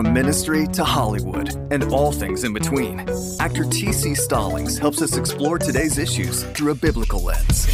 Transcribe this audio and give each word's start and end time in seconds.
from 0.00 0.14
ministry 0.14 0.66
to 0.66 0.82
Hollywood 0.82 1.54
and 1.70 1.84
all 1.92 2.10
things 2.10 2.44
in 2.44 2.54
between. 2.54 3.00
Actor 3.38 3.64
T.C. 3.64 4.14
Stallings 4.14 4.78
helps 4.78 5.02
us 5.02 5.18
explore 5.18 5.58
today's 5.58 5.98
issues 5.98 6.44
through 6.54 6.72
a 6.72 6.74
biblical 6.74 7.22
lens. 7.22 7.68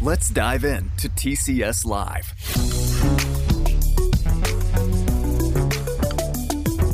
Let's 0.00 0.28
dive 0.28 0.64
in 0.64 0.88
to 0.98 1.08
TCS 1.08 1.84
Live. 1.84 2.32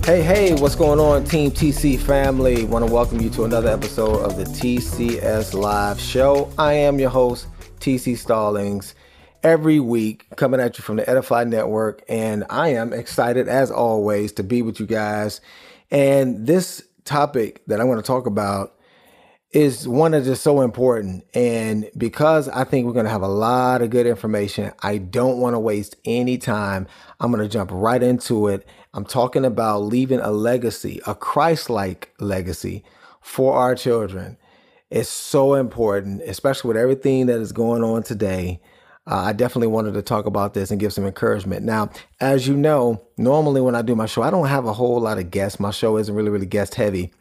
Hey, 0.06 0.22
hey, 0.22 0.54
what's 0.54 0.76
going 0.76 0.98
on, 0.98 1.24
Team 1.24 1.50
TC 1.50 2.00
family? 2.00 2.64
Want 2.64 2.86
to 2.86 2.90
welcome 2.90 3.20
you 3.20 3.28
to 3.30 3.44
another 3.44 3.68
episode 3.68 4.22
of 4.22 4.38
the 4.38 4.44
TCS 4.44 5.52
Live 5.52 6.00
Show. 6.00 6.50
I 6.56 6.72
am 6.72 6.98
your 6.98 7.10
host, 7.10 7.48
TC 7.80 8.16
Stallings, 8.16 8.94
every 9.44 9.78
week 9.78 10.26
coming 10.36 10.58
at 10.58 10.78
you 10.78 10.82
from 10.82 10.96
the 10.96 11.08
Edify 11.08 11.44
Network, 11.44 12.02
and 12.08 12.44
I 12.48 12.70
am 12.70 12.94
excited 12.94 13.46
as 13.46 13.70
always 13.70 14.32
to 14.32 14.42
be 14.42 14.62
with 14.62 14.80
you 14.80 14.86
guys. 14.86 15.42
And 15.90 16.46
this 16.46 16.82
topic 17.04 17.62
that 17.66 17.78
I'm 17.78 17.86
going 17.86 17.98
to 17.98 18.02
talk 18.02 18.26
about 18.26 18.74
is 19.52 19.86
one 19.86 20.12
that's 20.12 20.40
so 20.40 20.62
important. 20.62 21.24
And 21.34 21.88
because 21.96 22.48
I 22.48 22.64
think 22.64 22.86
we're 22.86 22.94
going 22.94 23.04
to 23.04 23.10
have 23.10 23.22
a 23.22 23.28
lot 23.28 23.82
of 23.82 23.90
good 23.90 24.06
information, 24.06 24.72
I 24.82 24.96
don't 24.96 25.38
want 25.38 25.54
to 25.54 25.60
waste 25.60 25.94
any 26.04 26.38
time. 26.38 26.88
I'm 27.20 27.30
going 27.30 27.46
to 27.46 27.52
jump 27.52 27.70
right 27.72 28.02
into 28.02 28.48
it. 28.48 28.66
I'm 28.94 29.04
talking 29.04 29.44
about 29.44 29.80
leaving 29.80 30.20
a 30.20 30.32
legacy, 30.32 31.00
a 31.06 31.14
Christ 31.14 31.68
like 31.68 32.14
legacy 32.18 32.82
for 33.20 33.54
our 33.54 33.74
children. 33.74 34.38
It's 34.90 35.08
so 35.08 35.54
important, 35.54 36.22
especially 36.22 36.68
with 36.68 36.76
everything 36.76 37.26
that 37.26 37.40
is 37.40 37.52
going 37.52 37.84
on 37.84 38.02
today. 38.02 38.60
Uh, 39.06 39.16
I 39.16 39.32
definitely 39.32 39.68
wanted 39.68 39.94
to 39.94 40.02
talk 40.02 40.24
about 40.24 40.54
this 40.54 40.70
and 40.70 40.80
give 40.80 40.92
some 40.92 41.04
encouragement. 41.04 41.64
Now, 41.64 41.90
as 42.20 42.48
you 42.48 42.56
know, 42.56 43.02
normally 43.18 43.60
when 43.60 43.74
I 43.74 43.82
do 43.82 43.94
my 43.94 44.06
show, 44.06 44.22
I 44.22 44.30
don't 44.30 44.46
have 44.46 44.64
a 44.64 44.72
whole 44.72 44.98
lot 45.00 45.18
of 45.18 45.30
guests. 45.30 45.60
My 45.60 45.70
show 45.70 45.98
isn't 45.98 46.14
really, 46.14 46.30
really 46.30 46.46
guest 46.46 46.74
heavy. 46.74 47.12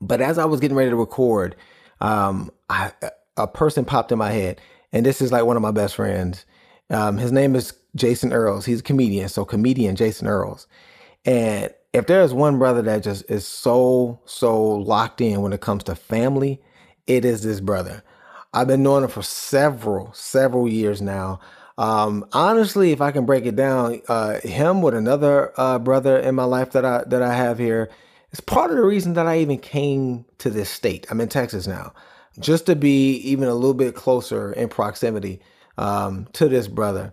But 0.00 0.20
as 0.20 0.38
I 0.38 0.44
was 0.44 0.60
getting 0.60 0.76
ready 0.76 0.90
to 0.90 0.96
record, 0.96 1.56
um, 2.00 2.50
I, 2.68 2.92
a 3.36 3.46
person 3.46 3.84
popped 3.84 4.12
in 4.12 4.18
my 4.18 4.30
head, 4.30 4.60
and 4.92 5.04
this 5.04 5.20
is 5.20 5.32
like 5.32 5.44
one 5.44 5.56
of 5.56 5.62
my 5.62 5.70
best 5.70 5.96
friends. 5.96 6.44
Um, 6.90 7.16
his 7.18 7.32
name 7.32 7.54
is 7.56 7.72
Jason 7.94 8.32
Earls. 8.32 8.64
He's 8.66 8.80
a 8.80 8.82
comedian, 8.84 9.28
so 9.28 9.44
comedian 9.44 9.96
Jason 9.96 10.26
Earls. 10.26 10.66
And 11.24 11.70
if 11.92 12.06
there's 12.06 12.32
one 12.32 12.58
brother 12.58 12.82
that 12.82 13.02
just 13.02 13.30
is 13.30 13.46
so 13.46 14.20
so 14.24 14.76
locked 14.76 15.20
in 15.20 15.42
when 15.42 15.52
it 15.52 15.60
comes 15.60 15.84
to 15.84 15.94
family, 15.94 16.60
it 17.06 17.24
is 17.24 17.42
this 17.42 17.60
brother. 17.60 18.02
I've 18.52 18.66
been 18.66 18.82
knowing 18.82 19.04
him 19.04 19.10
for 19.10 19.22
several 19.22 20.12
several 20.12 20.68
years 20.68 21.00
now. 21.02 21.40
Um, 21.78 22.26
honestly, 22.32 22.92
if 22.92 23.00
I 23.00 23.10
can 23.10 23.24
break 23.24 23.46
it 23.46 23.56
down, 23.56 24.02
uh, 24.08 24.40
him 24.40 24.82
with 24.82 24.94
another 24.94 25.52
uh, 25.58 25.78
brother 25.78 26.18
in 26.18 26.34
my 26.34 26.44
life 26.44 26.72
that 26.72 26.84
I 26.84 27.04
that 27.06 27.22
I 27.22 27.34
have 27.34 27.58
here 27.58 27.90
it's 28.30 28.40
part 28.40 28.70
of 28.70 28.76
the 28.76 28.84
reason 28.84 29.14
that 29.14 29.26
I 29.26 29.38
even 29.38 29.58
came 29.58 30.24
to 30.38 30.50
this 30.50 30.70
state. 30.70 31.06
I'm 31.10 31.20
in 31.20 31.28
Texas 31.28 31.66
now, 31.66 31.92
just 32.38 32.66
to 32.66 32.76
be 32.76 33.16
even 33.16 33.48
a 33.48 33.54
little 33.54 33.74
bit 33.74 33.94
closer 33.94 34.52
in 34.52 34.68
proximity 34.68 35.40
um, 35.76 36.28
to 36.34 36.48
this 36.48 36.68
brother 36.68 37.12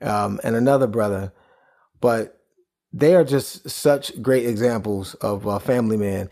um, 0.00 0.40
and 0.42 0.56
another 0.56 0.86
brother. 0.86 1.32
But 2.00 2.40
they 2.96 3.16
are 3.16 3.24
just 3.24 3.68
such 3.68 4.22
great 4.22 4.46
examples 4.46 5.14
of 5.14 5.48
uh, 5.48 5.58
family 5.58 5.96
man. 5.96 6.30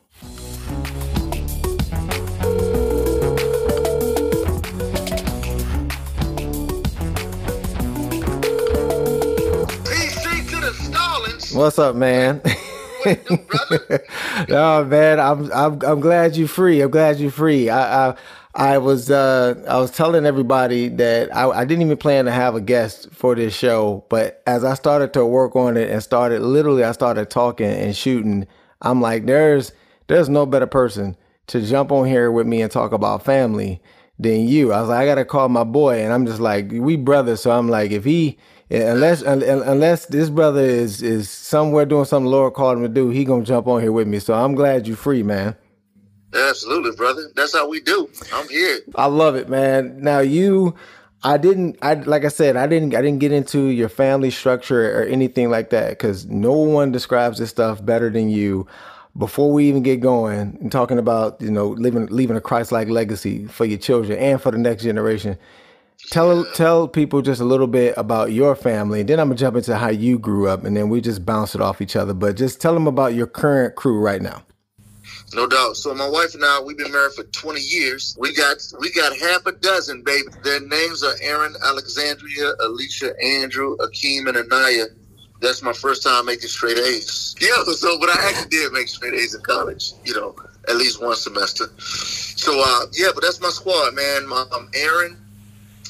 What's 11.52 11.78
up, 11.78 11.96
man? 11.96 12.42
oh 13.06 14.84
man, 14.88 15.20
I'm 15.20 15.52
I'm 15.52 15.80
I'm 15.82 16.00
glad 16.00 16.36
you're 16.36 16.48
free. 16.48 16.80
I'm 16.80 16.90
glad 16.90 17.18
you're 17.18 17.30
free. 17.30 17.68
I, 17.68 18.10
I 18.10 18.16
I 18.54 18.78
was 18.78 19.10
uh, 19.10 19.62
I 19.68 19.78
was 19.78 19.90
telling 19.90 20.26
everybody 20.26 20.88
that 20.88 21.34
I, 21.34 21.48
I, 21.50 21.64
didn't 21.64 21.82
even 21.82 21.96
plan 21.96 22.24
to 22.24 22.32
have 22.32 22.56
a 22.56 22.60
guest 22.60 23.08
for 23.12 23.36
this 23.36 23.54
show, 23.54 24.04
but 24.08 24.42
as 24.46 24.64
I 24.64 24.74
started 24.74 25.12
to 25.12 25.24
work 25.24 25.54
on 25.54 25.76
it 25.76 25.88
and 25.88 26.02
started 26.02 26.42
literally 26.42 26.82
I 26.82 26.90
started 26.92 27.30
talking 27.30 27.70
and 27.70 27.94
shooting, 27.96 28.48
I'm 28.82 29.00
like, 29.00 29.26
there's 29.26 29.72
there's 30.08 30.28
no 30.28 30.46
better 30.46 30.66
person 30.66 31.16
to 31.46 31.60
jump 31.60 31.92
on 31.92 32.06
here 32.06 32.32
with 32.32 32.46
me 32.46 32.60
and 32.60 32.72
talk 32.72 32.92
about 32.92 33.24
family 33.24 33.80
than 34.18 34.48
you. 34.48 34.72
I 34.72 34.80
was 34.80 34.88
like, 34.88 34.98
I 34.98 35.06
gotta 35.06 35.24
call 35.24 35.48
my 35.48 35.64
boy, 35.64 36.02
and 36.02 36.12
I'm 36.12 36.26
just 36.26 36.40
like, 36.40 36.72
we 36.72 36.96
brothers, 36.96 37.42
so 37.42 37.52
I'm 37.52 37.68
like, 37.68 37.92
if 37.92 38.04
he 38.04 38.36
unless 38.70 39.22
unless 39.22 40.06
this 40.06 40.30
brother 40.30 40.62
is 40.62 41.02
is 41.02 41.28
somewhere 41.28 41.84
doing 41.84 42.04
something 42.04 42.30
Lord 42.30 42.54
called 42.54 42.78
him 42.78 42.84
to 42.84 42.88
do, 42.88 43.10
he 43.10 43.24
gonna 43.24 43.44
jump 43.44 43.66
on 43.66 43.80
here 43.80 43.92
with 43.92 44.06
me. 44.06 44.18
So 44.20 44.34
I'm 44.34 44.54
glad 44.54 44.86
you 44.86 44.94
free, 44.94 45.22
man. 45.22 45.56
Absolutely, 46.32 46.92
brother. 46.92 47.30
That's 47.34 47.54
how 47.54 47.68
we 47.68 47.80
do. 47.80 48.08
I'm 48.32 48.48
here. 48.48 48.80
I 48.94 49.06
love 49.06 49.34
it, 49.34 49.48
man. 49.48 50.00
Now 50.00 50.20
you 50.20 50.76
I 51.24 51.36
didn't 51.36 51.78
I 51.82 51.94
like 51.94 52.24
I 52.24 52.28
said, 52.28 52.56
I 52.56 52.66
didn't 52.66 52.94
I 52.94 53.02
didn't 53.02 53.18
get 53.18 53.32
into 53.32 53.66
your 53.66 53.88
family 53.88 54.30
structure 54.30 55.00
or 55.00 55.04
anything 55.04 55.50
like 55.50 55.70
that 55.70 55.98
cuz 55.98 56.26
no 56.26 56.52
one 56.52 56.92
describes 56.92 57.38
this 57.38 57.50
stuff 57.50 57.84
better 57.84 58.08
than 58.08 58.30
you. 58.30 58.66
Before 59.18 59.52
we 59.52 59.68
even 59.68 59.82
get 59.82 60.00
going 60.00 60.56
and 60.60 60.70
talking 60.70 60.96
about, 60.98 61.42
you 61.42 61.50
know, 61.50 61.70
living 61.70 62.06
leaving 62.06 62.36
a 62.36 62.40
Christ-like 62.40 62.88
legacy 62.88 63.46
for 63.46 63.64
your 63.64 63.78
children 63.78 64.16
and 64.16 64.40
for 64.40 64.52
the 64.52 64.58
next 64.58 64.84
generation. 64.84 65.36
Tell 66.10 66.44
tell 66.54 66.88
people 66.88 67.22
just 67.22 67.40
a 67.40 67.44
little 67.44 67.66
bit 67.66 67.94
about 67.96 68.32
your 68.32 68.56
family, 68.56 69.02
then 69.02 69.20
I'm 69.20 69.28
gonna 69.28 69.38
jump 69.38 69.56
into 69.56 69.76
how 69.76 69.90
you 69.90 70.18
grew 70.18 70.48
up, 70.48 70.64
and 70.64 70.76
then 70.76 70.88
we 70.88 71.00
just 71.00 71.24
bounce 71.24 71.54
it 71.54 71.60
off 71.60 71.80
each 71.80 71.94
other. 71.94 72.14
But 72.14 72.36
just 72.36 72.60
tell 72.60 72.74
them 72.74 72.86
about 72.86 73.14
your 73.14 73.26
current 73.26 73.76
crew 73.76 74.00
right 74.00 74.20
now. 74.20 74.42
No 75.34 75.46
doubt. 75.46 75.76
So 75.76 75.94
my 75.94 76.08
wife 76.08 76.34
and 76.34 76.44
I, 76.44 76.60
we've 76.60 76.76
been 76.76 76.90
married 76.90 77.12
for 77.12 77.22
20 77.22 77.60
years. 77.60 78.16
We 78.18 78.34
got 78.34 78.56
we 78.80 78.90
got 78.90 79.16
half 79.16 79.46
a 79.46 79.52
dozen, 79.52 80.02
baby. 80.02 80.26
Their 80.42 80.60
names 80.60 81.04
are 81.04 81.14
Aaron, 81.22 81.54
Alexandria, 81.64 82.52
Alicia, 82.60 83.12
Andrew, 83.22 83.76
Akeem, 83.76 84.26
and 84.26 84.36
Anaya. 84.36 84.86
That's 85.40 85.62
my 85.62 85.72
first 85.72 86.02
time 86.02 86.26
making 86.26 86.48
straight 86.48 86.78
A's. 86.78 87.28
Yeah, 87.40 87.62
so 87.72 87.98
but 87.98 88.10
I 88.10 88.28
actually 88.28 88.48
did 88.50 88.72
make 88.72 88.88
straight 88.88 89.14
A's 89.14 89.34
in 89.34 89.40
college, 89.40 89.92
you 90.04 90.14
know, 90.14 90.36
at 90.68 90.76
least 90.76 91.02
one 91.02 91.16
semester. 91.16 91.68
So 91.78 92.62
uh 92.62 92.86
yeah, 92.92 93.08
but 93.14 93.22
that's 93.22 93.40
my 93.40 93.48
squad, 93.48 93.94
man. 93.94 94.26
My, 94.26 94.44
um, 94.52 94.68
Aaron 94.74 95.16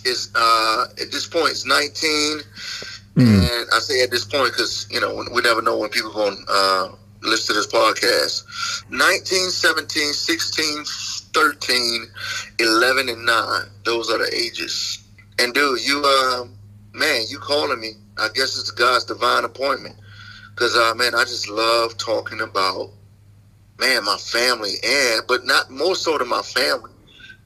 is 0.05 0.31
uh 0.34 0.87
at 1.00 1.11
this 1.11 1.27
point 1.27 1.53
is 1.53 1.66
19. 1.66 2.41
Mm. 3.16 3.27
And 3.27 3.69
I 3.75 3.78
say 3.81 4.03
at 4.03 4.11
this 4.11 4.25
point 4.25 4.53
because, 4.53 4.87
you 4.91 5.00
know, 5.00 5.25
we 5.34 5.43
never 5.43 5.62
know 5.62 5.78
when 5.78 5.91
people 5.91 6.12
going 6.12 6.37
to 6.37 6.53
uh 6.53 6.88
listen 7.22 7.55
to 7.55 7.61
this 7.61 7.67
podcast. 7.67 8.44
19, 8.91 9.50
17, 9.50 10.12
16, 10.12 10.85
13, 11.35 12.06
11, 12.58 13.08
and 13.08 13.26
9. 13.26 13.62
Those 13.85 14.11
are 14.11 14.19
the 14.19 14.31
ages. 14.35 15.02
And 15.38 15.55
dude, 15.55 15.87
you, 15.87 16.02
uh, 16.05 16.44
man, 16.93 17.23
you 17.29 17.38
calling 17.38 17.81
me. 17.81 17.93
I 18.19 18.29
guess 18.35 18.58
it's 18.58 18.70
God's 18.70 19.05
divine 19.05 19.44
appointment. 19.44 19.97
Because, 20.55 20.76
uh, 20.76 20.94
man, 20.94 21.14
I 21.14 21.25
just 21.25 21.49
love 21.49 21.97
talking 21.97 22.41
about, 22.41 22.91
man, 23.79 24.05
my 24.05 24.17
family 24.17 24.75
and, 24.85 25.23
but 25.26 25.44
not 25.47 25.70
more 25.70 25.94
so 25.94 26.19
than 26.19 26.29
my 26.29 26.43
family, 26.43 26.91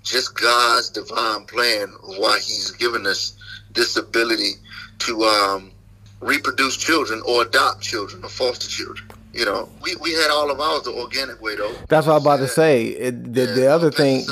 just 0.05 0.39
God's 0.39 0.91
divine 0.91 1.45
plan, 1.47 1.89
why 2.05 2.39
He's 2.39 2.71
given 2.73 3.07
us 3.07 3.37
this 3.73 3.97
ability 3.97 4.53
to 5.01 5.23
um, 5.25 5.73
reproduce 6.21 6.77
children 6.77 7.21
or 7.27 7.43
adopt 7.43 7.83
children 7.83 8.23
or 8.23 8.29
foster 8.29 8.69
children. 8.69 9.09
You 9.33 9.45
know, 9.45 9.69
we, 9.83 9.97
we 9.97 10.13
had 10.13 10.31
all 10.31 10.49
of 10.53 10.61
ours 10.61 10.83
the 10.83 10.93
organic 10.93 11.43
way 11.43 11.57
though. 11.57 11.75
That's 11.89 12.07
what 12.07 12.15
I'm 12.15 12.23
about 12.23 12.37
to 12.37 12.47
say. 12.47 12.85
It, 12.87 13.35
the, 13.35 13.47
yeah, 13.47 13.53
the 13.53 13.67
other 13.67 13.91
thing, 13.91 14.25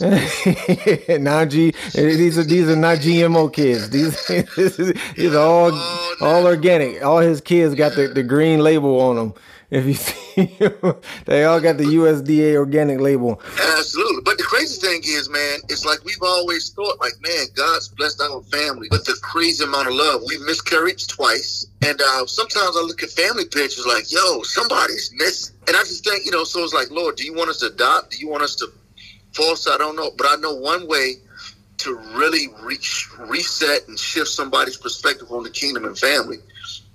non 1.22 1.48
G. 1.48 1.72
These 1.94 2.38
are 2.38 2.42
these 2.42 2.68
are 2.68 2.74
not 2.74 2.98
GMO 2.98 3.52
kids. 3.52 3.88
These 3.90 4.26
these 5.16 5.32
are 5.32 5.38
all 5.38 5.70
oh, 5.72 6.16
all 6.20 6.46
organic. 6.46 7.04
All 7.04 7.18
his 7.18 7.40
kids 7.40 7.76
got 7.76 7.94
the, 7.94 8.08
the 8.08 8.24
green 8.24 8.58
label 8.58 9.00
on 9.00 9.14
them. 9.14 9.34
If 9.70 9.84
you 9.84 9.94
see, 9.94 10.58
they 11.26 11.44
all 11.44 11.60
got 11.60 11.76
the 11.76 11.84
USDA 11.84 12.56
organic 12.56 13.00
label. 13.00 13.40
Absolutely. 13.76 14.22
But 14.24 14.38
the 14.38 14.44
crazy 14.44 14.80
thing 14.80 15.02
is, 15.04 15.28
man, 15.28 15.58
it's 15.68 15.84
like 15.84 16.02
we've 16.04 16.22
always 16.22 16.70
thought, 16.70 16.98
like, 17.00 17.12
man, 17.20 17.46
God's 17.54 17.88
blessed 17.88 18.22
our 18.22 18.42
family 18.44 18.88
with 18.90 19.04
the 19.04 19.18
crazy 19.22 19.64
amount 19.64 19.88
of 19.88 19.94
love. 19.94 20.22
We've 20.26 20.40
miscarried 20.40 20.98
twice. 21.06 21.66
And 21.86 22.00
uh, 22.00 22.26
sometimes 22.26 22.76
I 22.76 22.80
look 22.80 23.02
at 23.02 23.10
family 23.10 23.44
pictures 23.44 23.86
like, 23.86 24.10
yo, 24.10 24.42
somebody's 24.42 25.12
missing. 25.16 25.54
And 25.66 25.76
I 25.76 25.80
just 25.80 26.04
think, 26.04 26.24
you 26.24 26.32
know, 26.32 26.44
so 26.44 26.64
it's 26.64 26.72
like, 26.72 26.90
Lord, 26.90 27.16
do 27.16 27.24
you 27.24 27.34
want 27.34 27.50
us 27.50 27.58
to 27.58 27.66
adopt? 27.66 28.12
Do 28.12 28.18
you 28.18 28.28
want 28.28 28.42
us 28.42 28.56
to 28.56 28.68
force? 29.34 29.68
I 29.68 29.76
don't 29.76 29.96
know. 29.96 30.12
But 30.16 30.28
I 30.30 30.36
know 30.36 30.54
one 30.54 30.88
way 30.88 31.16
to 31.78 31.96
really 32.14 32.48
reach, 32.62 33.06
reset 33.18 33.86
and 33.86 33.98
shift 33.98 34.28
somebody's 34.28 34.78
perspective 34.78 35.30
on 35.30 35.42
the 35.42 35.50
kingdom 35.50 35.84
and 35.84 35.96
family 35.96 36.38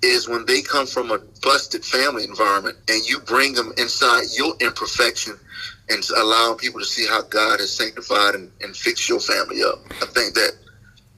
is 0.02 0.28
when 0.28 0.44
they 0.46 0.62
come 0.62 0.86
from 0.86 1.10
a 1.10 1.18
busted 1.42 1.84
family 1.84 2.24
environment 2.24 2.76
and 2.88 3.02
you 3.08 3.20
bring 3.20 3.52
them 3.54 3.72
inside 3.78 4.24
your 4.36 4.54
imperfection 4.60 5.38
and 5.88 6.02
allowing 6.16 6.56
people 6.58 6.80
to 6.80 6.86
see 6.86 7.06
how 7.06 7.22
God 7.22 7.60
has 7.60 7.74
sanctified 7.74 8.34
and, 8.34 8.50
and 8.60 8.76
fixed 8.76 9.08
your 9.08 9.20
family 9.20 9.62
up. 9.62 9.80
I 10.02 10.06
think 10.06 10.34
that 10.34 10.52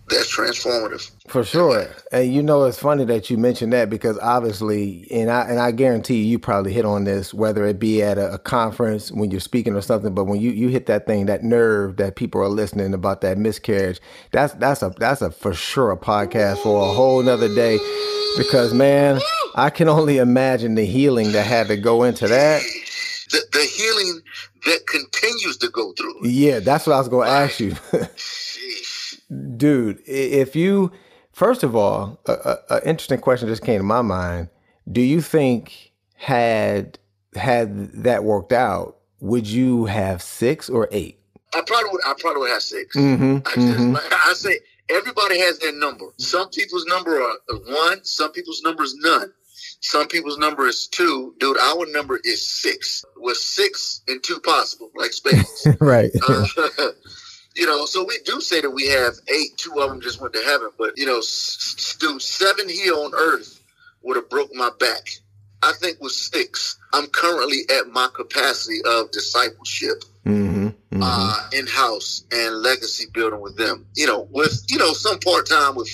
that's 0.08 0.34
transformative. 0.34 1.10
For 1.26 1.42
sure. 1.42 1.88
And 2.12 2.32
you 2.32 2.42
know 2.42 2.64
it's 2.64 2.78
funny 2.78 3.04
that 3.06 3.28
you 3.28 3.36
mentioned 3.36 3.72
that 3.72 3.90
because 3.90 4.18
obviously 4.18 5.06
and 5.10 5.30
I 5.30 5.48
and 5.48 5.58
I 5.58 5.72
guarantee 5.72 6.18
you, 6.18 6.24
you 6.24 6.38
probably 6.38 6.72
hit 6.72 6.84
on 6.84 7.04
this, 7.04 7.34
whether 7.34 7.64
it 7.66 7.80
be 7.80 8.02
at 8.02 8.16
a, 8.16 8.34
a, 8.34 8.38
conference 8.38 9.10
when 9.10 9.32
you're 9.32 9.40
speaking 9.40 9.74
or 9.74 9.80
something, 9.80 10.14
but 10.14 10.24
when 10.24 10.40
you, 10.40 10.52
you 10.52 10.68
hit 10.68 10.86
that 10.86 11.06
thing, 11.06 11.26
that 11.26 11.42
nerve 11.42 11.96
that 11.96 12.14
people 12.14 12.40
are 12.40 12.48
listening 12.48 12.94
about 12.94 13.20
that 13.22 13.36
miscarriage, 13.36 14.00
that's 14.30 14.54
that's 14.54 14.82
a 14.82 14.94
that's 14.98 15.22
a 15.22 15.32
for 15.32 15.52
sure 15.52 15.90
a 15.90 15.96
podcast 15.96 16.62
for 16.62 16.88
a 16.88 16.92
whole 16.92 17.22
nother 17.22 17.52
day 17.52 17.78
because 18.36 18.72
man, 18.72 19.20
I 19.56 19.70
can 19.70 19.88
only 19.88 20.18
imagine 20.18 20.76
the 20.76 20.84
healing 20.84 21.32
that 21.32 21.46
had 21.46 21.66
to 21.68 21.76
go 21.76 22.04
into 22.04 22.28
that. 22.28 22.62
The, 23.30 23.42
the 23.52 23.64
healing 23.64 24.20
that 24.66 24.86
continues 24.86 25.56
to 25.58 25.68
go 25.70 25.92
through. 25.94 26.28
Yeah, 26.28 26.60
that's 26.60 26.86
what 26.86 26.94
I 26.94 26.98
was 26.98 27.08
going 27.08 27.26
to 27.26 27.32
ask 27.32 27.58
you. 27.58 27.74
Dude, 29.56 30.00
if 30.06 30.54
you, 30.54 30.92
first 31.32 31.62
of 31.62 31.74
all, 31.74 32.20
an 32.26 32.80
interesting 32.84 33.20
question 33.20 33.48
just 33.48 33.64
came 33.64 33.80
to 33.80 33.84
my 33.84 34.02
mind. 34.02 34.48
Do 34.90 35.00
you 35.00 35.20
think 35.20 35.92
had 36.14 36.98
had 37.34 37.92
that 37.92 38.24
worked 38.24 38.52
out, 38.52 38.96
would 39.20 39.46
you 39.46 39.86
have 39.86 40.22
six 40.22 40.68
or 40.70 40.88
eight? 40.92 41.18
I 41.54 41.62
probably 41.66 41.90
would. 41.90 42.00
I 42.06 42.14
probably 42.18 42.40
would 42.40 42.50
have 42.50 42.62
6 42.62 42.96
mm-hmm, 42.96 43.36
I, 43.46 43.54
just, 43.54 43.78
mm-hmm. 43.78 43.96
I 43.96 44.32
say 44.34 44.58
everybody 44.90 45.38
has 45.38 45.58
their 45.58 45.72
number. 45.72 46.06
Some 46.18 46.50
people's 46.50 46.84
number 46.86 47.20
are 47.20 47.34
one, 47.48 48.04
some 48.04 48.32
people's 48.32 48.62
number 48.62 48.82
is 48.82 48.94
none. 49.00 49.32
Some 49.80 50.08
people's 50.08 50.38
number 50.38 50.66
is 50.66 50.86
two. 50.86 51.34
Dude, 51.38 51.58
our 51.58 51.86
number 51.86 52.20
is 52.24 52.46
six. 52.46 53.04
With 53.16 53.36
six 53.36 54.02
and 54.08 54.22
two 54.22 54.40
possible, 54.40 54.90
like 54.94 55.12
space. 55.12 55.66
right. 55.80 56.10
Uh, 56.28 56.46
you 57.56 57.66
know, 57.66 57.86
so 57.86 58.04
we 58.04 58.18
do 58.24 58.40
say 58.40 58.60
that 58.60 58.70
we 58.70 58.86
have 58.88 59.14
eight. 59.28 59.56
Two 59.56 59.80
of 59.80 59.88
them 59.90 60.00
just 60.00 60.20
went 60.20 60.34
to 60.34 60.42
heaven. 60.42 60.68
But, 60.78 60.96
you 60.96 61.06
know, 61.06 61.22
dude, 61.98 62.22
seven 62.22 62.68
here 62.68 62.94
on 62.94 63.14
earth 63.14 63.60
would 64.02 64.16
have 64.16 64.28
broke 64.28 64.54
my 64.54 64.70
back. 64.78 65.08
I 65.62 65.72
think 65.72 66.00
with 66.00 66.12
six, 66.12 66.78
I'm 66.92 67.06
currently 67.08 67.62
at 67.74 67.88
my 67.88 68.08
capacity 68.14 68.80
of 68.84 69.10
discipleship 69.10 70.04
mm-hmm, 70.24 70.66
mm-hmm. 70.66 71.02
Uh, 71.02 71.48
in 71.52 71.66
house 71.66 72.24
and 72.30 72.56
legacy 72.56 73.06
building 73.14 73.40
with 73.40 73.56
them. 73.56 73.86
You 73.94 74.06
know, 74.06 74.28
with 74.30 74.64
you 74.68 74.78
know 74.78 74.92
some 74.92 75.18
part 75.18 75.48
time 75.48 75.74
with 75.74 75.88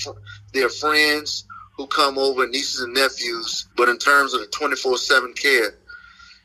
their 0.53 0.69
friends 0.69 1.45
who 1.77 1.87
come 1.87 2.19
over, 2.19 2.47
nieces 2.49 2.83
and 2.83 2.93
nephews. 2.93 3.69
But 3.77 3.89
in 3.89 3.99
terms 3.99 4.35
of 4.35 4.41
the 4.41 4.47
24 4.49 4.99
seven 4.99 5.33
care, 5.33 5.75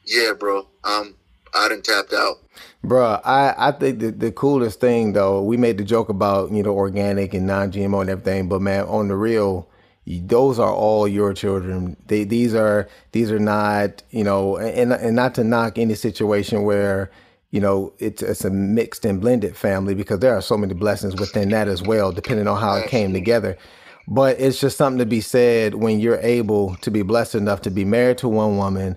yeah, 0.05 0.33
bro, 0.37 0.67
um, 0.83 1.15
I 1.57 1.69
didn't 1.69 1.85
tapped 1.85 2.13
out. 2.13 2.37
Bro, 2.83 3.21
I, 3.25 3.53
I 3.57 3.71
think 3.71 3.99
the, 3.99 4.11
the 4.11 4.31
coolest 4.31 4.79
thing 4.79 5.13
though, 5.13 5.41
we 5.41 5.57
made 5.57 5.77
the 5.77 5.83
joke 5.83 6.09
about, 6.09 6.51
you 6.51 6.63
know, 6.63 6.73
organic 6.73 7.33
and 7.33 7.47
non 7.47 7.71
GMO 7.71 8.01
and 8.01 8.09
everything, 8.09 8.47
but 8.47 8.61
man, 8.61 8.85
on 8.85 9.07
the 9.07 9.15
real, 9.15 9.67
those 10.07 10.57
are 10.57 10.71
all 10.71 11.07
your 11.07 11.33
children. 11.33 11.97
They 12.07 12.23
these 12.23 12.55
are 12.55 12.87
these 13.11 13.29
are 13.29 13.39
not 13.39 14.03
you 14.11 14.23
know 14.23 14.57
and 14.57 14.93
and 14.93 15.15
not 15.15 15.35
to 15.35 15.43
knock 15.43 15.77
any 15.77 15.95
situation 15.95 16.63
where 16.63 17.11
you 17.51 17.59
know 17.59 17.93
it's 17.99 18.21
it's 18.21 18.45
a 18.45 18.49
mixed 18.49 19.03
and 19.03 19.19
blended 19.19 19.57
family 19.57 19.95
because 19.95 20.19
there 20.19 20.33
are 20.33 20.41
so 20.41 20.57
many 20.57 20.73
blessings 20.73 21.19
within 21.19 21.49
that 21.49 21.67
as 21.67 21.81
well, 21.81 22.11
depending 22.13 22.47
on 22.47 22.59
how 22.59 22.75
it 22.75 22.87
came 22.87 23.11
together. 23.11 23.57
But 24.07 24.39
it's 24.39 24.61
just 24.61 24.77
something 24.77 24.99
to 24.99 25.05
be 25.05 25.19
said 25.19 25.75
when 25.75 25.99
you're 25.99 26.19
able 26.21 26.75
to 26.77 26.89
be 26.89 27.01
blessed 27.01 27.35
enough 27.35 27.61
to 27.63 27.69
be 27.69 27.83
married 27.83 28.19
to 28.19 28.29
one 28.29 28.55
woman 28.55 28.95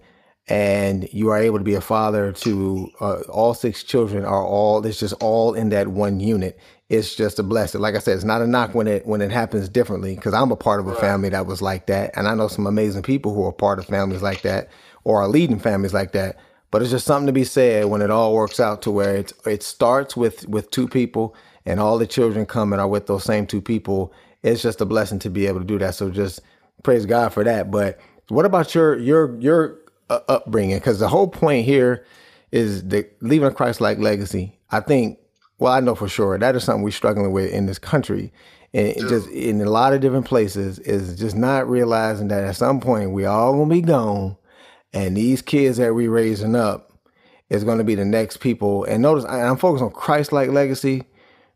and 0.51 1.09
you 1.13 1.31
are 1.31 1.39
able 1.39 1.59
to 1.59 1.65
be 1.65 1.75
a 1.75 1.83
father 1.83 2.33
to 2.33 2.91
uh, 3.01 3.21
all 3.31 3.55
six 3.55 3.85
children 3.85 4.25
are 4.27 4.45
all 4.47 4.87
it's 4.87 5.01
just 5.01 5.15
all 5.23 5.55
in 5.55 5.71
that 5.71 5.89
one 5.89 6.21
unit 6.21 6.61
it's 6.91 7.15
just 7.15 7.39
a 7.39 7.45
blessing. 7.45 7.81
Like 7.81 7.95
I 7.95 8.01
said, 8.01 8.17
it's 8.17 8.25
not 8.25 8.43
a 8.43 8.49
knock 8.49 8.75
when 8.75 8.89
it 8.89 9.07
when 9.07 9.23
it 9.23 9.31
happens 9.31 9.69
differently 9.69 10.17
because 10.17 10.35
I'm 10.35 10.51
a 10.53 10.57
part 10.57 10.81
of 10.81 10.89
a 10.89 10.97
family 10.97 11.31
that 11.31 11.47
was 11.47 11.63
like 11.63 11.87
that, 11.87 12.11
and 12.17 12.29
I 12.29 12.35
know 12.35 12.49
some 12.49 12.67
amazing 12.67 13.03
people 13.05 13.35
who 13.35 13.47
are 13.47 13.53
part 13.53 13.79
of 13.79 13.87
families 13.87 14.23
like 14.23 14.43
that 14.43 14.69
or 15.05 15.23
are 15.23 15.29
leading 15.29 15.61
families 15.61 15.95
like 15.95 16.13
that. 16.13 16.37
But 16.73 16.83
it's 16.83 16.91
just 16.91 17.07
something 17.07 17.29
to 17.29 17.33
be 17.33 17.45
said 17.45 17.87
when 17.87 18.03
it 18.03 18.11
all 18.11 18.35
works 18.35 18.61
out 18.61 18.83
to 18.83 18.91
where 18.91 19.17
it's 19.17 19.33
it 19.47 19.63
starts 19.63 20.17
with 20.17 20.49
with 20.49 20.71
two 20.73 20.89
people 20.89 21.35
and 21.65 21.81
all 21.81 21.97
the 21.97 22.09
children 22.09 22.45
come 22.45 22.73
and 22.73 22.83
are 22.83 22.89
with 22.89 23.07
those 23.07 23.25
same 23.25 23.47
two 23.47 23.63
people. 23.63 24.13
It's 24.43 24.63
just 24.63 24.81
a 24.81 24.87
blessing 24.87 25.21
to 25.21 25.31
be 25.31 25.47
able 25.47 25.61
to 25.61 25.67
do 25.67 25.79
that. 25.79 25.95
So 25.95 26.11
just 26.11 26.41
praise 26.83 27.07
God 27.07 27.33
for 27.33 27.45
that. 27.45 27.71
But 27.71 28.01
what 28.29 28.47
about 28.47 28.75
your 28.75 28.99
your 28.99 29.41
your 29.41 29.79
uh, 30.11 30.21
upbringing? 30.29 30.77
Because 30.79 30.99
the 30.99 31.09
whole 31.09 31.29
point 31.29 31.65
here 31.65 32.05
is 32.53 32.87
the 32.89 33.09
leaving 33.21 33.49
a 33.49 33.53
Christ-like 33.53 33.99
legacy. 33.99 34.59
I 34.71 34.81
think 34.81 35.19
well, 35.59 35.73
I 35.73 35.81
know 35.81 35.95
for 35.95 36.09
sure 36.09 36.39
that 36.39 36.57
is 36.57 36.65
something 36.65 36.83
we're 36.83 36.91
struggling 36.91 37.33
with 37.33 37.53
in 37.53 37.67
this 37.67 37.79
country, 37.79 38.33
and 38.73 38.97
just 38.97 39.29
in 39.29 39.61
a 39.61 39.71
lot 39.71 39.93
of 39.93 40.01
different 40.01 40.27
places 40.27 40.79
is 40.81 41.19
just 41.19 41.37
not 41.37 41.69
realizing 41.69 42.29
that 42.29 42.45
at 42.45 42.57
some 42.57 42.81
point 42.81 43.13
we 43.13 43.27
all 43.27 43.53
gonna 43.53 43.69
be 43.69 43.83
gone, 43.83 44.37
and 44.93 45.17
these 45.17 45.43
kids 45.43 45.77
that 45.77 45.95
we 45.95 46.09
raising 46.09 46.57
up 46.57 46.93
is 47.51 47.65
gonna 47.65 47.85
be 47.85 47.95
the 47.95 48.05
next 48.05 48.39
people. 48.39 48.85
And 48.85 49.03
notice 49.03 49.25
I'm 49.25 49.57
focused 49.57 49.85
on 49.85 49.91
Christ-like 49.91 50.51
legacy 50.51 51.05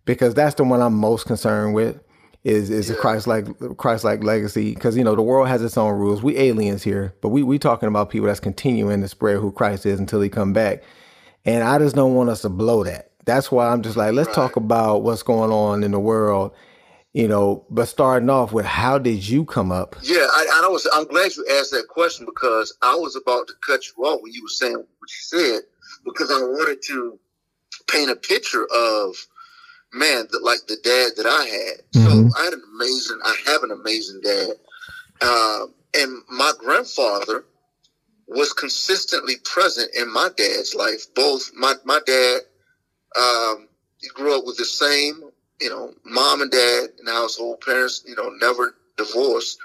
because 0.04 0.34
that's 0.34 0.54
the 0.56 0.64
one 0.64 0.82
I'm 0.82 0.94
most 0.94 1.26
concerned 1.26 1.74
with. 1.74 1.98
Is 2.44 2.68
is 2.68 2.90
yeah. 2.90 2.96
a 2.96 2.98
Christ-like 2.98 3.78
Christ-like 3.78 4.22
legacy? 4.22 4.74
Because 4.74 4.96
you 4.96 5.02
know 5.04 5.14
the 5.14 5.22
world 5.22 5.48
has 5.48 5.62
its 5.62 5.78
own 5.78 5.98
rules. 5.98 6.22
We 6.22 6.36
aliens 6.36 6.82
here, 6.82 7.14
but 7.22 7.30
we 7.30 7.42
we 7.42 7.58
talking 7.58 7.88
about 7.88 8.10
people 8.10 8.26
that's 8.26 8.40
continuing 8.40 9.00
to 9.00 9.08
spread 9.08 9.38
who 9.38 9.50
Christ 9.50 9.86
is 9.86 9.98
until 9.98 10.20
He 10.20 10.28
come 10.28 10.52
back. 10.52 10.82
And 11.46 11.64
I 11.64 11.78
just 11.78 11.96
don't 11.96 12.14
want 12.14 12.30
us 12.30 12.42
to 12.42 12.48
blow 12.50 12.84
that 12.84 13.10
that's 13.24 13.50
why 13.50 13.68
I'm 13.68 13.82
just 13.82 13.96
like, 13.96 14.12
let's 14.12 14.28
right. 14.28 14.34
talk 14.34 14.56
about 14.56 15.02
what's 15.02 15.22
going 15.22 15.50
on 15.50 15.82
in 15.82 15.90
the 15.90 16.00
world, 16.00 16.52
you 17.12 17.28
know. 17.28 17.64
But 17.70 17.86
starting 17.86 18.30
off 18.30 18.52
with, 18.52 18.66
how 18.66 18.98
did 18.98 19.26
you 19.26 19.44
come 19.44 19.72
up? 19.72 19.96
Yeah, 20.02 20.26
I, 20.30 20.62
I 20.64 20.68
was. 20.68 20.88
I'm 20.92 21.06
glad 21.06 21.34
you 21.36 21.46
asked 21.58 21.70
that 21.72 21.88
question 21.88 22.26
because 22.26 22.76
I 22.82 22.94
was 22.94 23.16
about 23.16 23.46
to 23.48 23.54
cut 23.66 23.82
you 23.86 24.04
off 24.04 24.20
when 24.22 24.32
you 24.32 24.42
were 24.42 24.48
saying 24.48 24.76
what 24.76 24.86
you 25.10 25.40
said 25.40 25.60
because 26.04 26.30
I 26.30 26.38
wanted 26.38 26.82
to 26.88 27.18
paint 27.88 28.10
a 28.10 28.16
picture 28.16 28.66
of 28.74 29.16
man, 29.94 30.26
like 30.42 30.60
the 30.66 30.76
dad 30.82 31.12
that 31.16 31.26
I 31.26 31.44
had. 31.44 31.92
Mm-hmm. 31.92 32.28
So 32.28 32.38
I 32.38 32.44
had 32.44 32.52
an 32.52 32.62
amazing. 32.74 33.18
I 33.24 33.36
have 33.46 33.62
an 33.62 33.70
amazing 33.70 34.20
dad, 34.22 34.50
uh, 35.20 35.66
and 35.94 36.22
my 36.30 36.52
grandfather 36.58 37.44
was 38.26 38.52
consistently 38.52 39.36
present 39.44 39.90
in 39.94 40.12
my 40.12 40.30
dad's 40.36 40.74
life. 40.74 41.06
Both 41.14 41.52
my 41.54 41.74
my 41.84 42.00
dad 42.06 42.40
um, 43.16 43.68
he 43.98 44.08
grew 44.08 44.36
up 44.36 44.44
with 44.44 44.56
the 44.56 44.64
same, 44.64 45.22
you 45.60 45.70
know, 45.70 45.94
mom 46.04 46.42
and 46.42 46.50
dad 46.50 46.88
the 47.02 47.12
household. 47.12 47.60
Parents, 47.60 48.04
you 48.06 48.16
know, 48.16 48.30
never 48.40 48.74
divorced. 48.96 49.58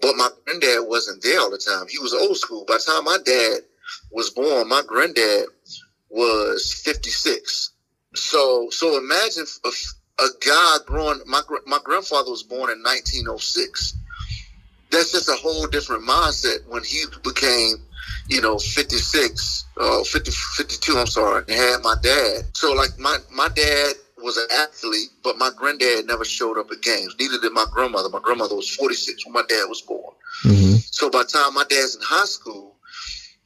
But 0.00 0.16
my 0.16 0.30
granddad 0.44 0.88
wasn't 0.88 1.22
there 1.22 1.40
all 1.40 1.50
the 1.50 1.58
time. 1.58 1.86
He 1.88 1.98
was 1.98 2.14
old 2.14 2.36
school. 2.36 2.64
By 2.66 2.74
the 2.74 2.90
time 2.90 3.04
my 3.04 3.18
dad 3.24 3.60
was 4.10 4.30
born, 4.30 4.68
my 4.68 4.82
granddad 4.86 5.46
was 6.08 6.72
56. 6.84 7.70
So, 8.14 8.68
so 8.70 8.98
imagine 8.98 9.44
a, 9.64 10.22
a 10.22 10.28
guy 10.44 10.76
growing. 10.86 11.20
My 11.26 11.42
my 11.66 11.78
grandfather 11.82 12.30
was 12.30 12.42
born 12.42 12.70
in 12.70 12.82
1906. 12.82 13.96
That's 14.90 15.12
just 15.12 15.28
a 15.28 15.34
whole 15.34 15.66
different 15.68 16.02
mindset 16.04 16.66
when 16.68 16.82
he 16.82 17.04
became 17.22 17.76
you 18.30 18.40
know, 18.40 18.58
56, 18.58 19.64
uh, 19.76 20.04
50, 20.04 20.30
52, 20.30 20.96
I'm 20.96 21.06
sorry, 21.06 21.42
and 21.48 21.50
had 21.50 21.82
my 21.82 21.96
dad. 22.00 22.44
So, 22.52 22.72
like, 22.72 22.96
my, 22.98 23.18
my 23.32 23.48
dad 23.48 23.94
was 24.18 24.36
an 24.36 24.46
athlete, 24.56 25.08
but 25.24 25.36
my 25.36 25.50
granddad 25.56 26.06
never 26.06 26.24
showed 26.24 26.56
up 26.56 26.70
at 26.70 26.80
games. 26.80 27.14
Neither 27.18 27.40
did 27.40 27.52
my 27.52 27.66
grandmother. 27.72 28.08
My 28.08 28.20
grandmother 28.20 28.54
was 28.54 28.70
46 28.76 29.26
when 29.26 29.32
my 29.32 29.42
dad 29.48 29.64
was 29.68 29.80
born. 29.80 30.14
Mm-hmm. 30.44 30.76
So, 30.90 31.10
by 31.10 31.24
the 31.24 31.28
time 31.28 31.54
my 31.54 31.64
dad's 31.68 31.96
in 31.96 32.02
high 32.02 32.24
school, 32.24 32.69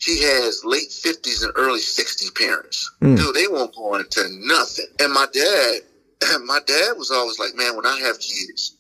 he 0.05 0.23
has 0.23 0.63
late 0.65 0.91
50s 0.91 1.45
and 1.45 1.53
early 1.57 1.81
60s 1.81 2.35
parents. 2.35 2.91
Mm. 3.01 3.17
Dude, 3.17 3.35
they 3.35 3.47
won't 3.49 3.75
go 3.75 3.95
into 3.95 4.29
nothing. 4.41 4.87
And 5.01 5.13
my 5.13 5.27
dad, 5.33 5.81
my 6.45 6.61
dad 6.67 6.97
was 6.99 7.11
always 7.11 7.39
like, 7.39 7.55
man, 7.55 7.75
when 7.75 7.87
I 7.87 7.99
have 8.01 8.21
kids, 8.21 8.77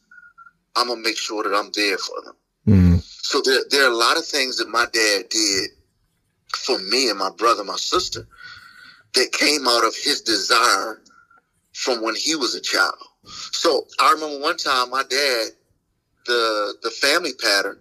I'm 0.76 0.88
gonna 0.88 1.00
make 1.00 1.16
sure 1.16 1.42
that 1.42 1.54
I'm 1.54 1.70
there 1.74 1.98
for 1.98 2.20
them. 2.24 2.34
Mm. 2.68 3.02
So 3.02 3.40
there, 3.40 3.60
there 3.70 3.84
are 3.84 3.92
a 3.92 3.96
lot 3.96 4.18
of 4.18 4.26
things 4.26 4.58
that 4.58 4.68
my 4.68 4.86
dad 4.92 5.28
did 5.30 5.70
for 6.54 6.78
me 6.78 7.08
and 7.08 7.18
my 7.18 7.30
brother, 7.30 7.64
my 7.64 7.76
sister, 7.76 8.26
that 9.14 9.32
came 9.32 9.66
out 9.66 9.86
of 9.86 9.94
his 9.96 10.20
desire 10.20 11.00
from 11.72 12.02
when 12.02 12.14
he 12.14 12.34
was 12.34 12.54
a 12.54 12.60
child. 12.60 12.94
So 13.24 13.86
I 14.00 14.12
remember 14.12 14.40
one 14.40 14.56
time 14.56 14.90
my 14.90 15.04
dad, 15.04 15.46
the 16.26 16.74
the 16.82 16.90
family 16.90 17.32
pattern 17.32 17.78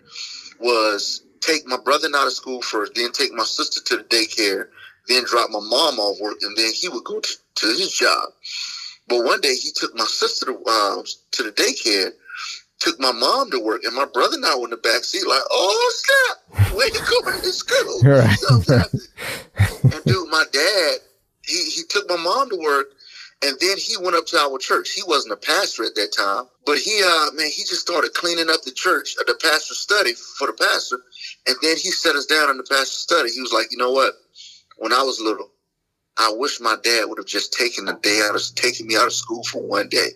was 0.59 1.22
take 1.43 1.67
my 1.67 1.77
brother 1.83 2.07
out 2.15 2.27
of 2.27 2.33
school 2.33 2.61
first, 2.61 2.95
then 2.95 3.11
take 3.11 3.33
my 3.33 3.43
sister 3.43 3.81
to 3.85 3.97
the 3.97 4.03
daycare, 4.03 4.67
then 5.07 5.23
drop 5.25 5.49
my 5.49 5.59
mom 5.59 5.99
off 5.99 6.19
work, 6.21 6.37
and 6.41 6.55
then 6.57 6.71
he 6.73 6.87
would 6.89 7.03
go 7.03 7.19
to, 7.19 7.33
to 7.55 7.67
his 7.67 7.91
job. 7.91 8.29
But 9.07 9.23
one 9.25 9.41
day 9.41 9.53
he 9.53 9.71
took 9.75 9.95
my 9.95 10.05
sister 10.05 10.45
to, 10.47 10.63
uh, 10.65 11.03
to 11.31 11.43
the 11.43 11.51
daycare, 11.51 12.11
took 12.79 12.99
my 12.99 13.11
mom 13.11 13.51
to 13.51 13.59
work, 13.59 13.83
and 13.83 13.95
my 13.95 14.05
brother 14.05 14.35
and 14.35 14.45
I 14.45 14.55
were 14.55 14.65
in 14.65 14.71
the 14.71 14.77
back 14.77 15.03
seat 15.03 15.27
like, 15.27 15.41
oh 15.51 15.93
snap, 16.03 16.73
where 16.73 16.87
you 16.87 16.99
going 17.23 17.41
to 17.41 17.51
school? 17.51 18.01
Right. 18.03 18.37
So, 18.39 18.55
and 19.83 20.03
dude, 20.05 20.29
my 20.29 20.45
dad, 20.51 20.93
he, 21.45 21.63
he 21.69 21.81
took 21.89 22.09
my 22.09 22.17
mom 22.17 22.49
to 22.49 22.57
work, 22.57 22.87
and 23.43 23.57
then 23.59 23.77
he 23.77 23.97
went 23.97 24.15
up 24.15 24.25
to 24.27 24.37
our 24.37 24.57
church. 24.57 24.91
He 24.91 25.03
wasn't 25.05 25.33
a 25.33 25.37
pastor 25.37 25.83
at 25.83 25.95
that 25.95 26.13
time, 26.15 26.45
but 26.65 26.77
he, 26.77 27.01
uh, 27.03 27.31
man, 27.33 27.47
he 27.47 27.63
just 27.63 27.81
started 27.81 28.13
cleaning 28.13 28.49
up 28.49 28.61
the 28.61 28.71
church, 28.71 29.15
uh, 29.19 29.23
the 29.27 29.35
pastor's 29.35 29.79
study 29.79 30.13
for 30.13 30.47
the 30.47 30.53
pastor. 30.53 30.99
And 31.47 31.55
then 31.61 31.75
he 31.75 31.91
set 31.91 32.15
us 32.15 32.25
down 32.25 32.49
in 32.49 32.57
the 32.57 32.63
pastor's 32.63 32.91
study. 32.91 33.29
He 33.31 33.41
was 33.41 33.51
like, 33.51 33.67
you 33.71 33.77
know 33.77 33.91
what? 33.91 34.13
When 34.77 34.93
I 34.93 35.03
was 35.03 35.19
little, 35.19 35.51
I 36.17 36.31
wish 36.35 36.61
my 36.61 36.77
dad 36.83 37.05
would 37.07 37.17
have 37.17 37.27
just 37.27 37.53
taken 37.53 37.85
the 37.85 37.93
day 37.93 38.21
out 38.23 38.35
of 38.35 38.41
taking 38.55 38.87
me 38.87 38.95
out 38.95 39.07
of 39.07 39.13
school 39.13 39.43
for 39.43 39.61
one 39.61 39.89
day 39.89 40.09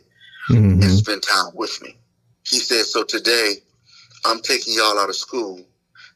mm-hmm. 0.50 0.82
and 0.82 0.92
spend 0.92 1.24
time 1.24 1.52
with 1.54 1.82
me. 1.82 1.98
He 2.46 2.60
said, 2.60 2.86
so 2.86 3.04
today 3.04 3.56
I'm 4.26 4.42
taking 4.42 4.74
y'all 4.74 4.98
out 5.00 5.10
of 5.10 5.16
school 5.16 5.60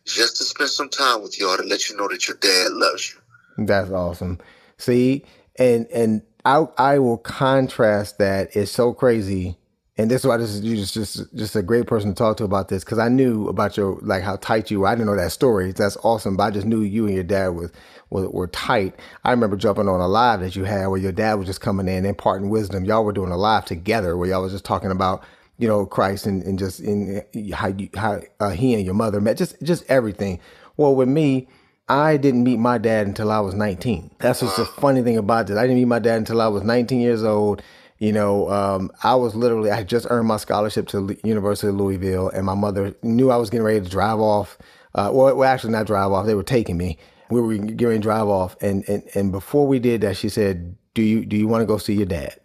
just 0.06 0.38
to 0.38 0.44
spend 0.44 0.70
some 0.70 0.90
time 0.90 1.22
with 1.22 1.40
y'all 1.40 1.58
to 1.58 1.64
let 1.64 1.90
you 1.90 1.98
know 1.98 2.08
that 2.08 2.28
your 2.28 2.38
dad 2.38 2.72
loves 2.72 3.14
you. 3.14 3.66
That's 3.66 3.92
awesome. 3.92 4.40
See, 4.78 5.26
and 5.58 5.88
and 5.88 6.22
I 6.46 6.68
I 6.78 7.00
will 7.00 7.18
contrast 7.18 8.18
that. 8.18 8.56
It's 8.56 8.72
so 8.72 8.94
crazy, 8.94 9.58
and 9.98 10.10
this 10.10 10.22
is 10.22 10.28
why 10.28 10.38
this 10.38 10.50
is 10.50 10.62
you 10.62 10.76
just 10.76 10.94
just 10.94 11.36
just 11.36 11.56
a 11.56 11.62
great 11.62 11.88
person 11.88 12.10
to 12.10 12.16
talk 12.16 12.38
to 12.38 12.44
about 12.44 12.70
this 12.70 12.84
because 12.84 13.00
I 13.00 13.10
knew 13.10 13.48
about 13.48 13.78
your 13.78 14.00
like 14.02 14.24
how 14.24 14.38
tight 14.38 14.72
you 14.72 14.82
were. 14.82 14.88
I 14.88 14.96
didn't 14.96 15.08
know 15.08 15.16
that 15.16 15.32
story. 15.32 15.72
That's 15.72 15.98
awesome, 15.98 16.38
but 16.38 16.44
I 16.44 16.52
just 16.52 16.66
knew 16.66 16.82
you 16.82 17.06
and 17.06 17.14
your 17.14 17.24
dad 17.24 17.50
was 17.50 17.72
were, 18.10 18.30
were 18.30 18.48
tight. 18.48 18.96
I 19.24 19.32
remember 19.32 19.56
jumping 19.56 19.88
on 19.88 20.00
a 20.02 20.08
live 20.08 20.40
that 20.42 20.56
you 20.56 20.64
had 20.64 20.88
where 20.88 21.00
your 21.00 21.12
dad 21.12 21.36
was 21.36 21.48
just 21.48 21.62
coming 21.62 21.88
in 21.88 22.06
imparting 22.06 22.50
wisdom. 22.50 22.86
Y'all 22.86 23.06
were 23.06 23.14
doing 23.14 23.32
a 23.32 23.38
live 23.38 23.66
together 23.66 24.18
where 24.18 24.30
y'all 24.30 24.42
was 24.42 24.52
just 24.52 24.66
talking 24.66 24.92
about 24.92 25.24
you 25.58 25.68
know 25.68 25.86
Christ 25.86 26.26
and, 26.26 26.42
and 26.44 26.58
just 26.58 26.80
in 26.80 27.24
how 27.54 27.68
you 27.68 27.90
how 27.96 28.22
uh, 28.40 28.50
he 28.50 28.74
and 28.74 28.84
your 28.84 28.96
mother 28.96 29.22
met, 29.22 29.38
just 29.38 29.62
just 29.62 29.84
everything. 29.90 30.40
Well, 30.78 30.96
with 30.96 31.10
me 31.10 31.48
I 31.92 32.16
didn't 32.16 32.46
meet 32.46 32.58
my 32.58 32.78
dad 32.78 33.06
until 33.06 33.34
I 33.34 33.42
was 33.42 33.54
19. 33.54 34.12
That's 34.20 34.42
what's 34.42 34.56
the 34.56 34.64
funny 34.66 35.02
thing 35.02 35.18
about 35.18 35.48
this. 35.48 35.58
I 35.58 35.64
didn't 35.64 35.76
meet 35.76 35.86
my 35.86 36.00
dad 36.00 36.20
until 36.20 36.42
I 36.42 36.48
was 36.48 36.64
19 36.64 37.02
years 37.02 37.22
old. 37.22 37.62
You 37.98 38.14
know, 38.14 38.50
um, 38.50 38.92
I 39.04 39.16
was 39.16 39.36
literally, 39.36 39.72
I 39.72 39.84
just 39.84 40.08
earned 40.10 40.30
my 40.30 40.38
scholarship 40.38 40.88
to 40.88 41.18
University 41.26 41.68
of 41.68 41.76
Louisville, 41.76 42.30
and 42.30 42.46
my 42.46 42.56
mother 42.56 42.96
knew 43.04 43.30
I 43.30 43.36
was 43.36 43.50
getting 43.50 43.66
ready 43.66 43.82
to 43.82 43.90
drive 43.90 44.20
off. 44.20 44.58
Uh, 44.96 45.12
well, 45.14 45.36
well, 45.36 45.50
actually, 45.50 45.74
not 45.74 45.86
drive 45.86 46.14
off. 46.14 46.26
They 46.26 46.34
were 46.34 46.44
taking 46.44 46.78
me. 46.78 46.98
We 47.30 47.42
were 47.42 47.58
getting 47.58 47.88
ready 47.88 48.00
to 48.00 48.04
drive 48.04 48.28
off, 48.28 48.56
and 48.62 48.88
and 48.88 49.04
and 49.14 49.32
before 49.34 49.68
we 49.68 49.80
did 49.80 50.00
that, 50.02 50.16
she 50.16 50.30
said, 50.30 50.78
"Do 50.94 51.02
you 51.02 51.26
do 51.26 51.36
you 51.36 51.48
want 51.48 51.62
to 51.62 51.66
go 51.66 51.78
see 51.78 51.94
your 51.94 52.06
dad?" 52.06 52.36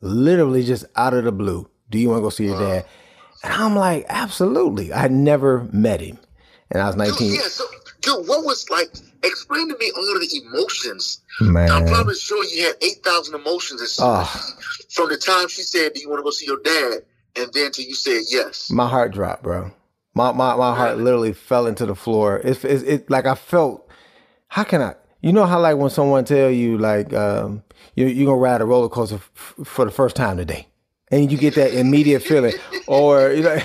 Literally, 0.00 0.64
just 0.64 0.86
out 0.96 1.14
of 1.14 1.24
the 1.24 1.32
blue, 1.32 1.68
"Do 1.90 1.98
you 1.98 2.08
want 2.08 2.18
to 2.18 2.22
go 2.22 2.30
see 2.30 2.46
your 2.46 2.58
dad?" 2.58 2.86
And 3.42 3.52
I'm 3.52 3.76
like, 3.76 4.06
"Absolutely." 4.08 4.92
I 4.92 5.00
had 5.00 5.12
never 5.12 5.68
met 5.72 6.00
him, 6.00 6.18
and 6.70 6.82
I 6.82 6.86
was 6.86 6.96
19. 6.96 7.34
Yeah, 7.34 7.40
so 7.42 7.64
dude, 8.04 8.28
what 8.28 8.44
was 8.44 8.68
like? 8.70 8.92
Explain 9.22 9.68
to 9.68 9.78
me 9.78 9.90
all 9.96 10.14
of 10.14 10.20
the 10.20 10.42
emotions. 10.44 11.22
Man. 11.40 11.70
I'm 11.70 11.86
probably 11.86 12.14
sure 12.14 12.44
you 12.44 12.64
had 12.64 12.76
eight 12.82 13.02
thousand 13.04 13.34
emotions 13.34 13.98
oh. 14.00 14.24
from 14.90 15.08
the 15.08 15.16
time 15.16 15.48
she 15.48 15.62
said, 15.62 15.94
"Do 15.94 16.00
you 16.00 16.08
want 16.08 16.20
to 16.20 16.24
go 16.24 16.30
see 16.30 16.46
your 16.46 16.60
dad?" 16.62 17.04
and 17.36 17.52
then 17.52 17.72
till 17.72 17.84
you 17.84 17.94
said 17.94 18.22
yes. 18.28 18.70
My 18.70 18.88
heart 18.88 19.12
dropped, 19.12 19.42
bro. 19.42 19.72
My 20.14 20.32
my 20.32 20.54
my 20.56 20.74
heart 20.74 20.98
literally 20.98 21.32
fell 21.32 21.66
into 21.66 21.86
the 21.86 21.94
floor. 21.94 22.40
It's 22.44 22.64
it, 22.64 22.88
it 22.88 23.10
like 23.10 23.26
I 23.26 23.34
felt. 23.34 23.88
How 24.48 24.62
can 24.62 24.80
I? 24.80 24.94
You 25.20 25.32
know 25.32 25.46
how 25.46 25.58
like 25.58 25.76
when 25.76 25.90
someone 25.90 26.24
tell 26.24 26.50
you 26.50 26.78
like 26.78 27.12
um, 27.12 27.62
you 27.96 28.06
you 28.06 28.26
gonna 28.26 28.38
ride 28.38 28.60
a 28.60 28.64
roller 28.64 28.88
coaster 28.88 29.16
f- 29.16 29.54
for 29.64 29.84
the 29.84 29.90
first 29.90 30.14
time 30.14 30.36
today, 30.36 30.68
and 31.10 31.32
you 31.32 31.38
get 31.38 31.56
that 31.56 31.74
immediate 31.74 32.20
feeling, 32.20 32.54
or 32.86 33.32
you 33.32 33.42
know 33.42 33.58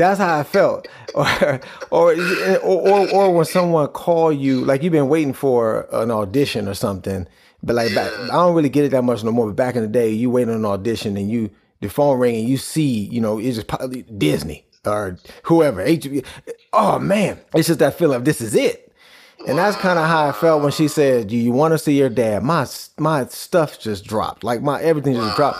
that's 0.00 0.18
how 0.18 0.38
I 0.38 0.42
felt. 0.42 0.88
Or, 1.12 1.60
or, 1.90 2.14
or, 2.62 3.10
or, 3.10 3.34
when 3.34 3.44
someone 3.44 3.88
call 3.88 4.30
you, 4.32 4.64
like 4.64 4.84
you've 4.84 4.92
been 4.92 5.08
waiting 5.08 5.32
for 5.32 5.88
an 5.90 6.12
audition 6.12 6.68
or 6.68 6.74
something, 6.74 7.26
but 7.64 7.74
like 7.74 7.92
back, 7.96 8.12
I 8.16 8.28
don't 8.28 8.54
really 8.54 8.68
get 8.68 8.84
it 8.84 8.92
that 8.92 9.02
much 9.02 9.24
no 9.24 9.32
more. 9.32 9.46
But 9.46 9.56
back 9.56 9.74
in 9.74 9.82
the 9.82 9.88
day, 9.88 10.10
you 10.10 10.30
wait 10.30 10.48
on 10.48 10.54
an 10.54 10.64
audition 10.64 11.16
and 11.16 11.28
you, 11.28 11.50
the 11.80 11.88
phone 11.88 12.20
ring 12.20 12.36
and 12.36 12.48
you 12.48 12.58
see, 12.58 13.06
you 13.06 13.20
know, 13.20 13.40
it's 13.40 13.56
just 13.56 13.66
probably 13.66 14.02
Disney 14.02 14.64
or 14.86 15.18
whoever. 15.42 15.84
HBO. 15.84 16.24
Oh 16.72 17.00
man, 17.00 17.40
it's 17.54 17.66
just 17.66 17.80
that 17.80 17.98
feeling 17.98 18.16
of 18.16 18.24
this 18.24 18.40
is 18.40 18.54
it. 18.54 18.92
And 19.48 19.58
that's 19.58 19.76
kind 19.76 19.98
of 19.98 20.06
how 20.06 20.28
I 20.28 20.32
felt 20.32 20.62
when 20.62 20.70
she 20.70 20.86
said, 20.86 21.28
"Do 21.28 21.36
you 21.36 21.50
want 21.50 21.72
to 21.72 21.78
see 21.78 21.98
your 21.98 22.10
dad?" 22.10 22.44
My 22.44 22.66
my 22.98 23.24
stuff 23.26 23.80
just 23.80 24.04
dropped, 24.04 24.44
like 24.44 24.62
my 24.62 24.80
everything 24.80 25.14
just 25.14 25.36
dropped. 25.36 25.58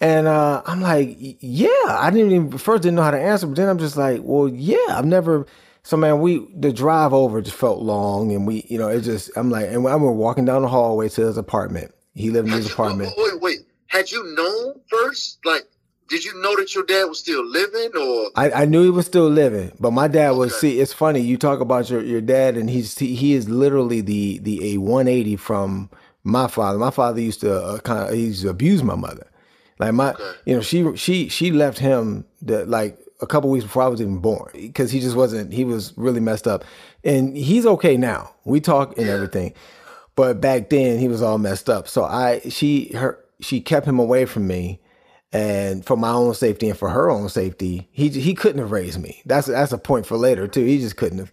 And 0.00 0.26
uh, 0.26 0.62
I'm 0.66 0.80
like, 0.80 1.16
yeah, 1.18 1.68
I 1.86 2.10
didn't 2.10 2.32
even 2.32 2.58
first 2.58 2.82
didn't 2.82 2.96
know 2.96 3.02
how 3.02 3.10
to 3.10 3.20
answer, 3.20 3.46
but 3.46 3.56
then 3.56 3.68
I'm 3.68 3.78
just 3.78 3.96
like, 3.96 4.20
well, 4.22 4.48
yeah, 4.48 4.76
I've 4.88 5.06
never. 5.06 5.46
So 5.82 5.96
man, 5.96 6.20
we 6.20 6.46
the 6.56 6.72
drive 6.72 7.12
over 7.12 7.40
just 7.42 7.56
felt 7.56 7.80
long, 7.80 8.32
and 8.32 8.46
we, 8.46 8.64
you 8.68 8.78
know, 8.78 8.88
it 8.88 9.02
just 9.02 9.30
I'm 9.36 9.50
like, 9.50 9.66
and 9.68 9.86
I 9.86 9.96
were 9.96 10.12
walking 10.12 10.44
down 10.44 10.62
the 10.62 10.68
hallway 10.68 11.08
to 11.10 11.26
his 11.26 11.36
apartment. 11.36 11.94
He 12.14 12.30
lived 12.30 12.48
in 12.48 12.54
his 12.54 12.72
apartment. 12.72 13.12
Wait, 13.16 13.32
wait, 13.32 13.40
wait. 13.40 13.58
Had 13.86 14.10
you 14.10 14.24
known 14.34 14.80
first? 14.88 15.38
Like, 15.44 15.64
did 16.08 16.24
you 16.24 16.34
know 16.40 16.56
that 16.56 16.74
your 16.74 16.84
dad 16.84 17.04
was 17.04 17.18
still 17.18 17.44
living, 17.44 17.90
or 17.96 18.30
I, 18.34 18.62
I 18.62 18.64
knew 18.64 18.82
he 18.82 18.90
was 18.90 19.06
still 19.06 19.28
living, 19.28 19.72
but 19.78 19.92
my 19.92 20.08
dad 20.08 20.30
okay. 20.30 20.38
was. 20.38 20.58
See, 20.58 20.80
it's 20.80 20.92
funny 20.92 21.20
you 21.20 21.36
talk 21.36 21.60
about 21.60 21.90
your 21.90 22.02
your 22.02 22.20
dad, 22.20 22.56
and 22.56 22.68
he's 22.68 22.98
he, 22.98 23.14
he 23.14 23.34
is 23.34 23.48
literally 23.48 24.00
the 24.00 24.38
the 24.38 24.74
a 24.74 24.78
180 24.78 25.36
from 25.36 25.90
my 26.22 26.48
father. 26.48 26.78
My 26.78 26.90
father 26.90 27.20
used 27.20 27.40
to 27.40 27.54
uh, 27.54 27.78
kind 27.80 28.08
of 28.08 28.14
he 28.14 28.26
used 28.26 28.42
to 28.42 28.48
abuse 28.48 28.82
my 28.82 28.96
mother. 28.96 29.26
Like 29.78 29.92
my, 29.94 30.12
okay. 30.12 30.32
you 30.46 30.54
know, 30.54 30.62
she 30.62 30.96
she 30.96 31.28
she 31.28 31.50
left 31.50 31.78
him 31.78 32.24
the, 32.40 32.64
like 32.66 32.98
a 33.20 33.26
couple 33.26 33.50
weeks 33.50 33.64
before 33.64 33.82
I 33.82 33.88
was 33.88 34.00
even 34.00 34.18
born 34.18 34.50
because 34.54 34.90
he 34.90 35.00
just 35.00 35.16
wasn't. 35.16 35.52
He 35.52 35.64
was 35.64 35.92
really 35.96 36.20
messed 36.20 36.46
up, 36.46 36.64
and 37.02 37.36
he's 37.36 37.66
okay 37.66 37.96
now. 37.96 38.34
We 38.44 38.60
talk 38.60 38.96
and 38.98 39.08
everything, 39.08 39.52
but 40.14 40.40
back 40.40 40.70
then 40.70 40.98
he 40.98 41.08
was 41.08 41.22
all 41.22 41.38
messed 41.38 41.68
up. 41.68 41.88
So 41.88 42.04
I 42.04 42.40
she 42.48 42.92
her 42.94 43.18
she 43.40 43.60
kept 43.60 43.86
him 43.86 43.98
away 43.98 44.26
from 44.26 44.46
me, 44.46 44.80
and 45.32 45.84
for 45.84 45.96
my 45.96 46.10
own 46.10 46.34
safety 46.34 46.68
and 46.68 46.78
for 46.78 46.90
her 46.90 47.10
own 47.10 47.28
safety, 47.28 47.88
he 47.90 48.08
he 48.08 48.34
couldn't 48.34 48.60
have 48.60 48.70
raised 48.70 49.00
me. 49.00 49.22
That's 49.26 49.48
that's 49.48 49.72
a 49.72 49.78
point 49.78 50.06
for 50.06 50.16
later 50.16 50.46
too. 50.46 50.64
He 50.64 50.78
just 50.78 50.96
couldn't 50.96 51.18
have. 51.18 51.32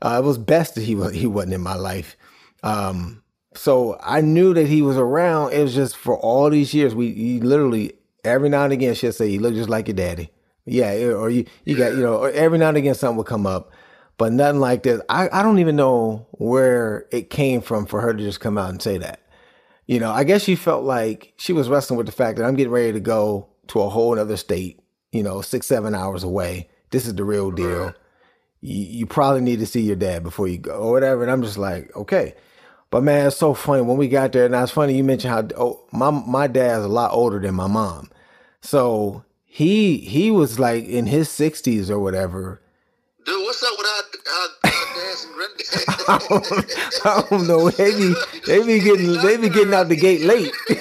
Uh, 0.00 0.18
it 0.18 0.26
was 0.26 0.38
best 0.38 0.74
that 0.74 0.82
he 0.82 0.94
was 0.94 1.12
he 1.12 1.26
wasn't 1.26 1.54
in 1.54 1.60
my 1.60 1.76
life. 1.76 2.16
Um, 2.62 3.21
so 3.54 3.98
I 4.02 4.20
knew 4.20 4.54
that 4.54 4.66
he 4.66 4.82
was 4.82 4.96
around. 4.96 5.52
It 5.52 5.62
was 5.62 5.74
just 5.74 5.96
for 5.96 6.16
all 6.18 6.50
these 6.50 6.74
years, 6.74 6.94
we 6.94 7.12
he 7.12 7.40
literally 7.40 7.94
every 8.24 8.48
now 8.48 8.64
and 8.64 8.72
again 8.72 8.94
she'll 8.94 9.12
say, 9.12 9.28
"You 9.28 9.40
look 9.40 9.54
just 9.54 9.68
like 9.68 9.88
your 9.88 9.94
daddy." 9.94 10.30
Yeah, 10.64 10.86
eh, 10.86 11.12
or 11.12 11.30
you 11.30 11.44
you 11.64 11.76
got 11.76 11.92
you 11.92 12.02
know, 12.02 12.24
every 12.24 12.58
now 12.58 12.68
and 12.68 12.76
again 12.76 12.94
something 12.94 13.16
would 13.18 13.26
come 13.26 13.46
up, 13.46 13.72
but 14.18 14.32
nothing 14.32 14.60
like 14.60 14.82
this. 14.82 15.00
I 15.08 15.28
I 15.32 15.42
don't 15.42 15.58
even 15.58 15.76
know 15.76 16.26
where 16.32 17.06
it 17.10 17.30
came 17.30 17.60
from 17.60 17.86
for 17.86 18.00
her 18.00 18.14
to 18.14 18.22
just 18.22 18.40
come 18.40 18.58
out 18.58 18.70
and 18.70 18.80
say 18.80 18.98
that. 18.98 19.20
You 19.86 19.98
know, 19.98 20.12
I 20.12 20.24
guess 20.24 20.42
she 20.42 20.54
felt 20.54 20.84
like 20.84 21.34
she 21.36 21.52
was 21.52 21.68
wrestling 21.68 21.98
with 21.98 22.06
the 22.06 22.12
fact 22.12 22.38
that 22.38 22.44
I'm 22.44 22.54
getting 22.54 22.72
ready 22.72 22.92
to 22.92 23.00
go 23.00 23.48
to 23.68 23.80
a 23.80 23.88
whole 23.88 24.18
other 24.18 24.36
state. 24.36 24.80
You 25.10 25.22
know, 25.22 25.42
six 25.42 25.66
seven 25.66 25.94
hours 25.94 26.22
away. 26.22 26.70
This 26.90 27.06
is 27.06 27.14
the 27.14 27.24
real 27.24 27.50
deal. 27.50 27.94
You, 28.60 28.84
you 28.84 29.06
probably 29.06 29.40
need 29.40 29.58
to 29.58 29.66
see 29.66 29.80
your 29.80 29.96
dad 29.96 30.22
before 30.22 30.46
you 30.46 30.58
go 30.58 30.74
or 30.74 30.92
whatever. 30.92 31.22
And 31.22 31.30
I'm 31.30 31.42
just 31.42 31.58
like, 31.58 31.94
okay. 31.96 32.34
But 32.92 33.02
man, 33.04 33.26
it's 33.26 33.38
so 33.38 33.54
funny 33.54 33.80
when 33.80 33.96
we 33.96 34.06
got 34.06 34.32
there. 34.32 34.50
Now 34.50 34.64
it's 34.64 34.70
funny 34.70 34.94
you 34.94 35.02
mentioned 35.02 35.32
how 35.32 35.48
oh, 35.56 35.80
my 35.92 36.10
my 36.10 36.46
dad's 36.46 36.84
a 36.84 36.88
lot 36.88 37.12
older 37.12 37.40
than 37.40 37.54
my 37.54 37.66
mom, 37.66 38.10
so 38.60 39.24
he 39.46 39.96
he 39.96 40.30
was 40.30 40.58
like 40.58 40.84
in 40.84 41.06
his 41.06 41.30
sixties 41.30 41.90
or 41.90 41.98
whatever. 41.98 42.60
Dude, 43.24 43.40
what's 43.44 43.62
up 43.62 43.72
with 43.78 43.86
our, 43.86 44.02
our, 44.34 44.48
our 44.64 44.94
dads 44.94 45.24
and 45.24 45.34
granddad? 45.34 45.66
I, 47.06 47.24
don't, 47.30 47.46
know. 47.46 47.70
They 47.70 47.96
be 47.96 48.14
they 48.46 48.62
be 48.62 48.78
getting 48.78 49.14
they 49.22 49.38
be 49.38 49.48
getting 49.48 49.72
out 49.72 49.88
the 49.88 49.96
gate 49.96 50.20
late. 50.20 50.52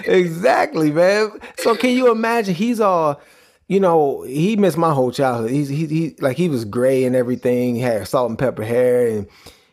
exactly, 0.04 0.90
man. 0.90 1.30
So 1.58 1.76
can 1.76 1.90
you 1.90 2.10
imagine? 2.10 2.56
He's 2.56 2.80
all 2.80 3.20
you 3.68 3.80
know, 3.80 4.22
he 4.22 4.56
missed 4.56 4.78
my 4.78 4.94
whole 4.94 5.12
childhood. 5.12 5.50
He's 5.50 5.68
he, 5.68 5.86
he 5.86 6.14
like 6.20 6.38
he 6.38 6.48
was 6.48 6.64
gray 6.64 7.04
and 7.04 7.14
everything. 7.14 7.74
He 7.74 7.82
had 7.82 8.08
salt 8.08 8.30
and 8.30 8.38
pepper 8.38 8.64
hair 8.64 9.06
and 9.06 9.28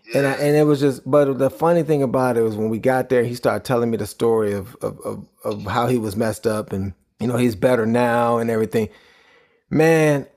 yeah. 0.07 0.17
and 0.17 0.27
I, 0.27 0.31
and 0.33 0.55
it 0.55 0.63
was 0.63 0.81
just. 0.81 1.09
But 1.09 1.39
the 1.39 1.49
funny 1.49 1.81
thing 1.81 2.03
about 2.03 2.35
it 2.35 2.41
was 2.41 2.57
when 2.57 2.69
we 2.69 2.77
got 2.77 3.07
there, 3.07 3.23
he 3.23 3.33
started 3.35 3.63
telling 3.63 3.89
me 3.89 3.97
the 3.97 4.05
story 4.05 4.51
of 4.51 4.75
of 4.81 4.99
of, 4.99 5.27
of 5.45 5.63
how 5.63 5.87
he 5.87 5.97
was 5.97 6.17
messed 6.17 6.45
up 6.45 6.73
and 6.73 6.93
you 7.21 7.27
know 7.27 7.37
he's 7.37 7.55
better 7.55 7.85
now 7.85 8.37
and 8.37 8.49
everything. 8.49 8.89
Man, 9.69 10.27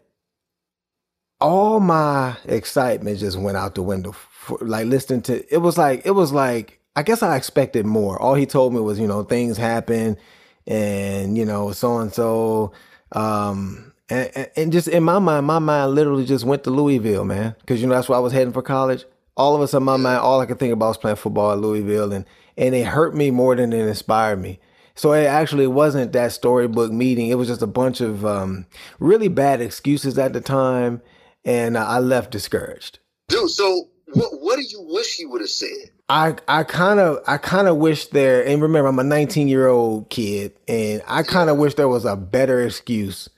all 1.41 1.81
my 1.81 2.37
excitement 2.45 3.19
just 3.19 3.39
went 3.39 3.57
out 3.57 3.75
the 3.75 3.83
window. 3.83 4.13
For, 4.13 4.59
like 4.61 4.87
listening 4.87 5.23
to 5.23 5.53
it 5.53 5.59
was 5.59 5.77
like 5.77 6.07
it 6.07 6.13
was 6.13 6.33
like 6.33 6.79
I 6.95 7.03
guess 7.03 7.25
I 7.25 7.37
expected 7.37 7.87
more. 7.87 8.23
All 8.23 8.35
he 8.35 8.47
told 8.47 8.73
me 8.73 8.81
was 8.81 9.01
you 9.01 9.09
know 9.09 9.25
things 9.25 9.57
happen 9.57 10.17
and 10.65 11.37
you 11.37 11.45
know 11.45 11.73
so 11.73 11.99
and 11.99 12.13
so 12.15 12.73
um, 13.13 13.93
and, 14.09 14.51
and 14.57 14.73
just 14.73 14.89
in 14.89 15.03
my 15.03 15.19
mind, 15.19 15.47
my 15.47 15.59
mind 15.59 15.95
literally 15.95 16.25
just 16.25 16.45
went 16.45 16.65
to 16.65 16.71
Louisville, 16.71 17.25
man, 17.25 17.55
because 17.61 17.81
you 17.81 17.87
know 17.87 17.95
that's 17.95 18.09
where 18.09 18.19
I 18.19 18.23
was 18.23 18.33
heading 18.33 18.53
for 18.53 18.63
college. 18.63 19.05
All 19.37 19.55
of 19.55 19.61
a 19.61 19.69
sudden, 19.69 19.85
my 19.85 19.97
mind, 19.97 20.21
all 20.21 20.41
I 20.41 20.47
could 20.47 20.59
think 20.59 20.73
about 20.73 20.89
was 20.89 20.99
playing 20.99 21.17
football 21.17 21.53
at 21.53 21.59
Louisville, 21.59 22.13
and 22.13 22.25
and 22.57 22.75
it 22.75 22.87
hurt 22.87 23.15
me 23.15 23.31
more 23.31 23.55
than 23.55 23.73
it 23.73 23.87
inspired 23.87 24.41
me. 24.41 24.61
So 24.95 25.13
it 25.13 25.27
actually 25.27 25.69
wasn't 25.69 26.13
that 26.13 26.33
storybook 26.33 26.91
meeting. 26.91 27.29
It 27.29 27.37
was 27.37 27.47
just 27.47 27.63
a 27.63 27.69
bunch 27.69 28.01
of 28.01 28.27
um, 28.27 28.67
really 28.99 29.29
bad 29.29 29.61
excuses 29.61 30.19
at 30.19 30.33
the 30.33 30.41
time, 30.41 31.03
and 31.45 31.79
I 31.79 32.01
left 32.01 32.33
discouraged. 32.33 32.99
Dude, 33.29 33.51
so 33.51 33.89
what 34.15 34.31
what 34.41 34.57
do 34.57 34.63
you 34.63 34.83
wish 34.89 35.19
you 35.19 35.31
would 35.31 35.41
have 35.41 35.51
said? 35.51 35.91
I 36.09 36.37
I 36.49 36.65
kind 36.65 37.01
of 37.01 37.19
I 37.27 37.37
kind 37.37 37.69
of 37.69 37.77
wish 37.77 38.07
there 38.07 38.47
and 38.47 38.63
remember 38.63 38.89
I'm 38.89 38.99
a 38.99 39.05
19 39.05 39.49
year 39.49 39.69
old 39.69 40.09
kid 40.09 40.53
and 40.67 41.03
I 41.07 41.23
kind 41.23 41.51
of 41.51 41.59
wish 41.59 41.75
there 41.75 41.89
was 41.89 42.05
a 42.07 42.17
better 42.17 42.63
excuse 42.65 43.29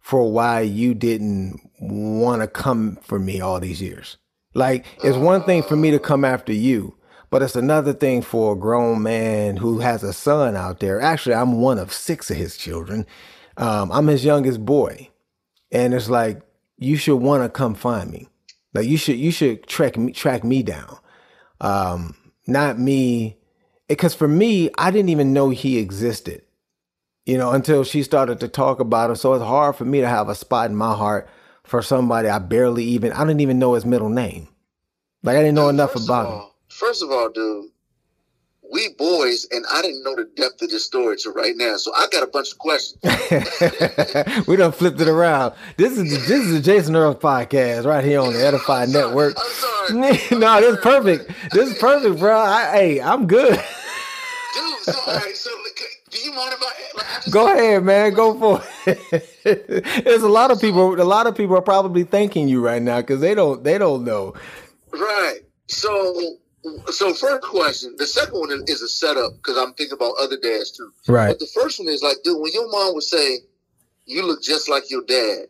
for 0.00 0.30
why 0.30 0.60
you 0.60 0.94
didn't 0.94 1.60
want 1.80 2.42
to 2.42 2.48
come 2.48 2.98
for 3.02 3.18
me 3.18 3.40
all 3.40 3.58
these 3.58 3.82
years. 3.82 4.16
Like 4.54 4.86
it's 5.02 5.16
one 5.16 5.42
thing 5.42 5.62
for 5.62 5.76
me 5.76 5.90
to 5.90 5.98
come 5.98 6.24
after 6.24 6.52
you, 6.52 6.96
but 7.30 7.42
it's 7.42 7.56
another 7.56 7.92
thing 7.92 8.22
for 8.22 8.52
a 8.52 8.58
grown 8.58 9.02
man 9.02 9.56
who 9.56 9.80
has 9.80 10.02
a 10.04 10.12
son 10.12 10.56
out 10.56 10.80
there. 10.80 11.00
Actually, 11.00 11.34
I'm 11.34 11.60
one 11.60 11.78
of 11.78 11.92
six 11.92 12.30
of 12.30 12.36
his 12.36 12.56
children. 12.56 13.06
Um, 13.56 13.90
I'm 13.92 14.06
his 14.06 14.24
youngest 14.24 14.64
boy, 14.64 15.10
and 15.70 15.94
it's 15.94 16.08
like 16.08 16.40
you 16.78 16.96
should 16.96 17.16
want 17.16 17.42
to 17.42 17.48
come 17.48 17.74
find 17.74 18.10
me. 18.10 18.28
Like 18.72 18.86
you 18.86 18.96
should 18.96 19.16
you 19.16 19.32
should 19.32 19.66
track 19.66 19.96
me 19.96 20.12
track 20.12 20.44
me 20.44 20.62
down. 20.62 20.96
Um, 21.60 22.16
not 22.50 22.78
me. 22.78 23.36
Because 23.88 24.14
for 24.14 24.28
me, 24.28 24.70
I 24.78 24.90
didn't 24.90 25.08
even 25.08 25.32
know 25.32 25.50
he 25.50 25.78
existed, 25.78 26.42
you 27.26 27.36
know, 27.36 27.50
until 27.50 27.82
she 27.82 28.02
started 28.02 28.38
to 28.40 28.48
talk 28.48 28.78
about 28.78 29.10
him. 29.10 29.16
So 29.16 29.34
it's 29.34 29.44
hard 29.44 29.76
for 29.76 29.84
me 29.84 30.00
to 30.00 30.08
have 30.08 30.28
a 30.28 30.34
spot 30.34 30.70
in 30.70 30.76
my 30.76 30.94
heart 30.94 31.28
for 31.64 31.82
somebody 31.82 32.28
I 32.28 32.38
barely 32.38 32.84
even, 32.84 33.12
I 33.12 33.20
didn't 33.20 33.40
even 33.40 33.58
know 33.58 33.74
his 33.74 33.84
middle 33.84 34.08
name. 34.08 34.48
Like 35.22 35.36
I 35.36 35.40
didn't 35.40 35.54
know 35.54 35.68
enough 35.68 35.96
about 35.96 36.26
all, 36.26 36.40
him. 36.40 36.50
First 36.68 37.02
of 37.02 37.10
all, 37.10 37.30
dude, 37.30 37.70
we 38.72 38.90
boys, 38.94 39.46
and 39.50 39.64
I 39.70 39.82
didn't 39.82 40.04
know 40.04 40.16
the 40.16 40.24
depth 40.36 40.62
of 40.62 40.70
this 40.70 40.84
story 40.84 41.16
to 41.18 41.30
right 41.30 41.56
now. 41.56 41.76
So 41.76 41.92
I 41.94 42.06
got 42.10 42.22
a 42.22 42.26
bunch 42.26 42.52
of 42.52 42.58
questions. 42.58 43.00
we 44.46 44.56
done 44.56 44.72
flipped 44.72 45.00
it 45.00 45.08
around. 45.08 45.54
This 45.76 45.98
is 45.98 46.26
this 46.28 46.44
is 46.44 46.52
the 46.52 46.60
Jason 46.60 46.96
Earl 46.96 47.14
podcast 47.14 47.84
right 47.84 48.04
here 48.04 48.20
on 48.20 48.32
the 48.32 48.44
Edify 48.44 48.86
Network. 48.86 49.34
I'm 49.38 49.52
sorry. 49.52 50.38
no, 50.38 50.60
this 50.60 50.74
is 50.74 50.80
perfect. 50.80 51.30
This 51.52 51.70
is 51.70 51.78
perfect, 51.78 52.18
bro. 52.18 52.38
I, 52.38 52.70
hey, 52.72 53.00
I'm 53.00 53.26
good. 53.26 53.50
Dude, 54.54 54.78
so, 54.82 55.00
all 55.06 55.16
right, 55.16 55.36
so 55.36 55.50
do 56.10 56.18
you 56.18 56.32
mind 56.32 56.52
if 56.52 56.60
I, 56.60 56.96
like, 56.96 57.32
Go 57.32 57.52
ahead, 57.52 57.84
man. 57.84 58.12
Go 58.14 58.38
for 58.38 58.62
it. 58.86 60.04
There's 60.04 60.22
a 60.22 60.28
lot 60.28 60.50
of 60.50 60.60
people. 60.60 61.00
A 61.00 61.04
lot 61.04 61.26
of 61.26 61.36
people 61.36 61.56
are 61.56 61.62
probably 61.62 62.02
thanking 62.02 62.48
you 62.48 62.60
right 62.64 62.82
now 62.82 63.00
because 63.00 63.20
they 63.20 63.34
don't. 63.34 63.62
They 63.62 63.78
don't 63.78 64.04
know. 64.04 64.34
Right. 64.92 65.40
So 65.68 66.36
so 66.90 67.14
first 67.14 67.42
question, 67.42 67.94
the 67.96 68.06
second 68.06 68.38
one 68.38 68.50
is 68.66 68.82
a 68.82 68.88
setup 68.88 69.36
because 69.36 69.56
I'm 69.56 69.72
thinking 69.74 69.94
about 69.94 70.14
other 70.20 70.36
dads 70.36 70.70
too. 70.72 70.92
Right. 71.08 71.28
But 71.28 71.38
the 71.38 71.46
first 71.46 71.78
one 71.78 71.88
is 71.88 72.02
like, 72.02 72.16
dude, 72.22 72.40
when 72.40 72.52
your 72.52 72.70
mom 72.70 72.94
would 72.94 73.02
say, 73.02 73.38
"You 74.06 74.26
look 74.26 74.42
just 74.42 74.68
like 74.68 74.90
your 74.90 75.02
dad," 75.02 75.46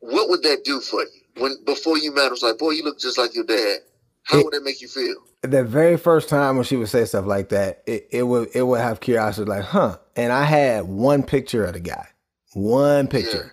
what 0.00 0.28
would 0.28 0.42
that 0.42 0.64
do 0.64 0.80
for 0.80 1.00
you? 1.02 1.08
When 1.38 1.56
before 1.64 1.98
you 1.98 2.14
met, 2.14 2.26
it 2.26 2.30
was 2.30 2.42
like, 2.42 2.58
"Boy, 2.58 2.70
you 2.70 2.84
look 2.84 2.98
just 2.98 3.18
like 3.18 3.34
your 3.34 3.44
dad." 3.44 3.78
How 4.24 4.38
it, 4.38 4.44
would 4.44 4.54
that 4.54 4.62
make 4.62 4.80
you 4.80 4.88
feel? 4.88 5.16
The 5.42 5.64
very 5.64 5.96
first 5.96 6.28
time 6.28 6.56
when 6.56 6.64
she 6.64 6.76
would 6.76 6.88
say 6.88 7.04
stuff 7.04 7.26
like 7.26 7.48
that, 7.48 7.82
it, 7.86 8.06
it 8.12 8.22
would 8.22 8.54
it 8.54 8.62
would 8.62 8.80
have 8.80 9.00
curiosity, 9.00 9.50
like, 9.50 9.64
huh? 9.64 9.98
And 10.14 10.32
I 10.32 10.44
had 10.44 10.84
one 10.84 11.24
picture 11.24 11.64
of 11.64 11.72
the 11.72 11.80
guy, 11.80 12.06
one 12.52 13.08
picture, 13.08 13.52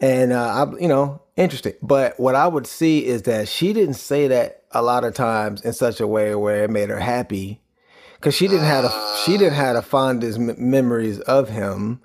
yeah. 0.00 0.08
and 0.08 0.32
uh, 0.32 0.66
I, 0.66 0.80
you 0.80 0.88
know, 0.88 1.20
interesting. 1.36 1.74
But 1.82 2.18
what 2.18 2.34
I 2.34 2.46
would 2.46 2.66
see 2.66 3.04
is 3.04 3.22
that 3.22 3.48
she 3.48 3.74
didn't 3.74 3.94
say 3.94 4.28
that 4.28 4.63
a 4.74 4.82
lot 4.82 5.04
of 5.04 5.14
times 5.14 5.62
in 5.62 5.72
such 5.72 6.00
a 6.00 6.06
way 6.06 6.34
where 6.34 6.64
it 6.64 6.70
made 6.70 6.90
her 6.90 7.00
happy. 7.00 7.60
Because 8.14 8.34
she 8.34 8.48
didn't 8.48 8.66
have 8.66 8.84
a 8.84 9.16
she 9.24 9.38
didn't 9.38 9.54
have 9.54 9.76
the 9.76 9.82
fondest 9.82 10.38
m- 10.38 10.54
memories 10.58 11.20
of 11.20 11.48
him 11.50 12.00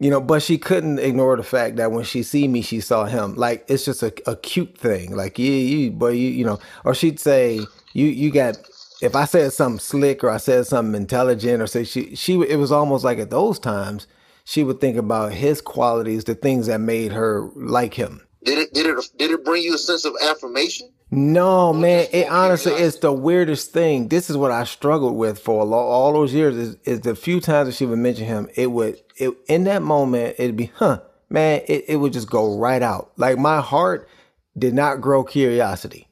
you 0.00 0.10
know 0.10 0.20
but 0.20 0.42
she 0.42 0.58
couldn't 0.58 0.98
ignore 0.98 1.36
the 1.36 1.42
fact 1.42 1.76
that 1.76 1.92
when 1.92 2.04
she 2.04 2.22
see 2.22 2.48
me 2.48 2.62
she 2.62 2.80
saw 2.80 3.04
him. 3.04 3.34
Like 3.34 3.64
it's 3.68 3.84
just 3.84 4.02
a, 4.02 4.12
a 4.28 4.34
cute 4.36 4.76
thing. 4.76 5.14
Like 5.14 5.38
yeah 5.38 5.50
you 5.50 5.92
but 5.92 6.14
you 6.16 6.28
you 6.28 6.44
know 6.44 6.58
or 6.84 6.94
she'd 6.94 7.20
say 7.20 7.60
you 7.92 8.06
you 8.06 8.32
got 8.32 8.56
if 9.02 9.14
i 9.16 9.24
said 9.24 9.52
something 9.52 9.78
slick 9.78 10.24
or 10.24 10.30
i 10.30 10.36
said 10.38 10.66
something 10.66 11.00
intelligent 11.00 11.62
or 11.62 11.66
say 11.66 11.84
she 11.84 12.14
she 12.16 12.40
it 12.42 12.56
was 12.56 12.72
almost 12.72 13.04
like 13.04 13.18
at 13.18 13.30
those 13.30 13.58
times 13.58 14.06
she 14.44 14.64
would 14.64 14.80
think 14.80 14.96
about 14.96 15.32
his 15.32 15.60
qualities 15.60 16.24
the 16.24 16.34
things 16.34 16.66
that 16.66 16.80
made 16.80 17.12
her 17.12 17.48
like 17.54 17.94
him. 17.94 18.20
Did 18.42 18.58
it 18.58 18.74
did 18.74 18.86
it 18.86 18.96
did 19.18 19.30
it 19.30 19.44
bring 19.44 19.62
you 19.62 19.74
a 19.74 19.78
sense 19.78 20.04
of 20.04 20.14
affirmation 20.22 20.90
no, 21.10 21.72
man. 21.72 22.06
It 22.12 22.28
honestly 22.30 22.72
is 22.72 22.98
the 22.98 23.12
weirdest 23.12 23.72
thing. 23.72 24.08
This 24.08 24.30
is 24.30 24.36
what 24.36 24.52
I 24.52 24.62
struggled 24.64 25.16
with 25.16 25.40
for 25.40 25.62
all 25.62 26.12
those 26.12 26.32
years. 26.32 26.56
Is, 26.56 26.76
is 26.84 27.00
the 27.00 27.16
few 27.16 27.40
times 27.40 27.68
that 27.68 27.74
she 27.74 27.86
would 27.86 27.98
mention 27.98 28.26
him, 28.26 28.48
it 28.54 28.70
would 28.70 29.00
it 29.16 29.36
in 29.48 29.64
that 29.64 29.82
moment 29.82 30.36
it'd 30.38 30.56
be, 30.56 30.70
huh, 30.76 31.00
man. 31.28 31.62
It, 31.66 31.84
it 31.88 31.96
would 31.96 32.12
just 32.12 32.30
go 32.30 32.56
right 32.56 32.82
out. 32.82 33.10
Like 33.16 33.38
my 33.38 33.60
heart 33.60 34.08
did 34.56 34.72
not 34.72 35.00
grow 35.00 35.24
curiosity, 35.24 36.06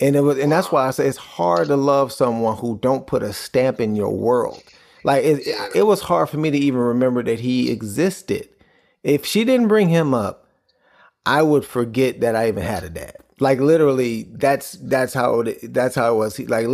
and 0.00 0.16
it 0.16 0.22
was, 0.22 0.38
and 0.38 0.50
that's 0.50 0.72
why 0.72 0.88
I 0.88 0.90
say 0.90 1.06
it's 1.06 1.16
hard 1.16 1.68
to 1.68 1.76
love 1.76 2.12
someone 2.12 2.56
who 2.56 2.78
don't 2.82 3.06
put 3.06 3.22
a 3.22 3.32
stamp 3.32 3.80
in 3.80 3.94
your 3.94 4.10
world. 4.10 4.60
Like 5.04 5.24
it, 5.24 5.46
it, 5.46 5.76
it 5.76 5.82
was 5.84 6.00
hard 6.00 6.28
for 6.28 6.36
me 6.36 6.50
to 6.50 6.58
even 6.58 6.80
remember 6.80 7.22
that 7.22 7.40
he 7.40 7.70
existed. 7.70 8.48
If 9.04 9.24
she 9.24 9.44
didn't 9.44 9.68
bring 9.68 9.88
him 9.88 10.14
up, 10.14 10.48
I 11.24 11.42
would 11.42 11.64
forget 11.64 12.20
that 12.20 12.34
I 12.34 12.48
even 12.48 12.64
had 12.64 12.82
a 12.82 12.90
dad. 12.90 13.16
Like 13.40 13.58
literally, 13.58 14.28
that's 14.30 14.72
that's 14.72 15.14
how 15.14 15.40
it 15.40 15.72
that's 15.72 15.94
how 15.94 16.14
it 16.14 16.16
was. 16.16 16.36
He, 16.36 16.46
like 16.46 16.66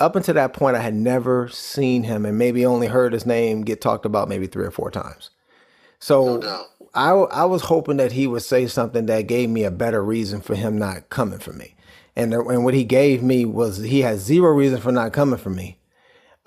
up 0.00 0.16
until 0.16 0.34
that 0.34 0.54
point, 0.54 0.76
I 0.76 0.80
had 0.80 0.94
never 0.94 1.48
seen 1.48 2.02
him, 2.02 2.26
and 2.26 2.38
maybe 2.38 2.66
only 2.66 2.88
heard 2.88 3.12
his 3.12 3.26
name 3.26 3.62
get 3.62 3.80
talked 3.80 4.06
about 4.06 4.28
maybe 4.28 4.46
three 4.46 4.64
or 4.64 4.70
four 4.70 4.90
times. 4.90 5.30
So 6.00 6.38
no 6.38 6.64
I 6.94 7.10
I 7.10 7.44
was 7.44 7.62
hoping 7.62 7.96
that 7.98 8.12
he 8.12 8.26
would 8.26 8.42
say 8.42 8.66
something 8.66 9.06
that 9.06 9.26
gave 9.26 9.48
me 9.48 9.64
a 9.64 9.70
better 9.70 10.02
reason 10.02 10.40
for 10.40 10.54
him 10.54 10.78
not 10.78 11.08
coming 11.08 11.38
for 11.38 11.52
me, 11.52 11.74
and 12.16 12.34
and 12.34 12.64
what 12.64 12.74
he 12.74 12.84
gave 12.84 13.22
me 13.22 13.44
was 13.44 13.78
he 13.78 14.00
had 14.00 14.18
zero 14.18 14.52
reason 14.52 14.80
for 14.80 14.92
not 14.92 15.12
coming 15.12 15.38
for 15.38 15.50
me. 15.50 15.78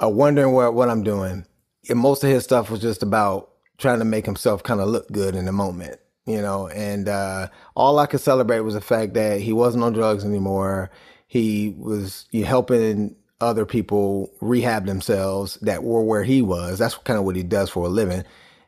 Uh, 0.01 0.09
wondering 0.09 0.53
what 0.53 0.73
what 0.73 0.89
I'm 0.89 1.03
doing. 1.03 1.45
And 1.89 1.99
most 1.99 2.23
of 2.23 2.29
his 2.29 2.43
stuff 2.43 2.69
was 2.71 2.81
just 2.81 3.03
about 3.03 3.51
trying 3.77 3.99
to 3.99 4.05
make 4.05 4.25
himself 4.25 4.63
kind 4.63 4.81
of 4.81 4.87
look 4.87 5.11
good 5.11 5.35
in 5.35 5.45
the 5.45 5.51
moment 5.51 5.99
you 6.25 6.41
know, 6.41 6.67
and 6.69 7.07
uh, 7.07 7.49
all 7.75 7.99
I 7.99 8.07
could 8.07 8.19
celebrate 8.19 8.61
was 8.61 8.73
the 8.73 8.81
fact 8.81 9.13
that 9.13 9.41
he 9.41 9.53
wasn't 9.53 9.83
on 9.83 9.93
drugs 9.93 10.25
anymore. 10.25 10.89
He 11.27 11.75
was 11.77 12.25
you 12.31 12.41
know, 12.41 12.47
helping 12.47 13.15
other 13.41 13.65
people 13.65 14.31
rehab 14.41 14.85
themselves 14.85 15.55
that 15.61 15.83
were 15.83 16.03
where 16.03 16.23
he 16.23 16.41
was. 16.41 16.79
That's 16.79 16.95
kind 16.95 17.19
of 17.19 17.25
what 17.25 17.35
he 17.35 17.43
does 17.43 17.69
for 17.69 17.85
a 17.85 17.89
living, 17.89 18.23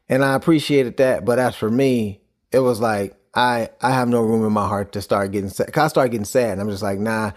and 0.10 0.24
I 0.24 0.36
appreciated 0.36 0.98
that. 0.98 1.26
But 1.26 1.40
as 1.40 1.56
for 1.56 1.70
me, 1.70 2.22
it 2.52 2.60
was 2.60 2.80
like 2.80 3.16
I 3.34 3.70
I 3.82 3.92
have 3.92 4.08
no 4.08 4.22
room 4.22 4.46
in 4.46 4.52
my 4.52 4.68
heart 4.68 4.92
to 4.94 5.02
start 5.02 5.32
getting 5.32 5.50
sad. 5.50 5.72
Cause 5.74 5.86
I 5.86 5.88
started 5.88 6.12
getting 6.12 6.26
sad, 6.26 6.52
and 6.52 6.62
I'm 6.62 6.70
just 6.70 6.84
like, 6.84 7.00
nah, 7.00 7.32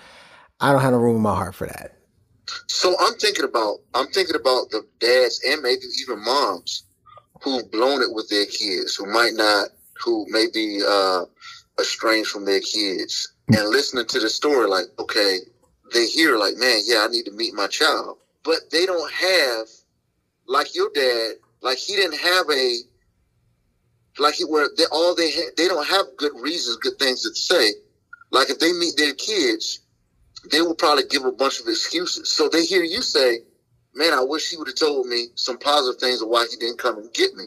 I 0.60 0.72
don't 0.72 0.82
have 0.82 0.92
no 0.92 0.98
room 0.98 1.16
in 1.16 1.22
my 1.22 1.34
heart 1.34 1.54
for 1.54 1.66
that. 1.66 1.96
So 2.66 2.94
I'm 3.00 3.14
thinking 3.14 3.44
about 3.44 3.78
I'm 3.94 4.08
thinking 4.08 4.36
about 4.36 4.70
the 4.70 4.82
dads 4.98 5.40
and 5.46 5.62
maybe 5.62 5.82
even 6.02 6.22
moms 6.24 6.84
who've 7.42 7.70
blown 7.70 8.02
it 8.02 8.12
with 8.12 8.28
their 8.28 8.46
kids, 8.46 8.96
who 8.96 9.06
might 9.06 9.34
not 9.34 9.68
who 10.04 10.26
may 10.28 10.46
be 10.52 10.82
uh, 10.86 11.24
estranged 11.80 12.30
from 12.30 12.44
their 12.44 12.60
kids 12.60 13.32
and 13.48 13.68
listening 13.68 14.06
to 14.06 14.20
the 14.20 14.28
story, 14.28 14.68
like, 14.68 14.86
okay, 14.98 15.38
they 15.92 16.06
hear 16.06 16.36
like, 16.36 16.56
man, 16.56 16.80
yeah, 16.84 17.04
I 17.04 17.08
need 17.08 17.24
to 17.24 17.32
meet 17.32 17.54
my 17.54 17.66
child, 17.66 18.18
but 18.44 18.58
they 18.70 18.86
don't 18.86 19.12
have 19.12 19.66
like 20.46 20.74
your 20.74 20.90
dad, 20.94 21.34
like 21.62 21.78
he 21.78 21.96
didn't 21.96 22.18
have 22.18 22.46
a 22.50 22.76
like 24.18 24.34
he 24.34 24.44
where 24.44 24.68
they 24.76 24.84
all 24.90 25.14
they 25.14 25.30
ha- 25.30 25.52
they 25.56 25.68
don't 25.68 25.86
have 25.86 26.06
good 26.16 26.32
reasons, 26.40 26.76
good 26.76 26.98
things 26.98 27.22
to 27.22 27.34
say. 27.34 27.72
Like 28.30 28.50
if 28.50 28.58
they 28.58 28.72
meet 28.72 28.96
their 28.96 29.14
kids, 29.14 29.80
they 30.50 30.60
will 30.60 30.74
probably 30.74 31.04
give 31.08 31.24
a 31.24 31.32
bunch 31.32 31.60
of 31.60 31.68
excuses. 31.68 32.30
So 32.30 32.48
they 32.48 32.64
hear 32.64 32.82
you 32.82 33.02
say, 33.02 33.40
"Man, 33.94 34.12
I 34.12 34.22
wish 34.22 34.50
he 34.50 34.56
would 34.56 34.68
have 34.68 34.76
told 34.76 35.06
me 35.06 35.28
some 35.36 35.58
positive 35.58 36.00
things 36.00 36.22
of 36.22 36.28
why 36.28 36.46
he 36.50 36.56
didn't 36.56 36.78
come 36.78 36.98
and 36.98 37.12
get 37.12 37.34
me." 37.34 37.44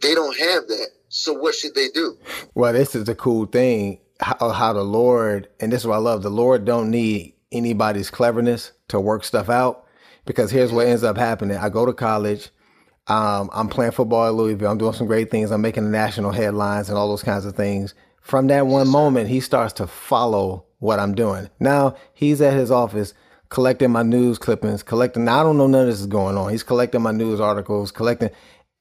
They 0.00 0.14
don't 0.14 0.36
have 0.36 0.68
that. 0.68 0.88
So 1.16 1.32
what 1.32 1.54
should 1.54 1.74
they 1.74 1.88
do? 1.88 2.18
Well, 2.54 2.74
this 2.74 2.94
is 2.94 3.04
the 3.04 3.14
cool 3.14 3.46
thing 3.46 4.00
how, 4.20 4.50
how 4.50 4.72
the 4.72 4.82
Lord, 4.82 5.48
and 5.60 5.72
this 5.72 5.82
is 5.82 5.86
what 5.86 5.96
I 5.96 5.98
love. 5.98 6.22
The 6.22 6.30
Lord 6.30 6.64
don't 6.64 6.90
need 6.90 7.34
anybody's 7.52 8.10
cleverness 8.10 8.72
to 8.88 9.00
work 9.00 9.24
stuff 9.24 9.48
out 9.48 9.86
because 10.24 10.50
here's 10.50 10.72
what 10.72 10.86
ends 10.86 11.04
up 11.04 11.16
happening. 11.16 11.56
I 11.56 11.68
go 11.68 11.86
to 11.86 11.92
college. 11.92 12.50
Um, 13.06 13.50
I'm 13.52 13.68
playing 13.68 13.92
football 13.92 14.26
at 14.26 14.34
Louisville. 14.34 14.70
I'm 14.70 14.78
doing 14.78 14.92
some 14.92 15.06
great 15.06 15.30
things. 15.30 15.50
I'm 15.50 15.60
making 15.62 15.84
the 15.84 15.90
national 15.90 16.32
headlines 16.32 16.88
and 16.88 16.98
all 16.98 17.08
those 17.08 17.22
kinds 17.22 17.44
of 17.44 17.54
things. 17.54 17.94
From 18.20 18.48
that 18.48 18.66
one 18.66 18.88
moment, 18.88 19.28
he 19.28 19.40
starts 19.40 19.72
to 19.74 19.86
follow 19.86 20.64
what 20.80 20.98
I'm 20.98 21.14
doing. 21.14 21.48
Now 21.60 21.94
he's 22.12 22.40
at 22.40 22.54
his 22.54 22.70
office 22.70 23.14
collecting 23.48 23.90
my 23.90 24.02
news 24.02 24.38
clippings, 24.38 24.82
collecting. 24.82 25.24
Now 25.24 25.40
I 25.40 25.42
don't 25.44 25.56
know 25.56 25.66
none 25.66 25.82
of 25.82 25.86
this 25.86 26.00
is 26.00 26.06
going 26.06 26.36
on. 26.36 26.50
He's 26.50 26.64
collecting 26.64 27.02
my 27.02 27.12
news 27.12 27.40
articles, 27.40 27.90
collecting. 27.90 28.30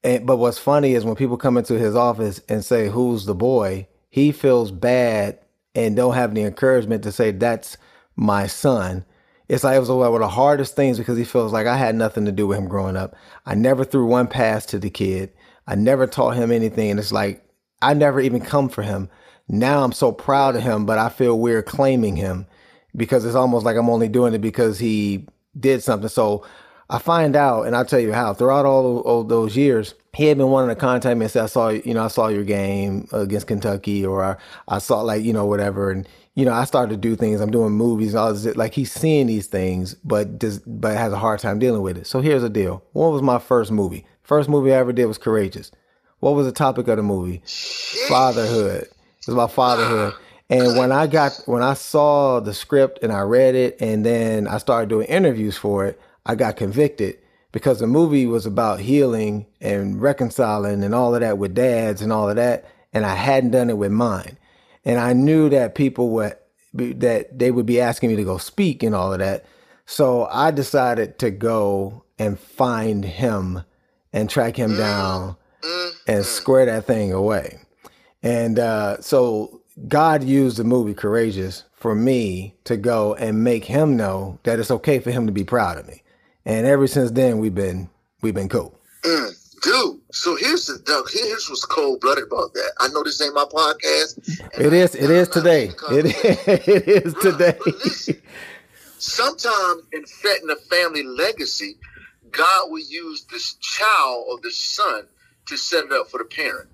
And, 0.06 0.26
but 0.26 0.38
what's 0.38 0.60
funny 0.60 0.94
is 0.94 1.04
when 1.04 1.16
people 1.16 1.36
come 1.36 1.58
into 1.58 1.78
his 1.80 1.96
office 1.96 2.40
and 2.48 2.64
say, 2.64 2.88
"Who's 2.88 3.26
the 3.26 3.36
boy?" 3.36 3.88
He 4.10 4.32
feels 4.32 4.72
bad 4.72 5.40
and 5.74 5.96
don't 5.96 6.14
have 6.14 6.34
the 6.34 6.44
encouragement 6.44 7.04
to 7.04 7.12
say 7.12 7.32
that's 7.32 7.76
my 8.16 8.48
son. 8.48 9.04
It's 9.50 9.64
like 9.64 9.76
it 9.76 9.80
was 9.80 9.90
one 9.90 10.14
of 10.14 10.20
the 10.20 10.28
hardest 10.30 10.76
things 10.76 10.98
because 10.98 11.18
he 11.18 11.26
feels 11.26 11.52
like 11.52 11.68
I 11.68 11.78
had 11.78 11.96
nothing 11.96 12.26
to 12.26 12.32
do 12.32 12.48
with 12.48 12.58
him 12.58 12.68
growing 12.68 12.96
up. 12.96 13.16
I 13.46 13.56
never 13.56 13.84
threw 13.84 14.06
one 14.06 14.28
pass 14.28 14.66
to 14.68 14.80
the 14.80 14.90
kid. 14.90 15.34
I 15.68 15.76
never 15.76 16.08
taught 16.08 16.36
him 16.36 16.52
anything. 16.52 16.92
And 16.92 17.00
it's 17.00 17.12
like 17.12 17.44
I 17.82 17.94
never 17.94 18.22
even 18.22 18.42
come 18.42 18.70
for 18.70 18.84
him. 18.84 19.10
Now 19.48 19.84
I'm 19.84 19.92
so 19.92 20.12
proud 20.12 20.56
of 20.56 20.64
him, 20.64 20.86
but 20.86 20.98
I 20.98 21.10
feel 21.10 21.40
weird 21.40 21.66
claiming 21.66 22.16
him 22.16 22.48
because 22.96 23.26
it's 23.26 23.36
almost 23.36 23.66
like 23.66 23.76
I'm 23.76 23.90
only 23.90 24.08
doing 24.08 24.34
it 24.34 24.42
because 24.42 24.80
he 24.80 25.28
did 25.60 25.84
something. 25.84 26.10
So 26.10 26.46
I 26.90 27.00
find 27.00 27.36
out, 27.36 27.64
and 27.64 27.76
I'll 27.76 27.86
tell 27.86 28.00
you 28.00 28.14
how. 28.14 28.34
Throughout 28.34 28.66
all, 28.66 29.00
all 29.00 29.24
those 29.24 29.58
years, 29.58 29.96
he 30.14 30.26
had 30.26 30.38
been 30.38 30.50
wanting 30.50 30.70
to 30.70 30.80
contact 30.80 31.18
me 31.18 31.26
and 31.26 31.32
say, 31.32 31.40
"I 31.40 31.48
saw, 31.48 31.70
you 31.70 31.94
know, 31.94 32.04
I 32.04 32.10
saw 32.10 32.28
your 32.28 32.44
game 32.44 33.08
against 33.12 33.48
Kentucky, 33.48 34.06
or 34.06 34.24
I, 34.24 34.36
I 34.68 34.78
saw 34.78 35.02
like, 35.02 35.24
you 35.24 35.34
know, 35.34 35.46
whatever." 35.46 35.92
And 35.92 36.08
you 36.36 36.46
know, 36.46 36.54
I 36.54 36.66
started 36.66 36.92
to 36.92 36.98
do 36.98 37.16
things. 37.16 37.42
I'm 37.42 37.50
doing 37.50 37.72
movies, 37.72 38.14
all 38.14 38.34
this. 38.34 38.56
Like 38.56 38.74
he's 38.74 38.92
seeing 38.92 39.28
these 39.28 39.48
things, 39.48 39.96
but 40.04 40.38
does, 40.38 40.60
but 40.60 40.96
has 40.96 41.12
a 41.12 41.18
hard 41.18 41.40
time 41.40 41.60
dealing 41.60 41.82
with 41.82 41.98
it. 41.98 42.08
So 42.08 42.22
here's 42.22 42.44
the 42.44 42.50
deal. 42.50 42.84
What 42.94 43.12
was 43.12 43.22
my 43.22 43.40
first 43.40 43.72
movie? 43.72 44.06
First 44.22 44.50
movie 44.50 44.74
I 44.74 44.78
ever 44.78 44.94
did 44.94 45.06
was 45.06 45.18
Courageous. 45.18 45.72
What 46.20 46.36
was 46.36 46.46
the 46.46 46.52
topic 46.52 46.88
of 46.88 46.98
the 46.98 47.04
movie? 47.04 47.42
Fatherhood. 48.08 48.84
It 48.84 49.28
was 49.28 49.34
about 49.34 49.52
fatherhood. 49.52 50.14
And 50.50 50.78
when 50.78 50.92
I 50.92 51.08
got 51.08 51.42
when 51.46 51.64
I 51.64 51.74
saw 51.74 52.40
the 52.40 52.54
script 52.54 53.00
and 53.02 53.12
I 53.12 53.22
read 53.22 53.56
it 53.56 53.78
and 53.80 54.06
then 54.06 54.48
I 54.48 54.60
started 54.60 54.90
doing 54.90 55.08
interviews 55.08 55.58
for 55.58 55.86
it, 55.86 56.00
I 56.26 56.36
got 56.36 56.58
convicted 56.58 57.20
because 57.52 57.80
the 57.80 57.88
movie 57.88 58.26
was 58.26 58.46
about 58.46 58.80
healing 58.80 59.46
and 59.62 60.02
reconciling 60.02 60.84
and 60.84 60.96
all 60.96 61.14
of 61.14 61.22
that 61.22 61.38
with 61.38 61.54
dads 61.54 62.02
and 62.02 62.12
all 62.12 62.30
of 62.30 62.36
that 62.36 62.66
and 62.96 63.06
I 63.06 63.14
hadn't 63.14 63.52
done 63.52 63.70
it 63.70 63.78
with 63.78 63.92
mine. 63.92 64.38
And 64.86 65.00
I 65.00 65.14
knew 65.14 65.50
that 65.50 65.76
people 65.76 66.10
would 66.12 66.38
that 66.74 67.40
they 67.40 67.52
would 67.52 67.66
be 67.66 67.80
asking 67.80 68.10
me 68.10 68.16
to 68.18 68.24
go 68.24 68.38
speak 68.38 68.84
and 68.84 68.96
all 68.96 69.14
of 69.14 69.20
that. 69.20 69.46
So 69.86 70.26
I 70.26 70.52
decided 70.52 71.20
to 71.20 71.32
go 71.32 72.04
and 72.18 72.40
find 72.40 73.06
him 73.06 73.64
and 74.12 74.30
track 74.30 74.58
him 74.58 74.72
mm, 74.72 74.78
down 74.78 75.36
mm, 75.62 75.92
and 76.08 76.24
mm. 76.24 76.26
square 76.26 76.66
that 76.66 76.86
thing 76.86 77.14
away. 77.14 77.60
And 78.24 78.60
uh, 78.60 79.00
so 79.02 79.62
God 79.88 80.24
used 80.24 80.58
the 80.58 80.64
movie 80.64 80.94
Courageous 80.94 81.64
for 81.74 81.96
me 81.96 82.56
to 82.64 82.78
go 82.78 83.14
and 83.16 83.44
make 83.44 83.66
him 83.66 83.96
know 83.96 84.40
that 84.44 84.60
it's 84.60 84.72
okay 84.72 85.00
for 85.00 85.12
him 85.12 85.28
to 85.28 85.32
be 85.32 85.44
proud 85.44 85.78
of 85.78 85.88
me. 85.88 86.02
And 86.46 86.66
ever 86.68 86.88
since 86.88 87.12
then, 87.12 87.40
we've 87.40 87.56
been 87.56 87.90
we've 88.22 88.34
been 88.36 88.50
cool. 88.50 88.78
Mm, 89.04 89.62
dude, 89.64 90.00
so 90.12 90.36
here's 90.36 90.68
the 90.68 90.78
Doug. 90.80 91.10
Here's 91.12 91.50
what's 91.50 91.66
cold 91.66 92.02
blooded 92.02 92.26
about 92.26 92.54
that. 92.54 92.72
I 92.80 92.88
know 92.90 93.04
this 93.04 93.22
ain't 93.22 93.34
my 93.34 93.46
podcast. 93.46 94.20
It 94.60 94.74
is. 94.74 94.96
It 94.96 95.10
is 95.10 95.28
today. 95.30 95.72
It 95.92 96.06
is, 96.06 96.48
it 96.48 96.88
is 96.88 97.14
today. 97.16 97.58
Listen, 97.66 98.22
sometimes 98.98 99.84
in 99.94 100.06
setting 100.06 100.50
a 100.50 100.56
family 100.56 101.04
legacy, 101.04 101.78
God 102.32 102.70
will 102.70 102.80
use 102.84 103.26
this 103.32 103.56
child 103.56 104.26
or 104.30 104.40
this 104.42 104.58
son 104.58 105.08
to 105.48 105.58
set 105.58 105.86
it 105.86 105.92
up 105.92 106.10
for 106.10 106.18
the 106.20 106.26
parent. 106.26 106.70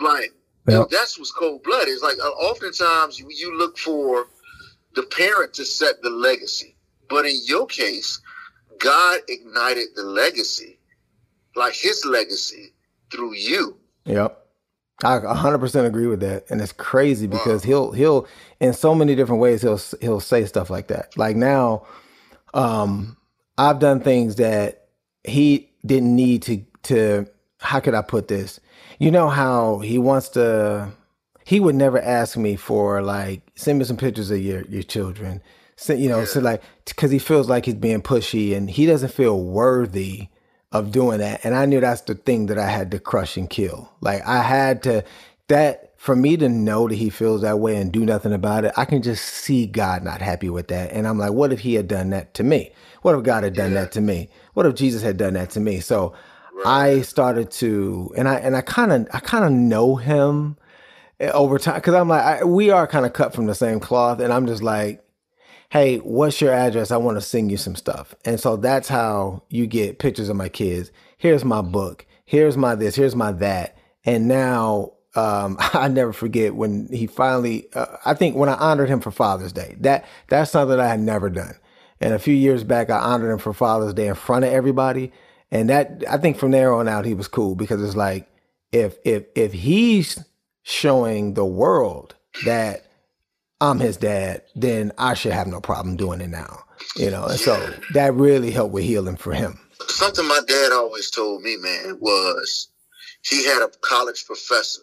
Like 0.00 0.32
Yep. 0.68 0.88
that's 0.90 1.16
what's 1.16 1.30
cold 1.30 1.62
blooded. 1.62 1.88
It's 1.90 2.02
like 2.02 2.18
uh, 2.18 2.26
oftentimes 2.28 3.20
you, 3.20 3.28
you 3.30 3.56
look 3.56 3.78
for 3.78 4.26
the 4.96 5.04
parent 5.04 5.54
to 5.54 5.64
set 5.64 6.02
the 6.02 6.10
legacy, 6.10 6.74
but 7.08 7.24
in 7.24 7.36
your 7.44 7.66
case, 7.66 8.20
God 8.78 9.20
ignited 9.28 9.88
the 9.94 10.02
legacy, 10.02 10.78
like 11.54 11.74
His 11.74 12.04
legacy, 12.04 12.74
through 13.10 13.34
you. 13.34 13.76
Yep. 14.04 14.46
I 15.04 15.18
100% 15.18 15.84
agree 15.84 16.06
with 16.06 16.20
that. 16.20 16.50
And 16.50 16.60
it's 16.60 16.72
crazy 16.72 17.26
because 17.26 17.62
he'll 17.62 17.92
he'll 17.92 18.26
in 18.60 18.72
so 18.72 18.94
many 18.94 19.14
different 19.14 19.42
ways 19.42 19.60
he'll 19.60 19.80
he'll 20.00 20.20
say 20.20 20.46
stuff 20.46 20.70
like 20.70 20.88
that. 20.88 21.16
Like 21.18 21.36
now 21.36 21.86
um 22.54 23.16
I've 23.58 23.78
done 23.78 24.00
things 24.00 24.36
that 24.36 24.88
he 25.24 25.70
didn't 25.84 26.16
need 26.16 26.42
to 26.44 26.64
to 26.84 27.26
how 27.60 27.80
could 27.80 27.94
I 27.94 28.02
put 28.02 28.28
this? 28.28 28.58
You 28.98 29.10
know 29.10 29.28
how 29.28 29.80
he 29.80 29.98
wants 29.98 30.30
to 30.30 30.90
he 31.44 31.60
would 31.60 31.74
never 31.74 32.00
ask 32.00 32.38
me 32.38 32.56
for 32.56 33.02
like 33.02 33.42
send 33.54 33.78
me 33.78 33.84
some 33.84 33.98
pictures 33.98 34.30
of 34.30 34.40
your 34.40 34.62
your 34.62 34.82
children. 34.82 35.42
Send, 35.76 36.00
you 36.00 36.08
know, 36.08 36.24
so 36.24 36.40
like 36.40 36.62
because 36.84 37.10
he 37.10 37.18
feels 37.18 37.48
like 37.48 37.66
he's 37.66 37.74
being 37.74 38.02
pushy 38.02 38.56
and 38.56 38.70
he 38.70 38.86
doesn't 38.86 39.12
feel 39.12 39.42
worthy 39.42 40.28
of 40.72 40.90
doing 40.90 41.18
that. 41.18 41.44
And 41.44 41.54
I 41.54 41.66
knew 41.66 41.80
that's 41.80 42.00
the 42.02 42.14
thing 42.14 42.46
that 42.46 42.58
I 42.58 42.68
had 42.68 42.90
to 42.92 42.98
crush 42.98 43.36
and 43.36 43.48
kill. 43.48 43.92
Like 44.00 44.26
I 44.26 44.42
had 44.42 44.82
to 44.84 45.04
that 45.48 45.92
for 45.96 46.16
me 46.16 46.36
to 46.36 46.48
know 46.48 46.88
that 46.88 46.94
he 46.94 47.10
feels 47.10 47.42
that 47.42 47.58
way 47.58 47.76
and 47.76 47.92
do 47.92 48.04
nothing 48.04 48.32
about 48.32 48.64
it, 48.64 48.72
I 48.76 48.84
can 48.84 49.02
just 49.02 49.24
see 49.24 49.66
God 49.66 50.02
not 50.02 50.20
happy 50.20 50.50
with 50.50 50.68
that. 50.68 50.92
And 50.92 51.06
I'm 51.06 51.18
like, 51.18 51.32
what 51.32 51.52
if 51.52 51.60
he 51.60 51.74
had 51.74 51.88
done 51.88 52.10
that 52.10 52.34
to 52.34 52.44
me? 52.44 52.72
What 53.02 53.16
if 53.16 53.22
God 53.22 53.44
had 53.44 53.54
done 53.54 53.74
that 53.74 53.92
to 53.92 54.00
me? 54.00 54.28
What 54.54 54.66
if 54.66 54.74
Jesus 54.74 55.02
had 55.02 55.16
done 55.16 55.34
that 55.34 55.50
to 55.50 55.60
me? 55.60 55.80
So 55.80 56.14
I 56.64 57.02
started 57.02 57.50
to 57.52 58.12
and 58.16 58.28
I 58.28 58.36
and 58.36 58.56
I 58.56 58.60
kind 58.60 58.92
of 58.92 59.08
I 59.12 59.20
kind 59.20 59.44
of 59.44 59.52
know 59.52 59.96
him 59.96 60.56
eh, 61.20 61.30
over 61.30 61.58
time 61.58 61.76
because 61.76 61.94
I'm 61.94 62.08
like 62.08 62.22
I, 62.22 62.44
we 62.44 62.70
are 62.70 62.86
kind 62.86 63.06
of 63.06 63.12
cut 63.12 63.34
from 63.34 63.46
the 63.46 63.54
same 63.54 63.78
cloth 63.78 64.20
and 64.20 64.32
I'm 64.32 64.46
just 64.46 64.62
like 64.62 65.05
hey, 65.70 65.98
what's 65.98 66.40
your 66.40 66.52
address? 66.52 66.90
I 66.90 66.96
want 66.96 67.16
to 67.16 67.20
sing 67.20 67.50
you 67.50 67.56
some 67.56 67.76
stuff. 67.76 68.14
And 68.24 68.38
so 68.38 68.56
that's 68.56 68.88
how 68.88 69.42
you 69.48 69.66
get 69.66 69.98
pictures 69.98 70.28
of 70.28 70.36
my 70.36 70.48
kids. 70.48 70.90
Here's 71.18 71.44
my 71.44 71.62
book. 71.62 72.06
Here's 72.24 72.56
my 72.56 72.74
this. 72.74 72.94
Here's 72.94 73.16
my 73.16 73.32
that. 73.32 73.76
And 74.04 74.28
now 74.28 74.92
um, 75.16 75.56
I 75.60 75.88
never 75.88 76.12
forget 76.12 76.54
when 76.54 76.88
he 76.92 77.06
finally. 77.06 77.66
Uh, 77.74 77.96
I 78.04 78.14
think 78.14 78.36
when 78.36 78.48
I 78.48 78.54
honored 78.54 78.88
him 78.88 79.00
for 79.00 79.10
Father's 79.10 79.52
Day. 79.52 79.76
That 79.80 80.04
that's 80.28 80.50
something 80.50 80.78
I 80.78 80.88
had 80.88 81.00
never 81.00 81.28
done. 81.28 81.54
And 82.00 82.12
a 82.12 82.18
few 82.18 82.34
years 82.34 82.62
back, 82.62 82.90
I 82.90 82.98
honored 82.98 83.32
him 83.32 83.38
for 83.38 83.54
Father's 83.54 83.94
Day 83.94 84.08
in 84.08 84.14
front 84.14 84.44
of 84.44 84.52
everybody. 84.52 85.12
And 85.50 85.70
that 85.70 86.04
I 86.08 86.18
think 86.18 86.36
from 86.36 86.50
there 86.50 86.74
on 86.74 86.88
out, 86.88 87.06
he 87.06 87.14
was 87.14 87.28
cool 87.28 87.54
because 87.54 87.82
it's 87.82 87.96
like 87.96 88.28
if 88.72 88.96
if 89.04 89.24
if 89.34 89.52
he's 89.52 90.22
showing 90.62 91.34
the 91.34 91.44
world 91.44 92.14
that 92.44 92.85
I'm 93.60 93.80
his 93.80 93.96
dad, 93.96 94.42
then 94.54 94.92
I 94.98 95.14
should 95.14 95.32
have 95.32 95.46
no 95.46 95.60
problem 95.60 95.96
doing 95.96 96.20
it 96.20 96.28
now. 96.28 96.64
You 96.96 97.10
know, 97.10 97.26
and 97.26 97.40
so 97.40 97.74
that 97.94 98.14
really 98.14 98.50
helped 98.50 98.74
with 98.74 98.84
healing 98.84 99.16
for 99.16 99.32
him. 99.32 99.58
Something 99.88 100.26
my 100.26 100.40
dad 100.46 100.72
always 100.72 101.10
told 101.10 101.42
me, 101.42 101.56
man, 101.56 101.98
was 102.00 102.68
he 103.22 103.44
had 103.44 103.62
a 103.62 103.68
college 103.80 104.24
professor, 104.26 104.82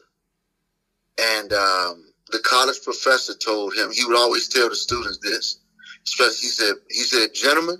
and 1.20 1.54
um, 1.54 2.14
the 2.32 2.40
college 2.40 2.82
professor 2.84 3.34
told 3.36 3.76
him 3.76 3.92
he 3.92 4.06
would 4.06 4.18
always 4.18 4.48
tell 4.48 4.70
the 4.70 4.76
students 4.76 5.20
this. 5.20 5.60
He 6.06 6.48
said, 6.48 6.74
he 6.90 7.02
said, 7.02 7.34
gentlemen, 7.34 7.78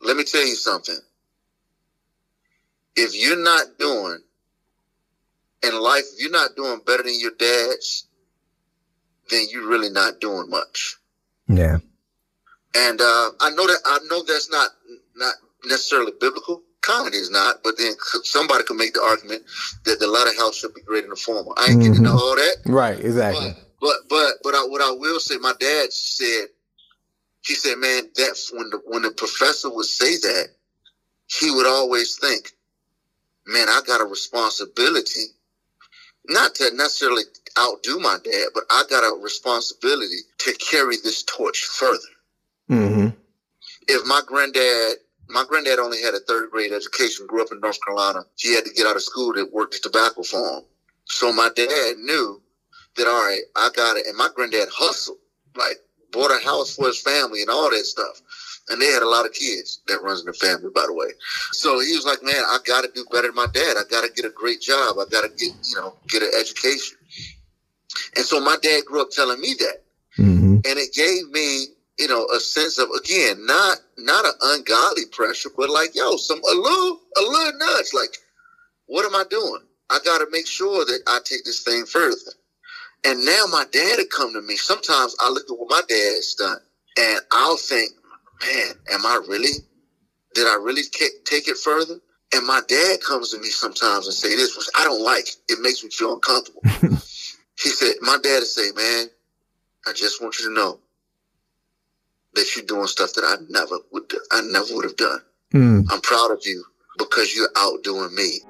let 0.00 0.16
me 0.16 0.24
tell 0.24 0.46
you 0.46 0.54
something. 0.54 0.98
If 2.96 3.14
you're 3.14 3.42
not 3.42 3.78
doing 3.78 4.18
in 5.62 5.80
life, 5.80 6.04
if 6.12 6.20
you're 6.20 6.30
not 6.30 6.54
doing 6.54 6.80
better 6.86 7.02
than 7.02 7.18
your 7.18 7.32
dads, 7.38 8.06
then 9.30 9.46
you're 9.50 9.68
really 9.68 9.90
not 9.90 10.20
doing 10.20 10.48
much. 10.50 10.96
Yeah. 11.48 11.78
And 12.74 13.00
uh, 13.00 13.30
I 13.40 13.50
know 13.50 13.66
that 13.66 13.78
I 13.84 13.98
know 14.10 14.22
that's 14.24 14.50
not 14.50 14.70
not 15.16 15.34
necessarily 15.64 16.12
biblical. 16.20 16.62
Comedy 16.82 17.16
is 17.16 17.30
not, 17.30 17.62
but 17.64 17.78
then 17.78 17.94
somebody 18.24 18.64
could 18.64 18.76
make 18.76 18.92
the 18.92 19.02
argument 19.02 19.42
that 19.84 20.00
the 20.00 20.06
latter 20.06 20.34
house 20.38 20.56
should 20.56 20.74
be 20.74 20.82
greater 20.82 21.02
than 21.06 21.10
the 21.10 21.16
former. 21.16 21.52
I 21.56 21.70
ain't 21.70 21.80
getting 21.80 21.96
into 21.96 22.10
Mhm. 22.10 22.14
all 22.18 22.36
that, 22.36 22.56
Right. 22.66 22.98
Exactly. 23.00 23.54
but 23.80 23.96
but 24.08 24.08
but 24.10 24.34
but 24.42 24.54
I, 24.54 24.64
what 24.66 24.82
I 24.82 24.90
will 24.90 25.18
say, 25.20 25.36
my 25.38 25.54
dad 25.58 25.92
said, 25.92 26.48
he 27.42 27.54
said, 27.54 27.78
man, 27.78 28.10
that 28.16 28.38
when 28.52 28.70
the 28.70 28.82
when 28.86 29.02
the 29.02 29.12
professor 29.12 29.70
would 29.70 29.86
say 29.86 30.16
that, 30.18 30.48
he 31.26 31.50
would 31.50 31.66
always 31.66 32.16
think, 32.18 32.52
man, 33.46 33.68
I 33.68 33.80
got 33.86 34.00
a 34.02 34.04
responsibility, 34.04 35.33
not 36.26 36.54
to 36.56 36.70
necessarily 36.74 37.24
outdo 37.58 37.98
my 37.98 38.18
dad, 38.24 38.48
but 38.54 38.64
I 38.70 38.84
got 38.90 39.04
a 39.04 39.20
responsibility 39.22 40.20
to 40.38 40.52
carry 40.54 40.96
this 41.02 41.22
torch 41.24 41.64
further 41.64 41.98
hmm 42.68 43.08
if 43.88 44.06
my 44.06 44.22
granddad 44.26 44.96
my 45.28 45.44
granddad 45.48 45.78
only 45.78 46.02
had 46.02 46.14
a 46.14 46.20
third 46.20 46.50
grade 46.50 46.72
education, 46.72 47.26
grew 47.26 47.42
up 47.42 47.48
in 47.50 47.60
North 47.60 47.78
Carolina. 47.84 48.20
He 48.36 48.54
had 48.54 48.64
to 48.66 48.72
get 48.72 48.86
out 48.86 48.96
of 48.96 49.02
school 49.02 49.32
to 49.34 49.48
work 49.52 49.70
the 49.70 49.78
tobacco 49.78 50.22
farm. 50.22 50.64
So 51.06 51.32
my 51.32 51.48
dad 51.56 51.96
knew 51.96 52.42
that, 52.96 53.06
all 53.06 53.26
right, 53.26 53.40
I 53.56 53.70
got 53.74 53.96
it. 53.96 54.06
And 54.06 54.16
my 54.18 54.28
granddad 54.34 54.68
hustled, 54.70 55.18
like 55.56 55.78
bought 56.12 56.30
a 56.30 56.44
house 56.44 56.76
for 56.76 56.86
his 56.88 57.00
family 57.00 57.40
and 57.40 57.50
all 57.50 57.70
that 57.70 57.84
stuff. 57.84 58.20
And 58.68 58.80
they 58.80 58.86
had 58.86 59.02
a 59.02 59.08
lot 59.08 59.26
of 59.26 59.32
kids 59.32 59.80
that 59.88 60.02
runs 60.02 60.20
in 60.20 60.26
the 60.26 60.32
family, 60.32 60.70
by 60.74 60.84
the 60.86 60.94
way. 60.94 61.08
So 61.52 61.80
he 61.80 61.94
was 61.94 62.06
like, 62.06 62.22
man, 62.22 62.42
I 62.46 62.58
got 62.64 62.82
to 62.82 62.90
do 62.94 63.04
better 63.12 63.28
than 63.28 63.36
my 63.36 63.46
dad. 63.52 63.76
I 63.76 63.82
got 63.90 64.04
to 64.04 64.12
get 64.12 64.24
a 64.24 64.30
great 64.30 64.62
job. 64.62 64.96
I 64.98 65.04
got 65.10 65.22
to 65.22 65.28
get, 65.28 65.52
you 65.68 65.76
know, 65.76 65.94
get 66.08 66.22
an 66.22 66.30
education. 66.38 66.96
And 68.16 68.24
so 68.24 68.40
my 68.40 68.56
dad 68.62 68.84
grew 68.86 69.02
up 69.02 69.10
telling 69.10 69.40
me 69.40 69.54
that. 69.58 69.82
Mm-hmm. 70.18 70.54
And 70.54 70.78
it 70.78 70.94
gave 70.94 71.28
me, 71.30 71.66
you 71.98 72.08
know, 72.08 72.26
a 72.34 72.40
sense 72.40 72.78
of, 72.78 72.88
again, 72.98 73.44
not, 73.44 73.78
not 73.98 74.24
an 74.24 74.32
ungodly 74.42 75.06
pressure, 75.12 75.50
but 75.54 75.68
like, 75.68 75.94
yo, 75.94 76.16
some, 76.16 76.38
a 76.38 76.54
little, 76.54 77.00
a 77.18 77.20
little 77.20 77.58
nudge. 77.58 77.92
Like, 77.92 78.16
what 78.86 79.04
am 79.04 79.14
I 79.14 79.24
doing? 79.28 79.60
I 79.90 79.98
got 80.04 80.18
to 80.18 80.26
make 80.30 80.46
sure 80.46 80.86
that 80.86 81.00
I 81.06 81.20
take 81.24 81.44
this 81.44 81.62
thing 81.62 81.84
further. 81.84 82.32
And 83.04 83.24
now 83.24 83.44
my 83.50 83.66
dad 83.70 83.98
had 83.98 84.08
come 84.08 84.32
to 84.32 84.40
me. 84.40 84.56
Sometimes 84.56 85.14
I 85.20 85.28
look 85.28 85.44
at 85.50 85.58
what 85.58 85.68
my 85.68 85.82
dad 85.86 86.14
has 86.14 86.34
done 86.34 86.58
and 86.96 87.20
I'll 87.32 87.58
think, 87.58 87.92
man, 88.40 88.74
am 88.92 89.06
I 89.06 89.20
really, 89.28 89.52
did 90.34 90.46
I 90.46 90.56
really 90.56 90.82
take 90.90 91.48
it 91.48 91.58
further? 91.58 92.00
And 92.34 92.46
my 92.46 92.60
dad 92.66 93.00
comes 93.00 93.30
to 93.30 93.38
me 93.38 93.48
sometimes 93.48 94.06
and 94.06 94.14
say 94.14 94.34
this, 94.34 94.56
which 94.56 94.66
I 94.76 94.84
don't 94.84 95.02
like. 95.02 95.28
It 95.48 95.60
makes 95.60 95.84
me 95.84 95.90
feel 95.90 96.14
uncomfortable. 96.14 96.62
he 97.60 97.68
said, 97.68 97.94
my 98.00 98.18
dad 98.22 98.40
would 98.40 98.46
say, 98.46 98.72
man, 98.74 99.06
I 99.86 99.92
just 99.92 100.20
want 100.20 100.38
you 100.38 100.48
to 100.48 100.54
know 100.54 100.80
that 102.34 102.56
you're 102.56 102.64
doing 102.64 102.86
stuff 102.86 103.12
that 103.14 103.24
I 103.24 103.36
never 103.48 103.76
would, 103.92 104.12
I 104.32 104.40
never 104.42 104.74
would 104.74 104.84
have 104.84 104.96
done. 104.96 105.20
Mm. 105.52 105.86
I'm 105.90 106.00
proud 106.00 106.32
of 106.32 106.40
you 106.44 106.64
because 106.98 107.34
you're 107.34 107.50
outdoing 107.56 108.14
me. 108.14 108.40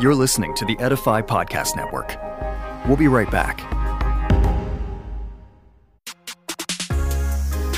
You're 0.00 0.14
listening 0.14 0.54
to 0.54 0.64
the 0.64 0.76
Edify 0.78 1.22
Podcast 1.22 1.76
Network. 1.76 2.16
We'll 2.86 2.96
be 2.96 3.08
right 3.08 3.30
back. 3.30 3.73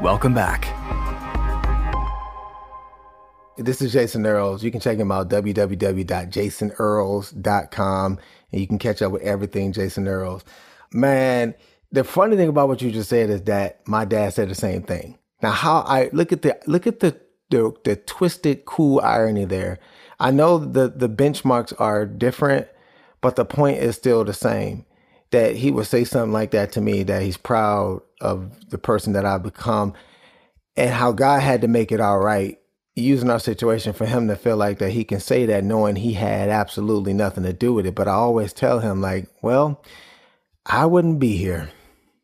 Welcome 0.00 0.32
back. 0.32 0.68
This 3.56 3.82
is 3.82 3.92
Jason 3.92 4.24
Earls. 4.26 4.62
You 4.62 4.70
can 4.70 4.80
check 4.80 4.96
him 4.96 5.10
out 5.10 5.28
www.jasonearls.com 5.28 8.18
and 8.52 8.60
you 8.60 8.68
can 8.68 8.78
catch 8.78 9.02
up 9.02 9.10
with 9.10 9.22
everything 9.22 9.72
Jason 9.72 10.06
Earls. 10.06 10.44
Man, 10.92 11.52
the 11.90 12.04
funny 12.04 12.36
thing 12.36 12.48
about 12.48 12.68
what 12.68 12.80
you 12.80 12.92
just 12.92 13.10
said 13.10 13.28
is 13.28 13.42
that 13.42 13.80
my 13.88 14.04
dad 14.04 14.34
said 14.34 14.48
the 14.48 14.54
same 14.54 14.84
thing. 14.84 15.18
Now, 15.42 15.50
how 15.50 15.80
I 15.80 16.10
look 16.12 16.32
at 16.32 16.42
the 16.42 16.56
look 16.68 16.86
at 16.86 17.00
the 17.00 17.20
the, 17.50 17.72
the 17.82 17.96
twisted, 17.96 18.66
cool 18.66 19.00
irony 19.00 19.46
there. 19.46 19.80
I 20.20 20.30
know 20.30 20.58
the 20.58 20.88
the 20.88 21.08
benchmarks 21.08 21.72
are 21.80 22.06
different, 22.06 22.68
but 23.20 23.34
the 23.34 23.44
point 23.44 23.78
is 23.78 23.96
still 23.96 24.22
the 24.22 24.32
same 24.32 24.84
that 25.30 25.56
he 25.56 25.70
would 25.70 25.86
say 25.86 26.04
something 26.04 26.32
like 26.32 26.52
that 26.52 26.72
to 26.72 26.80
me 26.80 27.02
that 27.04 27.22
he's 27.22 27.36
proud 27.36 28.02
of 28.20 28.70
the 28.70 28.78
person 28.78 29.12
that 29.12 29.24
I've 29.24 29.42
become 29.42 29.94
and 30.76 30.90
how 30.90 31.12
God 31.12 31.40
had 31.40 31.60
to 31.62 31.68
make 31.68 31.92
it 31.92 32.00
all 32.00 32.18
right 32.18 32.58
using 32.94 33.30
our 33.30 33.38
situation 33.38 33.92
for 33.92 34.06
him 34.06 34.26
to 34.28 34.36
feel 34.36 34.56
like 34.56 34.78
that 34.78 34.90
he 34.90 35.04
can 35.04 35.20
say 35.20 35.46
that 35.46 35.62
knowing 35.62 35.96
he 35.96 36.14
had 36.14 36.48
absolutely 36.48 37.12
nothing 37.12 37.44
to 37.44 37.52
do 37.52 37.72
with 37.72 37.86
it 37.86 37.94
but 37.94 38.08
I 38.08 38.12
always 38.12 38.52
tell 38.52 38.80
him 38.80 39.00
like 39.00 39.28
well 39.42 39.82
I 40.66 40.86
wouldn't 40.86 41.20
be 41.20 41.36
here 41.36 41.70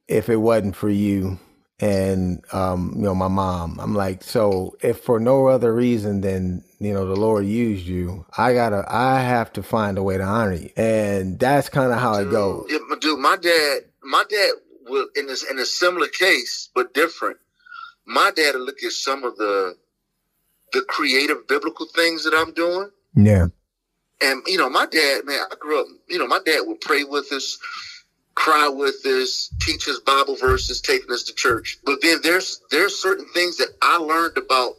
if 0.08 0.28
it 0.28 0.36
wasn't 0.36 0.76
for 0.76 0.90
you 0.90 1.38
and 1.80 2.44
um, 2.52 2.92
you 2.96 3.02
know 3.02 3.14
my 3.14 3.28
mom. 3.28 3.78
I'm 3.80 3.94
like, 3.94 4.22
so 4.22 4.76
if 4.80 5.00
for 5.00 5.18
no 5.18 5.48
other 5.48 5.74
reason 5.74 6.20
than 6.20 6.64
you 6.84 6.94
know 6.94 7.06
the 7.06 7.16
Lord 7.16 7.46
used 7.46 7.86
you, 7.86 8.24
I 8.36 8.54
gotta, 8.54 8.84
I 8.88 9.20
have 9.20 9.52
to 9.54 9.62
find 9.62 9.98
a 9.98 10.02
way 10.02 10.18
to 10.18 10.24
honor 10.24 10.54
you, 10.54 10.70
and 10.76 11.38
that's 11.38 11.68
kind 11.68 11.92
of 11.92 11.98
how 11.98 12.18
dude, 12.18 12.28
it 12.28 12.30
goes. 12.30 12.66
Yeah, 12.68 12.78
dude, 13.00 13.18
my 13.18 13.36
dad, 13.36 13.80
my 14.02 14.24
dad 14.28 14.50
will 14.86 15.08
in 15.16 15.26
this 15.26 15.48
in 15.48 15.58
a 15.58 15.66
similar 15.66 16.08
case 16.08 16.68
but 16.74 16.94
different. 16.94 17.38
My 18.06 18.30
dad 18.34 18.54
will 18.54 18.66
look 18.66 18.82
at 18.82 18.92
some 18.92 19.24
of 19.24 19.36
the 19.36 19.76
the 20.72 20.82
creative 20.82 21.46
biblical 21.46 21.86
things 21.94 22.24
that 22.24 22.34
I'm 22.34 22.52
doing. 22.52 22.90
Yeah. 23.14 23.46
And 24.22 24.42
you 24.46 24.58
know, 24.58 24.70
my 24.70 24.86
dad, 24.86 25.24
man, 25.24 25.40
I 25.50 25.54
grew 25.58 25.80
up. 25.80 25.86
You 26.08 26.18
know, 26.18 26.26
my 26.26 26.40
dad 26.44 26.60
would 26.66 26.80
pray 26.80 27.04
with 27.04 27.32
us 27.32 27.58
cry 28.34 28.68
with 28.68 29.04
us, 29.06 29.52
teach 29.60 29.88
us 29.88 30.00
Bible 30.00 30.36
verses, 30.36 30.80
taking 30.80 31.12
us 31.12 31.22
to 31.24 31.34
church. 31.34 31.78
But 31.84 32.00
then 32.02 32.18
there's 32.22 32.60
there's 32.70 33.00
certain 33.00 33.26
things 33.32 33.56
that 33.58 33.68
I 33.82 33.96
learned 33.96 34.36
about 34.36 34.74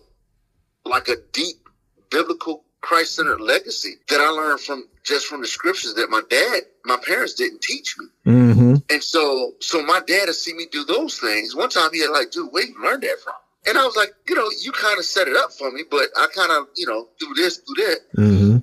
like 0.85 1.07
a 1.07 1.15
deep 1.31 1.64
biblical 2.09 2.63
Christ 2.85 3.15
centered 3.15 3.41
legacy 3.41 3.95
that 4.09 4.21
I 4.21 4.29
learned 4.29 4.59
from 4.59 4.87
just 5.03 5.25
from 5.25 5.41
the 5.41 5.47
scriptures 5.47 5.95
that 5.95 6.11
my 6.11 6.21
dad, 6.29 6.61
my 6.85 6.97
parents 6.97 7.33
didn't 7.33 7.61
teach 7.61 7.95
me. 7.97 8.05
Mm-hmm. 8.27 8.75
And 8.91 9.03
so 9.03 9.53
so 9.59 9.81
my 9.81 10.01
dad 10.05 10.27
to 10.27 10.33
seen 10.33 10.55
me 10.55 10.67
do 10.71 10.85
those 10.85 11.17
things. 11.17 11.55
One 11.55 11.69
time 11.69 11.89
he 11.93 12.01
had 12.01 12.11
like, 12.11 12.29
dude, 12.29 12.51
where 12.51 12.63
you 12.63 12.75
learned 12.83 13.01
that 13.01 13.19
from? 13.23 13.33
And 13.67 13.79
I 13.79 13.85
was 13.85 13.95
like, 13.95 14.13
you 14.27 14.35
know, 14.35 14.47
you 14.61 14.71
kind 14.71 14.99
of 14.99 15.05
set 15.05 15.27
it 15.27 15.35
up 15.35 15.51
for 15.51 15.71
me, 15.71 15.81
but 15.89 16.09
I 16.15 16.27
kind 16.35 16.51
of, 16.51 16.67
you 16.75 16.85
know, 16.85 17.07
do 17.19 17.33
this, 17.33 17.57
do 17.57 17.73
that. 17.77 17.97
Mm-hmm. 18.17 18.57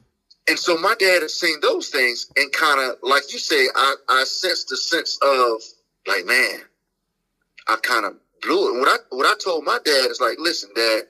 And 0.49 0.59
so 0.59 0.79
my 0.79 0.95
dad 1.01 1.23
has 1.23 1.35
seen 1.35 1.59
those 1.61 1.89
things 1.89 2.31
and 2.37 2.53
kind 2.53 2.79
of, 2.79 2.99
like 3.03 3.33
you 3.33 3.41
say, 3.41 3.67
I, 3.75 3.97
I 4.09 4.25
sensed 4.25 4.69
the 4.69 4.77
sense 4.77 5.19
of 5.21 5.61
like, 6.07 6.27
man, 6.27 6.61
I 7.67 7.77
kind 7.83 8.07
of 8.07 8.15
blew 8.41 8.77
it. 8.77 8.79
What 8.79 8.89
I, 8.89 8.97
what 9.17 9.27
I 9.27 9.35
told 9.43 9.65
my 9.65 9.81
dad 9.85 10.11
is 10.11 10.21
like, 10.21 10.39
listen, 10.39 10.71
dad, 10.77 11.03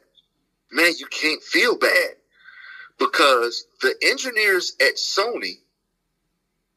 man, 0.71 0.93
you 0.99 1.07
can't 1.07 1.43
feel 1.43 1.77
bad 1.77 2.15
because 3.07 3.67
the 3.81 3.95
engineers 4.03 4.77
at 4.81 4.97
Sony 4.97 5.59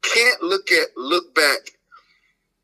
can't 0.01 0.41
look 0.41 0.71
at, 0.71 0.88
look 0.95 1.33
back 1.35 1.71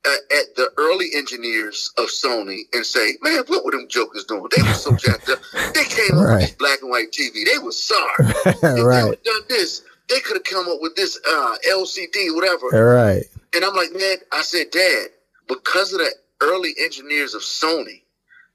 at 0.06 0.56
the 0.56 0.72
early 0.78 1.10
engineers 1.16 1.92
of 1.98 2.06
Sony 2.06 2.62
and 2.74 2.86
say, 2.86 3.18
man, 3.22 3.44
what 3.48 3.64
were 3.64 3.72
them 3.72 3.88
jokers 3.88 4.26
doing? 4.26 4.48
They 4.56 4.64
were 4.64 4.74
so 4.74 4.96
jacked 4.98 5.30
up. 5.30 5.40
They 5.74 5.84
came 5.84 6.18
up 6.18 6.40
with 6.40 6.58
black 6.58 6.82
and 6.82 6.90
white 6.90 7.12
TV. 7.12 7.46
They 7.46 7.60
were 7.60 7.72
sorry. 7.72 8.14
if 8.46 8.64
right. 8.64 9.04
they 9.04 9.10
had 9.10 9.24
done 9.24 9.42
this, 9.50 9.84
they 10.10 10.20
could 10.20 10.38
have 10.38 10.44
come 10.44 10.68
up 10.68 10.80
with 10.82 10.96
this 10.96 11.20
uh, 11.28 11.56
LCD, 11.70 12.34
whatever. 12.36 12.76
All 12.76 12.96
right. 12.96 13.24
And 13.54 13.64
I'm 13.64 13.76
like, 13.76 13.92
man, 13.94 14.18
I 14.32 14.42
said, 14.42 14.72
Dad, 14.72 15.08
because 15.48 15.94
of 15.94 16.00
the 16.00 16.12
early 16.42 16.74
engineers 16.80 17.36
of 17.36 17.42
Sony 17.42 18.02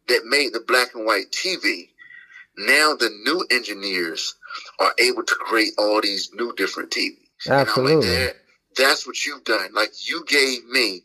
that 0.08 0.24
made 0.24 0.52
the 0.52 0.64
black 0.66 0.94
and 0.94 1.06
white 1.06 1.30
TV, 1.30 1.90
now 2.58 2.94
the 2.94 3.10
new 3.24 3.46
engineers 3.50 4.34
are 4.78 4.92
able 4.98 5.22
to 5.22 5.34
create 5.34 5.72
all 5.78 6.00
these 6.00 6.30
new 6.34 6.52
different 6.54 6.90
TVs. 6.90 7.48
Absolutely. 7.48 8.26
Like, 8.26 8.36
that's 8.76 9.06
what 9.06 9.24
you've 9.24 9.44
done. 9.44 9.72
Like 9.74 10.08
you 10.08 10.24
gave 10.26 10.64
me 10.66 11.04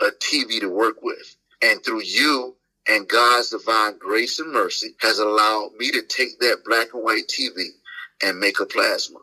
a 0.00 0.06
TV 0.06 0.60
to 0.60 0.68
work 0.68 1.02
with. 1.02 1.36
And 1.62 1.84
through 1.84 2.02
you 2.02 2.54
and 2.88 3.08
God's 3.08 3.50
divine 3.50 3.98
grace 3.98 4.38
and 4.38 4.52
mercy 4.52 4.94
has 5.00 5.18
allowed 5.18 5.72
me 5.76 5.90
to 5.90 6.02
take 6.02 6.38
that 6.40 6.62
black 6.64 6.94
and 6.94 7.02
white 7.02 7.26
TV 7.28 7.64
and 8.22 8.38
make 8.38 8.60
a 8.60 8.66
plasma. 8.66 9.18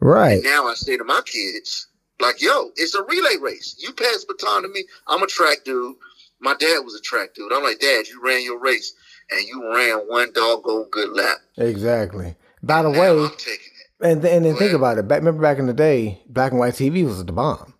Right. 0.00 0.34
And 0.34 0.44
now 0.44 0.66
I 0.66 0.74
say 0.74 0.96
to 0.96 1.04
my 1.04 1.20
kids, 1.26 1.88
like, 2.20 2.40
yo, 2.40 2.70
it's 2.76 2.94
a 2.94 3.02
relay 3.02 3.36
race. 3.40 3.76
You 3.78 3.92
pass 3.92 4.24
baton 4.24 4.62
to 4.62 4.68
me. 4.68 4.84
I'm 5.08 5.22
a 5.22 5.26
track 5.26 5.64
dude. 5.64 5.96
My 6.40 6.54
dad 6.54 6.80
was 6.84 6.94
a 6.94 7.00
track 7.00 7.34
dude. 7.34 7.52
I'm 7.52 7.62
like, 7.62 7.80
Dad, 7.80 8.08
you 8.08 8.22
ran 8.22 8.42
your 8.42 8.58
race 8.58 8.94
and 9.30 9.46
you 9.46 9.74
ran 9.74 9.98
one 10.08 10.32
doggone 10.32 10.88
good 10.90 11.10
lap. 11.10 11.38
Exactly. 11.58 12.34
By 12.62 12.82
the 12.82 12.90
now 12.90 13.00
way, 13.00 13.10
I'm 13.10 13.30
taking 13.36 13.52
it. 13.52 14.06
And, 14.06 14.24
and 14.24 14.44
then 14.44 14.56
think 14.56 14.72
about 14.72 14.98
it. 14.98 15.06
Back, 15.06 15.18
remember 15.18 15.42
back 15.42 15.58
in 15.58 15.66
the 15.66 15.74
day, 15.74 16.22
black 16.26 16.52
and 16.52 16.60
white 16.60 16.74
TV 16.74 17.04
was 17.04 17.24
the 17.24 17.32
bomb. 17.32 17.74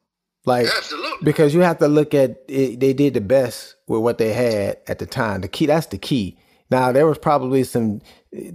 Like, 0.44 0.66
Absolutely. 0.66 1.18
because 1.22 1.54
you 1.54 1.60
have 1.60 1.78
to 1.78 1.88
look 1.88 2.14
at 2.14 2.42
it, 2.48 2.80
they 2.80 2.92
did 2.92 3.14
the 3.14 3.20
best 3.20 3.76
with 3.86 4.00
what 4.00 4.18
they 4.18 4.32
had 4.32 4.78
at 4.86 4.98
the 4.98 5.06
time. 5.06 5.42
The 5.42 5.48
key, 5.48 5.66
that's 5.66 5.86
the 5.86 5.98
key. 5.98 6.38
Now 6.70 6.92
there 6.92 7.06
was 7.06 7.18
probably 7.18 7.64
some 7.64 8.00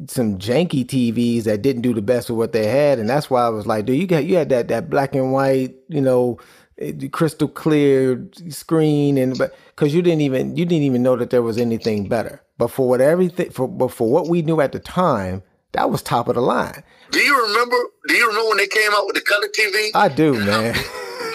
some 0.08 0.38
janky 0.38 0.86
TVs 0.86 1.44
that 1.44 1.62
didn't 1.62 1.82
do 1.82 1.94
the 1.94 2.02
best 2.02 2.30
with 2.30 2.38
what 2.38 2.54
they 2.54 2.66
had, 2.66 2.98
and 2.98 3.10
that's 3.10 3.30
why 3.30 3.46
I 3.46 3.50
was 3.50 3.68
like, 3.68 3.86
dude, 3.86 3.98
you 3.98 4.08
got 4.08 4.24
you 4.24 4.38
had 4.38 4.48
that 4.50 4.70
that 4.70 4.90
black 4.90 5.14
and 5.16 5.34
white, 5.34 5.76
you 5.90 6.00
know, 6.00 6.40
eh, 6.80 6.94
crystal 7.12 7.50
clear 7.50 8.26
screen 8.50 9.18
and 9.18 9.38
but 9.38 9.54
because 9.76 9.94
you 9.94 10.02
didn't 10.02 10.22
even 10.22 10.56
you 10.56 10.66
didn't 10.66 10.84
even 10.84 11.04
know 11.04 11.16
that 11.16 11.30
there 11.30 11.42
was 11.42 11.58
anything 11.58 12.08
better 12.08 12.42
but 12.58 12.70
for 12.70 12.88
what 12.88 13.02
everything 13.02 13.50
for 13.50 13.68
but 13.68 13.90
for 13.90 14.10
what 14.10 14.28
we 14.28 14.42
knew 14.42 14.60
at 14.60 14.72
the 14.72 14.80
time 14.80 15.42
that 15.76 15.90
was 15.90 16.02
top 16.02 16.28
of 16.28 16.36
the 16.36 16.42
line 16.42 16.84
do 17.12 17.20
you 17.20 17.48
remember 17.48 17.76
do 18.08 18.16
you 18.16 18.28
remember 18.28 18.50
when 18.50 18.58
they 18.58 18.68
came 18.68 18.92
out 18.94 19.06
with 19.06 19.16
the 19.16 19.22
color 19.22 19.48
tv 19.48 19.92
i 19.94 20.08
do 20.08 20.34
man 20.46 20.76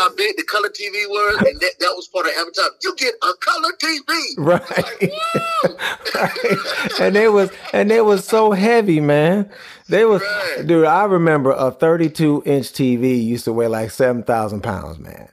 how 0.00 0.14
big 0.14 0.36
the 0.36 0.42
color 0.44 0.68
TV 0.68 1.06
was, 1.08 1.36
and 1.46 1.60
that, 1.60 1.72
that 1.78 1.92
was 1.94 2.08
part 2.08 2.26
of 2.26 2.32
advertising. 2.38 2.72
You 2.82 2.96
get 2.96 3.14
a 3.22 3.32
color 3.40 3.72
TV, 3.78 4.34
right? 4.38 4.70
Like, 4.76 6.14
right. 6.14 7.00
And 7.00 7.16
it 7.16 7.32
was 7.32 7.50
and 7.72 7.92
it 7.92 8.04
was 8.04 8.24
so 8.24 8.52
heavy, 8.52 9.00
man. 9.00 9.50
They 9.88 10.04
was, 10.04 10.22
right. 10.22 10.66
dude. 10.66 10.86
I 10.86 11.04
remember 11.04 11.50
a 11.50 11.70
32 11.70 12.44
inch 12.46 12.72
TV 12.72 13.22
used 13.22 13.44
to 13.44 13.52
weigh 13.52 13.68
like 13.68 13.90
seven 13.90 14.22
thousand 14.22 14.62
pounds, 14.62 14.98
man. 14.98 15.28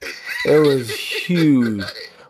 It 0.46 0.60
was 0.60 0.90
huge. 0.90 1.84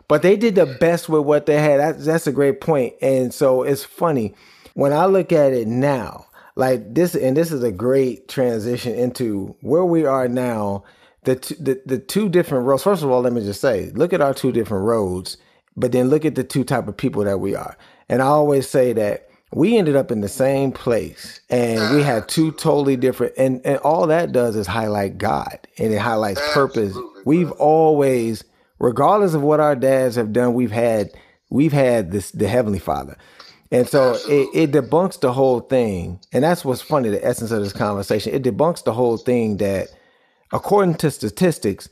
But 0.06 0.22
they 0.22 0.36
did 0.36 0.54
the 0.54 0.66
best 0.66 1.08
with 1.08 1.24
what 1.24 1.46
they 1.46 1.60
had. 1.60 1.80
That's, 1.80 2.04
that's 2.06 2.26
a 2.26 2.32
great 2.32 2.62
point. 2.62 2.94
And 3.02 3.32
so 3.34 3.62
it's 3.62 3.84
funny 3.84 4.34
when 4.72 4.92
I 4.92 5.04
look 5.04 5.32
at 5.32 5.52
it 5.52 5.68
now, 5.68 6.26
like 6.58 6.92
this, 6.92 7.14
and 7.14 7.36
this 7.36 7.52
is 7.52 7.62
a 7.62 7.70
great 7.70 8.28
transition 8.28 8.92
into 8.94 9.54
where 9.60 9.84
we 9.84 10.04
are 10.04 10.26
now 10.26 10.82
the, 11.22 11.36
t- 11.36 11.54
the 11.58 11.80
the 11.86 11.98
two 11.98 12.28
different 12.28 12.66
roads. 12.66 12.82
First 12.82 13.04
of 13.04 13.10
all, 13.10 13.20
let 13.20 13.32
me 13.32 13.42
just 13.42 13.60
say, 13.60 13.90
look 13.90 14.12
at 14.12 14.20
our 14.20 14.34
two 14.34 14.50
different 14.50 14.84
roads, 14.84 15.36
but 15.76 15.92
then 15.92 16.08
look 16.08 16.24
at 16.24 16.34
the 16.34 16.42
two 16.42 16.64
type 16.64 16.88
of 16.88 16.96
people 16.96 17.22
that 17.24 17.38
we 17.38 17.54
are. 17.54 17.78
And 18.08 18.20
I 18.20 18.26
always 18.26 18.68
say 18.68 18.92
that 18.94 19.28
we 19.52 19.78
ended 19.78 19.94
up 19.94 20.10
in 20.10 20.20
the 20.20 20.28
same 20.28 20.72
place 20.72 21.40
and 21.48 21.94
we 21.94 22.02
had 22.02 22.28
two 22.28 22.52
totally 22.52 22.96
different 22.96 23.32
and, 23.38 23.64
and 23.64 23.78
all 23.78 24.06
that 24.08 24.32
does 24.32 24.56
is 24.56 24.66
highlight 24.66 25.16
God 25.16 25.58
and 25.78 25.92
it 25.92 25.98
highlights 25.98 26.40
purpose. 26.52 26.96
We've 27.24 27.52
always, 27.52 28.44
regardless 28.78 29.34
of 29.34 29.42
what 29.42 29.60
our 29.60 29.76
dads 29.76 30.16
have 30.16 30.32
done, 30.32 30.54
we've 30.54 30.72
had 30.72 31.10
we've 31.50 31.72
had 31.72 32.10
this 32.10 32.30
the 32.32 32.48
Heavenly 32.48 32.78
Father. 32.80 33.16
And 33.70 33.88
so 33.88 34.16
it, 34.28 34.48
it 34.54 34.72
debunks 34.72 35.20
the 35.20 35.32
whole 35.32 35.60
thing. 35.60 36.20
And 36.32 36.42
that's 36.42 36.64
what's 36.64 36.80
funny, 36.80 37.10
the 37.10 37.24
essence 37.24 37.50
of 37.50 37.62
this 37.62 37.72
conversation. 37.72 38.34
It 38.34 38.42
debunks 38.42 38.84
the 38.84 38.92
whole 38.92 39.18
thing 39.18 39.58
that 39.58 39.88
according 40.52 40.94
to 40.96 41.10
statistics, 41.10 41.88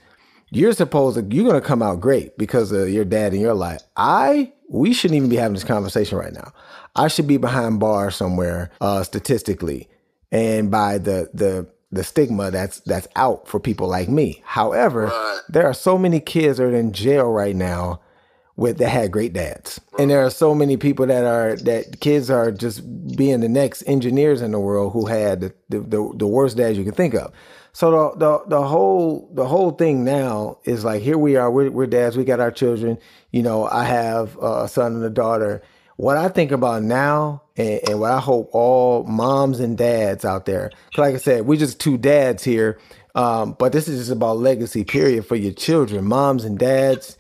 you're 0.50 0.72
supposed 0.72 1.18
to 1.18 1.34
you're 1.34 1.46
gonna 1.46 1.60
come 1.60 1.82
out 1.82 2.00
great 2.00 2.38
because 2.38 2.72
of 2.72 2.88
your 2.88 3.04
dad 3.04 3.34
in 3.34 3.40
your 3.40 3.54
life. 3.54 3.82
I 3.96 4.52
we 4.68 4.92
shouldn't 4.92 5.16
even 5.16 5.28
be 5.28 5.36
having 5.36 5.54
this 5.54 5.64
conversation 5.64 6.18
right 6.18 6.32
now. 6.32 6.52
I 6.94 7.08
should 7.08 7.26
be 7.26 7.36
behind 7.36 7.78
bars 7.78 8.16
somewhere, 8.16 8.70
uh, 8.80 9.02
statistically, 9.02 9.88
and 10.32 10.70
by 10.70 10.98
the 10.98 11.30
the 11.34 11.68
the 11.92 12.04
stigma 12.04 12.50
that's 12.50 12.80
that's 12.80 13.08
out 13.16 13.48
for 13.48 13.60
people 13.60 13.88
like 13.88 14.08
me. 14.08 14.42
However, 14.44 15.12
there 15.48 15.66
are 15.66 15.74
so 15.74 15.98
many 15.98 16.20
kids 16.20 16.58
that 16.58 16.64
are 16.64 16.74
in 16.74 16.92
jail 16.92 17.30
right 17.30 17.54
now 17.54 18.00
with 18.56 18.78
that 18.78 18.88
had 18.88 19.12
great 19.12 19.32
dads. 19.32 19.80
And 19.98 20.10
there 20.10 20.24
are 20.24 20.30
so 20.30 20.54
many 20.54 20.76
people 20.76 21.06
that 21.06 21.24
are 21.24 21.56
that 21.56 22.00
kids 22.00 22.30
are 22.30 22.50
just 22.50 22.82
being 23.16 23.40
the 23.40 23.48
next 23.48 23.82
engineers 23.86 24.40
in 24.40 24.52
the 24.52 24.60
world 24.60 24.92
who 24.92 25.06
had 25.06 25.40
the 25.40 25.54
the, 25.68 26.12
the, 26.14 26.26
worst 26.26 26.56
dads 26.56 26.78
you 26.78 26.84
can 26.84 26.94
think 26.94 27.14
of. 27.14 27.32
So 27.72 27.90
the, 27.90 28.18
the 28.18 28.48
the 28.48 28.62
whole 28.62 29.30
the 29.34 29.46
whole 29.46 29.72
thing 29.72 30.04
now 30.04 30.58
is 30.64 30.84
like 30.84 31.02
here 31.02 31.18
we 31.18 31.36
are 31.36 31.50
we're, 31.50 31.70
we're 31.70 31.86
dads 31.86 32.16
we 32.16 32.24
got 32.24 32.40
our 32.40 32.50
children 32.50 32.98
you 33.30 33.42
know 33.42 33.66
I 33.66 33.84
have 33.84 34.36
a 34.38 34.66
son 34.68 34.94
and 34.94 35.04
a 35.04 35.10
daughter 35.10 35.62
what 35.96 36.16
I 36.16 36.28
think 36.28 36.52
about 36.52 36.82
now 36.82 37.42
and, 37.56 37.80
and 37.86 38.00
what 38.00 38.12
I 38.12 38.20
hope 38.20 38.48
all 38.52 39.04
moms 39.04 39.60
and 39.60 39.76
dads 39.76 40.24
out 40.24 40.46
there 40.46 40.70
like 40.96 41.14
I 41.14 41.18
said 41.18 41.44
we're 41.46 41.58
just 41.58 41.78
two 41.78 41.98
dads 41.98 42.42
here 42.42 42.78
um, 43.14 43.54
but 43.58 43.72
this 43.72 43.88
is 43.88 43.98
just 43.98 44.10
about 44.10 44.38
legacy 44.38 44.84
period 44.84 45.26
for 45.26 45.36
your 45.36 45.52
children 45.52 46.06
moms 46.06 46.44
and 46.44 46.58
dads 46.58 47.18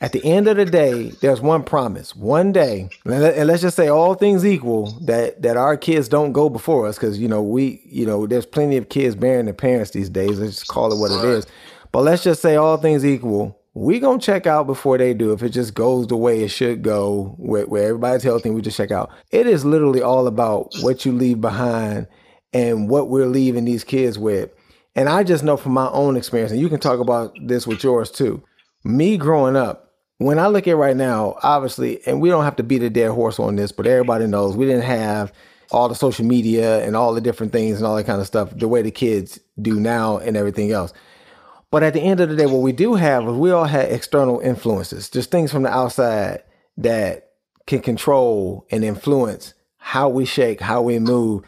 at 0.00 0.12
the 0.12 0.24
end 0.24 0.46
of 0.46 0.56
the 0.56 0.66
day, 0.66 1.10
there's 1.22 1.40
one 1.40 1.62
promise. 1.62 2.14
One 2.14 2.52
day, 2.52 2.90
and 3.04 3.46
let's 3.46 3.62
just 3.62 3.76
say 3.76 3.88
all 3.88 4.14
things 4.14 4.44
equal, 4.44 4.90
that 5.02 5.42
that 5.42 5.56
our 5.56 5.76
kids 5.76 6.08
don't 6.08 6.32
go 6.32 6.48
before 6.48 6.86
us, 6.86 6.96
because 6.96 7.18
you 7.18 7.28
know 7.28 7.42
we, 7.42 7.80
you 7.84 8.04
know, 8.04 8.26
there's 8.26 8.46
plenty 8.46 8.76
of 8.76 8.88
kids 8.88 9.14
bearing 9.14 9.46
their 9.46 9.54
parents 9.54 9.92
these 9.92 10.10
days. 10.10 10.38
Let's 10.38 10.56
just 10.56 10.68
call 10.68 10.92
it 10.92 10.98
what 10.98 11.12
it 11.12 11.24
is. 11.28 11.46
But 11.92 12.02
let's 12.02 12.22
just 12.22 12.42
say 12.42 12.56
all 12.56 12.76
things 12.76 13.06
equal, 13.06 13.58
we 13.72 14.00
gonna 14.00 14.18
check 14.18 14.46
out 14.46 14.66
before 14.66 14.98
they 14.98 15.14
do. 15.14 15.32
If 15.32 15.42
it 15.42 15.50
just 15.50 15.74
goes 15.74 16.06
the 16.06 16.16
way 16.16 16.42
it 16.42 16.48
should 16.48 16.82
go, 16.82 17.34
where, 17.38 17.66
where 17.66 17.88
everybody's 17.88 18.22
healthy, 18.22 18.50
we 18.50 18.60
just 18.60 18.76
check 18.76 18.90
out. 18.90 19.10
It 19.30 19.46
is 19.46 19.64
literally 19.64 20.02
all 20.02 20.26
about 20.26 20.72
what 20.80 21.04
you 21.04 21.12
leave 21.12 21.40
behind 21.40 22.06
and 22.52 22.88
what 22.88 23.08
we're 23.08 23.26
leaving 23.26 23.64
these 23.64 23.84
kids 23.84 24.18
with. 24.18 24.50
And 24.94 25.10
I 25.10 25.24
just 25.24 25.44
know 25.44 25.56
from 25.56 25.72
my 25.72 25.90
own 25.90 26.16
experience, 26.16 26.52
and 26.52 26.60
you 26.60 26.70
can 26.70 26.80
talk 26.80 27.00
about 27.00 27.34
this 27.46 27.66
with 27.66 27.84
yours 27.84 28.10
too. 28.10 28.42
Me 28.82 29.18
growing 29.18 29.56
up, 29.56 29.85
when 30.18 30.38
I 30.38 30.46
look 30.46 30.66
at 30.66 30.76
right 30.76 30.96
now, 30.96 31.36
obviously, 31.42 32.04
and 32.06 32.20
we 32.20 32.28
don't 32.28 32.44
have 32.44 32.56
to 32.56 32.62
beat 32.62 32.82
a 32.82 32.90
dead 32.90 33.10
horse 33.10 33.38
on 33.38 33.56
this, 33.56 33.72
but 33.72 33.86
everybody 33.86 34.26
knows 34.26 34.56
we 34.56 34.66
didn't 34.66 34.82
have 34.82 35.32
all 35.70 35.88
the 35.88 35.94
social 35.94 36.24
media 36.24 36.84
and 36.84 36.96
all 36.96 37.12
the 37.12 37.20
different 37.20 37.52
things 37.52 37.76
and 37.76 37.86
all 37.86 37.96
that 37.96 38.06
kind 38.06 38.20
of 38.20 38.26
stuff 38.26 38.56
the 38.56 38.68
way 38.68 38.82
the 38.82 38.90
kids 38.90 39.40
do 39.60 39.78
now 39.78 40.18
and 40.18 40.36
everything 40.36 40.70
else. 40.70 40.92
But 41.70 41.82
at 41.82 41.92
the 41.92 42.00
end 42.00 42.20
of 42.20 42.28
the 42.28 42.36
day, 42.36 42.46
what 42.46 42.62
we 42.62 42.72
do 42.72 42.94
have 42.94 43.26
is 43.28 43.34
we 43.34 43.50
all 43.50 43.64
had 43.64 43.90
external 43.90 44.38
influences, 44.40 45.10
just 45.10 45.30
things 45.30 45.50
from 45.50 45.64
the 45.64 45.68
outside 45.68 46.42
that 46.78 47.32
can 47.66 47.80
control 47.80 48.66
and 48.70 48.84
influence 48.84 49.52
how 49.76 50.08
we 50.08 50.24
shake, 50.24 50.60
how 50.60 50.82
we 50.82 50.98
move. 50.98 51.44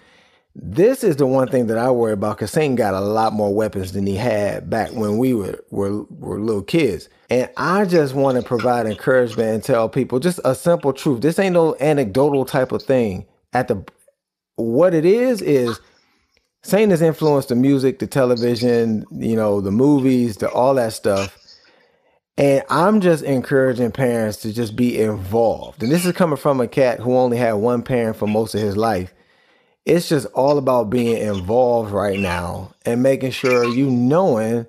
This 0.55 1.05
is 1.05 1.17
the 1.17 1.27
one 1.27 1.49
thing 1.49 1.69
that 1.69 1.79
I 1.79 1.91
worry 1.91 2.13
about 2.13 2.37
because 2.37 2.51
Satan 2.51 2.75
got 2.75 2.95
a 2.95 3.01
lot 3.01 3.33
more 3.33 3.55
weapons 3.55 3.93
than 3.93 4.07
he 4.07 4.17
had 4.17 4.69
back 4.69 4.91
when 4.93 5.19
we 5.19 5.33
were, 5.33 5.63
were, 5.71 6.03
were 6.05 6.41
little 6.41 6.63
kids. 6.63 7.09
And 7.31 7.49
I 7.57 7.85
just 7.85 8.15
want 8.15 8.37
to 8.37 8.43
provide 8.43 8.87
encouragement 8.87 9.49
and 9.51 9.63
tell 9.63 9.89
people 9.89 10.19
just 10.19 10.41
a 10.45 10.55
simple 10.55 10.93
truth. 10.93 11.21
This 11.21 11.39
ain't 11.39 11.55
no 11.55 11.77
anecdotal 11.79 12.45
type 12.45 12.73
of 12.73 12.83
thing. 12.83 13.27
At 13.53 13.69
the 13.69 13.85
what 14.57 14.95
it 14.95 15.05
is 15.05 15.41
is 15.41 15.79
Satan 16.63 16.91
has 16.91 17.03
influenced 17.03 17.51
the 17.51 17.55
music, 17.55 17.99
the 17.99 18.07
television, 18.07 19.05
you 19.13 19.37
know, 19.37 19.61
the 19.61 19.71
movies, 19.71 20.39
the 20.39 20.51
all 20.51 20.75
that 20.75 20.93
stuff. 20.93 21.37
And 22.37 22.63
I'm 22.69 23.01
just 23.01 23.25
encouraging 23.25 23.91
parents 23.93 24.39
to 24.39 24.53
just 24.53 24.77
be 24.77 25.01
involved. 25.01 25.83
And 25.83 25.91
this 25.91 26.05
is 26.05 26.13
coming 26.13 26.37
from 26.37 26.61
a 26.61 26.69
cat 26.69 27.01
who 27.01 27.17
only 27.17 27.37
had 27.37 27.55
one 27.55 27.83
parent 27.83 28.17
for 28.17 28.27
most 28.27 28.55
of 28.55 28.61
his 28.61 28.77
life. 28.77 29.13
It's 29.89 30.09
just 30.09 30.27
all 30.35 30.59
about 30.59 30.91
being 30.91 31.17
involved 31.17 31.93
right 31.93 32.19
now 32.19 32.75
and 32.85 33.03
making 33.03 33.31
sure 33.31 33.65
you 33.65 33.91
knowing 33.91 34.67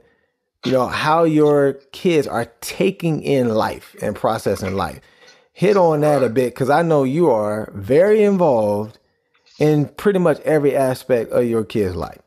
you 0.66 0.72
know, 0.72 0.88
how 0.88 1.24
your 1.24 1.74
kids 1.92 2.28
are 2.28 2.46
taking 2.62 3.24
in 3.24 3.50
life 3.50 3.96
and 4.02 4.16
processing 4.16 4.76
life. 4.76 5.00
Hit 5.54 5.78
on 5.78 6.02
that 6.02 6.24
a 6.24 6.30
bit 6.30 6.54
because 6.54 6.70
I 6.70 6.82
know 6.82 7.04
you 7.04 7.30
are 7.30 7.72
very 7.76 8.24
involved 8.24 8.98
in 9.58 9.88
pretty 9.88 10.20
much 10.20 10.40
every 10.42 10.76
aspect 10.76 11.32
of 11.32 11.46
your 11.46 11.64
kid's 11.64 11.96
life. 11.96 12.20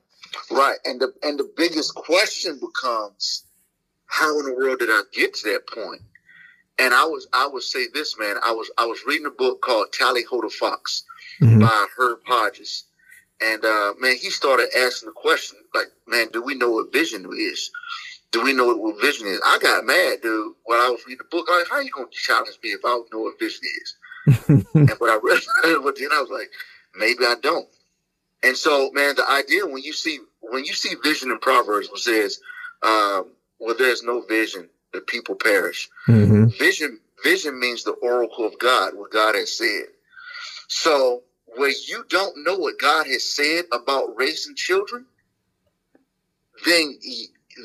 Right. 0.50 0.78
And 0.84 1.00
the 1.00 1.12
and 1.22 1.38
the 1.38 1.50
biggest 1.56 1.94
question 1.94 2.58
becomes 2.58 3.44
how 4.06 4.38
in 4.38 4.46
the 4.46 4.54
world 4.54 4.80
did 4.80 4.90
I 4.90 5.02
get 5.12 5.34
to 5.34 5.52
that 5.52 5.66
point? 5.66 6.02
And 6.78 6.92
I 6.92 7.04
was 7.04 7.26
I 7.32 7.46
would 7.46 7.62
say 7.62 7.86
this, 7.92 8.18
man. 8.18 8.36
I 8.44 8.52
was 8.52 8.70
I 8.76 8.84
was 8.84 9.00
reading 9.06 9.26
a 9.26 9.30
book 9.30 9.62
called 9.62 9.92
Tally 9.92 10.24
Ho 10.24 10.40
the 10.42 10.50
Fox 10.50 11.04
mm-hmm. 11.40 11.60
by 11.60 11.86
Herb 11.96 12.20
Hodges. 12.26 12.84
And 13.40 13.64
uh, 13.64 13.94
man, 13.98 14.16
he 14.16 14.30
started 14.30 14.68
asking 14.76 15.08
the 15.08 15.12
question, 15.12 15.58
like, 15.74 15.86
man, 16.06 16.28
do 16.32 16.42
we 16.42 16.54
know 16.54 16.70
what 16.70 16.92
vision 16.92 17.28
is? 17.36 17.70
do 18.32 18.42
we 18.42 18.52
know 18.54 18.74
what 18.74 19.00
vision 19.00 19.28
is? 19.28 19.40
I 19.44 19.58
got 19.58 19.84
mad, 19.84 20.22
dude, 20.22 20.54
when 20.64 20.80
I 20.80 20.88
was 20.88 21.04
reading 21.06 21.18
the 21.18 21.36
book. 21.36 21.46
I 21.48 21.52
was 21.52 21.60
like, 21.60 21.70
how 21.70 21.76
are 21.76 21.82
you 21.82 21.90
going 21.90 22.08
to 22.08 22.16
challenge 22.16 22.58
me 22.64 22.70
if 22.70 22.80
I 22.84 22.88
don't 22.88 23.12
know 23.12 23.20
what 23.20 23.38
vision 23.38 23.60
is? 23.82 23.94
and 24.48 24.90
when 24.98 25.10
I 25.10 25.18
read 25.22 25.40
but 25.84 25.96
then 25.96 26.08
I 26.12 26.20
was 26.20 26.30
like, 26.30 26.50
maybe 26.96 27.24
I 27.24 27.36
don't. 27.40 27.68
And 28.42 28.56
so, 28.56 28.90
man, 28.92 29.14
the 29.16 29.28
idea 29.30 29.66
when 29.66 29.82
you 29.82 29.92
see 29.92 30.18
when 30.40 30.64
you 30.64 30.72
see 30.72 30.96
vision 31.04 31.30
in 31.30 31.38
Proverbs, 31.38 31.88
which 31.92 32.02
says, 32.02 32.40
um, 32.82 33.26
"Well, 33.60 33.76
there's 33.78 34.02
no 34.02 34.22
vision, 34.22 34.68
the 34.92 35.00
people 35.00 35.36
perish." 35.36 35.88
Mm-hmm. 36.08 36.46
Vision 36.58 36.98
vision 37.22 37.60
means 37.60 37.84
the 37.84 37.92
oracle 37.92 38.44
of 38.44 38.58
God, 38.58 38.94
what 38.96 39.12
God 39.12 39.36
has 39.36 39.56
said. 39.56 39.84
So, 40.74 41.22
where 41.56 41.68
you 41.86 42.02
don't 42.08 42.44
know 42.44 42.56
what 42.56 42.78
God 42.78 43.06
has 43.06 43.30
said 43.30 43.66
about 43.72 44.16
raising 44.16 44.54
children, 44.54 45.04
then 46.64 46.98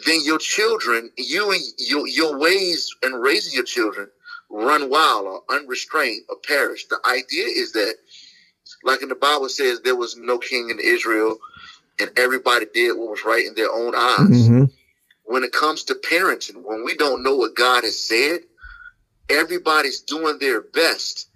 then 0.06 0.20
your 0.26 0.38
children, 0.38 1.10
you 1.18 1.50
and 1.54 1.62
your, 1.78 2.06
your 2.06 2.38
ways 2.38 2.94
in 3.04 3.14
raising 3.14 3.54
your 3.54 3.64
children 3.64 4.10
run 4.50 4.90
wild 4.90 5.26
or 5.26 5.42
unrestrained 5.50 6.24
or 6.28 6.36
perish. 6.46 6.86
The 6.88 7.00
idea 7.08 7.46
is 7.46 7.72
that, 7.72 7.96
like 8.84 9.02
in 9.02 9.08
the 9.08 9.16
Bible 9.16 9.48
says, 9.48 9.80
there 9.80 9.96
was 9.96 10.18
no 10.18 10.38
king 10.38 10.70
in 10.70 10.78
Israel 10.82 11.38
and 12.02 12.12
everybody 12.20 12.66
did 12.74 12.98
what 12.98 13.12
was 13.12 13.24
right 13.26 13.46
in 13.46 13.56
their 13.56 13.72
own 13.72 13.96
eyes. 13.96 14.50
Mm-hmm. 14.50 14.66
When 15.24 15.46
it 15.46 15.54
comes 15.54 15.86
to 15.86 15.96
parenting, 15.96 16.62
when 16.62 16.84
we 16.84 16.94
don't 16.98 17.24
know 17.24 17.38
what 17.38 17.56
God 17.56 17.86
has 17.86 17.98
said, 17.98 18.42
everybody's 19.30 20.02
doing 20.02 20.40
their 20.40 20.60
best 20.60 21.30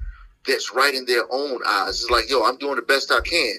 that's 0.47 0.73
right 0.73 0.93
in 0.93 1.05
their 1.05 1.25
own 1.31 1.59
eyes. 1.65 2.01
It's 2.01 2.09
like, 2.09 2.29
yo, 2.29 2.43
I'm 2.43 2.57
doing 2.57 2.75
the 2.75 2.81
best 2.81 3.11
I 3.11 3.21
can 3.21 3.55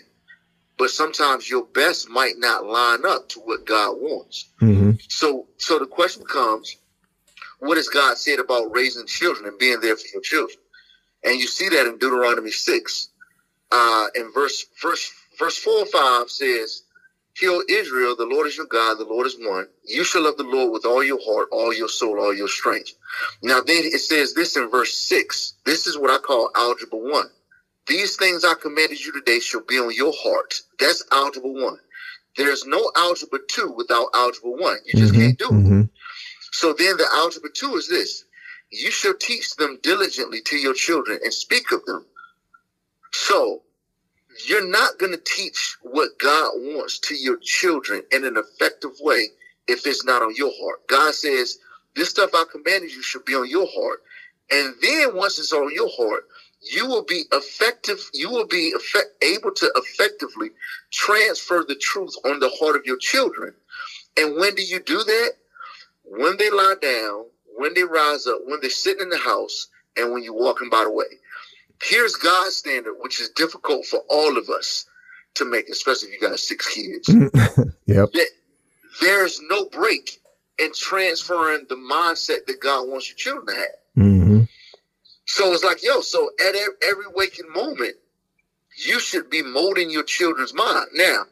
but 0.83 0.91
sometimes 0.91 1.49
your 1.49 1.64
best 1.64 2.09
might 2.09 2.39
not 2.39 2.66
line 2.66 3.07
up 3.07 3.28
to 3.28 3.41
what 3.41 3.64
God 3.66 3.99
wants. 4.01 4.49
Mm-hmm. 4.61 4.93
So, 5.09 5.47
so 5.59 5.78
the 5.78 5.87
question 5.87 6.22
becomes, 6.22 6.76
what 7.61 7.76
has 7.76 7.87
God 7.89 8.18
said 8.18 8.41
about 8.41 8.74
raising 8.74 9.07
children 9.07 9.47
and 9.47 9.59
being 9.59 9.80
there 9.80 9.97
for 9.97 10.07
your 10.12 10.22
children? 10.22 10.59
And 11.22 11.39
you 11.39 11.47
see 11.47 11.68
that 11.68 11.87
in 11.87 11.99
Deuteronomy 11.99 12.51
6. 12.51 13.09
Uh, 13.70 14.07
in 14.16 14.33
verse, 14.33 14.66
verse, 14.83 15.09
verse 15.39 15.57
4 15.59 15.83
and 15.83 15.89
5 15.89 16.30
says, 16.30 16.83
Hear 17.39 17.62
Israel, 17.68 18.14
the 18.14 18.26
Lord 18.26 18.47
is 18.47 18.57
your 18.57 18.66
God, 18.66 18.99
the 18.99 19.05
Lord 19.05 19.26
is 19.26 19.37
one. 19.39 19.66
You 19.85 20.05
shall 20.05 20.24
love 20.24 20.37
the 20.37 20.43
Lord 20.43 20.72
with 20.72 20.85
all 20.85 21.03
your 21.03 21.18
heart, 21.24 21.49
all 21.51 21.72
your 21.72 21.89
soul, 21.89 22.20
all 22.20 22.35
your 22.35 22.49
strength. 22.49 22.93
Now 23.43 23.61
then 23.61 23.85
it 23.85 24.01
says 24.01 24.35
this 24.35 24.57
in 24.57 24.68
verse 24.70 24.95
6. 25.09 25.55
This 25.64 25.87
is 25.87 25.99
what 25.99 26.11
I 26.11 26.18
call 26.18 26.51
algebra 26.55 26.99
1. 26.99 27.26
These 27.87 28.16
things 28.16 28.45
I 28.45 28.55
commanded 28.55 29.05
you 29.05 29.12
today 29.12 29.41
shall 29.41 29.62
be 29.62 29.78
on 29.78 29.95
your 29.95 30.12
heart. 30.14 30.55
That's 30.78 31.05
algebra 31.11 31.51
1. 31.51 31.78
There's 32.37 32.66
no 32.66 32.91
algebra 32.97 33.39
2 33.49 33.72
without 33.76 34.09
algebra 34.14 34.51
1. 34.51 34.78
You 34.85 34.95
just 34.95 35.12
mm-hmm, 35.12 35.20
can't 35.22 35.39
do 35.39 35.49
it. 35.49 35.53
Mm-hmm. 35.53 35.83
So 36.53 36.74
then 36.74 36.97
the 36.99 37.07
algebra 37.14 37.51
2 37.53 37.76
is 37.76 37.89
this. 37.89 38.24
You 38.70 38.91
shall 38.91 39.14
teach 39.14 39.57
them 39.57 39.78
diligently 39.83 40.43
to 40.43 40.57
your 40.57 40.74
children 40.74 41.18
and 41.22 41.33
speak 41.33 41.72
of 41.72 41.85
them. 41.87 42.07
So 43.12 43.62
you're 44.47 44.68
not 44.68 44.99
going 44.99 45.12
to 45.12 45.22
teach 45.24 45.76
what 45.83 46.18
God 46.18 46.53
wants 46.57 46.99
to 47.01 47.14
your 47.16 47.39
children 47.43 48.03
in 48.12 48.24
an 48.24 48.37
effective 48.37 48.93
way 49.01 49.28
if 49.68 49.87
it's 49.87 50.05
not 50.05 50.22
on 50.22 50.35
your 50.37 50.53
heart. 50.61 50.87
God 50.89 51.14
says, 51.14 51.59
this 51.97 52.11
stuff 52.11 52.30
I 52.35 52.45
commanded 52.51 52.93
you 52.93 53.03
should 53.03 53.24
be 53.24 53.35
on 53.35 53.49
your 53.49 53.68
heart. 53.72 54.01
And 54.51 54.74
then 54.83 55.16
once 55.16 55.39
it's 55.39 55.53
on 55.53 55.72
your 55.74 55.91
heart, 55.91 56.24
you 56.62 56.87
will 56.87 57.05
be 57.05 57.24
effective. 57.33 58.11
You 58.14 58.30
will 58.30 58.47
be 58.47 58.72
effect, 58.76 59.09
able 59.22 59.53
to 59.53 59.72
effectively 59.76 60.51
transfer 60.93 61.64
the 61.66 61.74
truth 61.76 62.14
on 62.24 62.41
the 62.41 62.51
heart 62.61 62.76
of 62.76 62.87
your 62.87 62.99
children. 62.99 63.55
And 64.18 64.37
when 64.37 64.55
do 64.55 64.62
you 64.62 64.80
do 64.80 64.99
that? 64.99 65.33
When 66.05 66.37
they 66.39 66.51
lie 66.51 66.76
down, 66.80 67.26
when 67.57 67.74
they 67.74 67.85
rise 67.85 68.26
up, 68.26 68.41
when 68.47 68.61
they're 68.61 68.70
sitting 68.70 69.03
in 69.03 69.11
the 69.11 69.18
house, 69.18 69.68
and 69.97 70.12
when 70.12 70.22
you're 70.22 70.35
walking 70.35 70.70
by 70.70 70.85
the 70.85 70.91
way. 70.93 71.07
Here's 71.83 72.14
God's 72.16 72.57
standard, 72.57 72.95
which 73.01 73.20
is 73.20 73.30
difficult 73.30 73.87
for 73.87 74.01
all 74.09 74.39
of 74.39 74.49
us 74.49 74.87
to 75.35 75.45
make, 75.45 75.68
especially 75.68 76.11
if 76.11 76.20
you 76.20 76.28
got 76.28 76.39
six 76.39 76.68
kids. 76.74 77.09
yep. 77.87 78.09
There's 79.01 79.41
no 79.43 79.66
break 79.66 80.20
in 80.59 80.72
transferring 80.74 81.66
the 81.68 81.74
mindset 81.74 82.47
that 82.47 82.61
God 82.61 82.89
wants 82.89 83.09
your 83.09 83.16
children 83.16 83.47
to 83.47 83.61
have. 83.61 83.70
Mm-hmm. 83.97 84.43
So 85.26 85.53
it's 85.53 85.64
like, 85.64 85.83
yo, 85.83 86.01
so 86.01 86.30
at 86.47 86.55
every 86.83 87.07
waking 87.14 87.51
moment, 87.53 87.95
you 88.76 89.01
should 89.01 89.30
be 89.30 89.43
molding 89.43 89.91
your 89.91 90.05
children's 90.05 90.55
mind. 90.55 90.87
Now, 90.95 91.22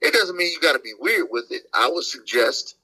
it 0.00 0.12
doesn't 0.12 0.36
mean 0.36 0.52
you 0.52 0.60
got 0.60 0.74
to 0.74 0.78
be 0.78 0.92
weird 0.98 1.26
with 1.30 1.50
it. 1.50 1.62
I 1.74 1.88
would 1.90 2.04
suggest 2.04 2.76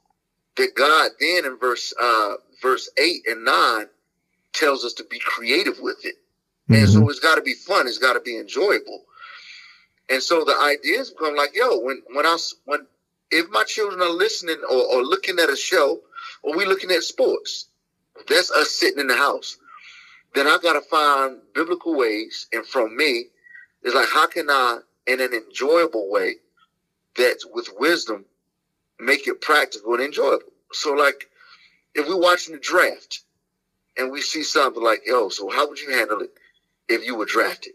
that 0.57 0.75
God 0.75 1.11
then 1.21 1.45
in 1.45 1.59
verse 1.59 1.93
uh, 2.01 2.35
verse 2.61 2.91
eight 2.99 3.27
and 3.27 3.45
nine 3.45 3.87
tells 4.53 4.85
us 4.85 4.95
to 4.95 5.05
be 5.05 5.19
creative 5.19 5.79
with 5.81 6.05
it, 6.05 6.15
mm-hmm. 6.69 6.75
and 6.75 6.89
so 6.89 7.01
mm-hmm. 7.01 7.11
it's 7.11 7.21
got 7.21 7.37
to 7.37 7.43
be 7.43 7.55
fun. 7.55 7.87
It's 7.87 7.99
got 7.99 8.15
to 8.15 8.21
be 8.21 8.39
enjoyable. 8.39 9.05
And 10.11 10.23
so 10.23 10.45
the 10.45 10.57
ideas 10.61 11.11
become 11.11 11.37
like, 11.37 11.55
yo, 11.55 11.79
when 11.79 12.03
when 12.13 12.27
I 12.27 12.37
when 12.65 12.87
if 13.31 13.49
my 13.51 13.65
children 13.65 14.01
are 14.01 14.11
listening 14.11 14.59
or, 14.71 14.85
or 14.85 15.03
looking 15.03 15.39
at 15.39 15.51
a 15.51 15.57
show, 15.57 16.01
or 16.43 16.57
we 16.57 16.67
looking 16.67 16.91
at 16.91 17.03
sports, 17.03 17.69
that's 18.29 18.51
us 18.51 18.71
sitting 18.71 19.01
in 19.01 19.07
the 19.07 19.17
house 19.17 19.59
then 20.35 20.49
I 20.49 20.59
got 20.61 20.75
to 20.75 20.81
find 20.81 21.39
biblical 21.55 21.97
ways. 21.97 22.47
And 22.53 22.67
from 22.67 22.97
me, 22.97 23.27
it's 23.83 23.95
like, 23.95 24.09
how 24.09 24.27
can 24.27 24.51
I, 24.51 24.81
in 25.07 25.21
an 25.21 25.33
enjoyable 25.33 26.11
way, 26.11 26.37
that's 27.17 27.47
with 27.47 27.69
wisdom, 27.79 28.25
make 28.99 29.27
it 29.29 29.41
practical 29.41 29.95
and 29.95 30.03
enjoyable? 30.03 30.53
So, 30.73 30.93
like, 30.93 31.31
if 31.95 32.09
we're 32.09 32.21
watching 32.21 32.55
the 32.55 32.61
draft 32.61 33.23
and 33.97 34.11
we 34.11 34.21
see 34.21 34.43
something 34.43 34.83
like, 34.83 35.03
yo, 35.07 35.29
so 35.29 35.49
how 35.49 35.69
would 35.69 35.81
you 35.81 35.93
handle 35.93 36.21
it 36.21 36.31
if 36.89 37.05
you 37.05 37.17
were 37.17 37.27
drafted? 37.27 37.73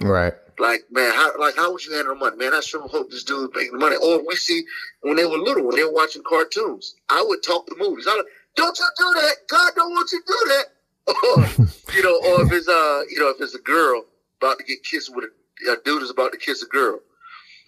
Right. 0.00 0.34
Like, 0.58 0.84
man, 0.90 1.12
how 1.12 1.38
like 1.38 1.56
how 1.56 1.72
would 1.72 1.84
you 1.84 1.94
handle 1.94 2.14
the 2.14 2.20
money? 2.20 2.36
Man, 2.36 2.54
I 2.54 2.60
sure 2.60 2.86
hope 2.86 3.10
this 3.10 3.24
dude 3.24 3.50
making 3.54 3.78
money. 3.78 3.96
Or 3.96 4.26
we 4.26 4.36
see 4.36 4.64
when 5.00 5.16
they 5.16 5.24
were 5.24 5.38
little, 5.38 5.64
when 5.66 5.76
they 5.76 5.84
were 5.84 5.92
watching 5.92 6.22
cartoons, 6.28 6.94
I 7.08 7.24
would 7.26 7.42
talk 7.42 7.66
the 7.66 7.76
movies. 7.78 8.06
I 8.08 8.14
would, 8.16 8.26
don't 8.54 8.78
you 8.78 8.86
do 8.98 9.14
that? 9.14 9.34
God 9.48 9.72
don't 9.74 9.90
want 9.90 10.12
you 10.12 10.20
to 10.20 10.26
do 10.26 10.38
that. 10.48 10.64
or 11.08 11.94
you 11.94 12.02
know, 12.02 12.16
or 12.30 12.46
if 12.46 12.52
it's 12.52 12.68
uh, 12.68 13.02
you 13.10 13.18
know, 13.18 13.30
if 13.30 13.40
it's 13.40 13.54
a 13.54 13.60
girl 13.60 14.04
about 14.40 14.58
to 14.58 14.64
get 14.64 14.82
kissed 14.84 15.14
with 15.14 15.24
a, 15.24 15.72
a 15.72 15.76
dude 15.84 16.02
is 16.02 16.10
about 16.10 16.32
to 16.32 16.38
kiss 16.38 16.62
a 16.62 16.66
girl, 16.66 17.00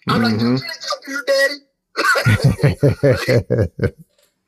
I'm 0.07 0.21
mm-hmm. 0.21 0.53
like, 0.53 0.61
talk 0.61 1.03
to 1.03 1.11
your 1.11 1.23
daddy. 1.25 1.55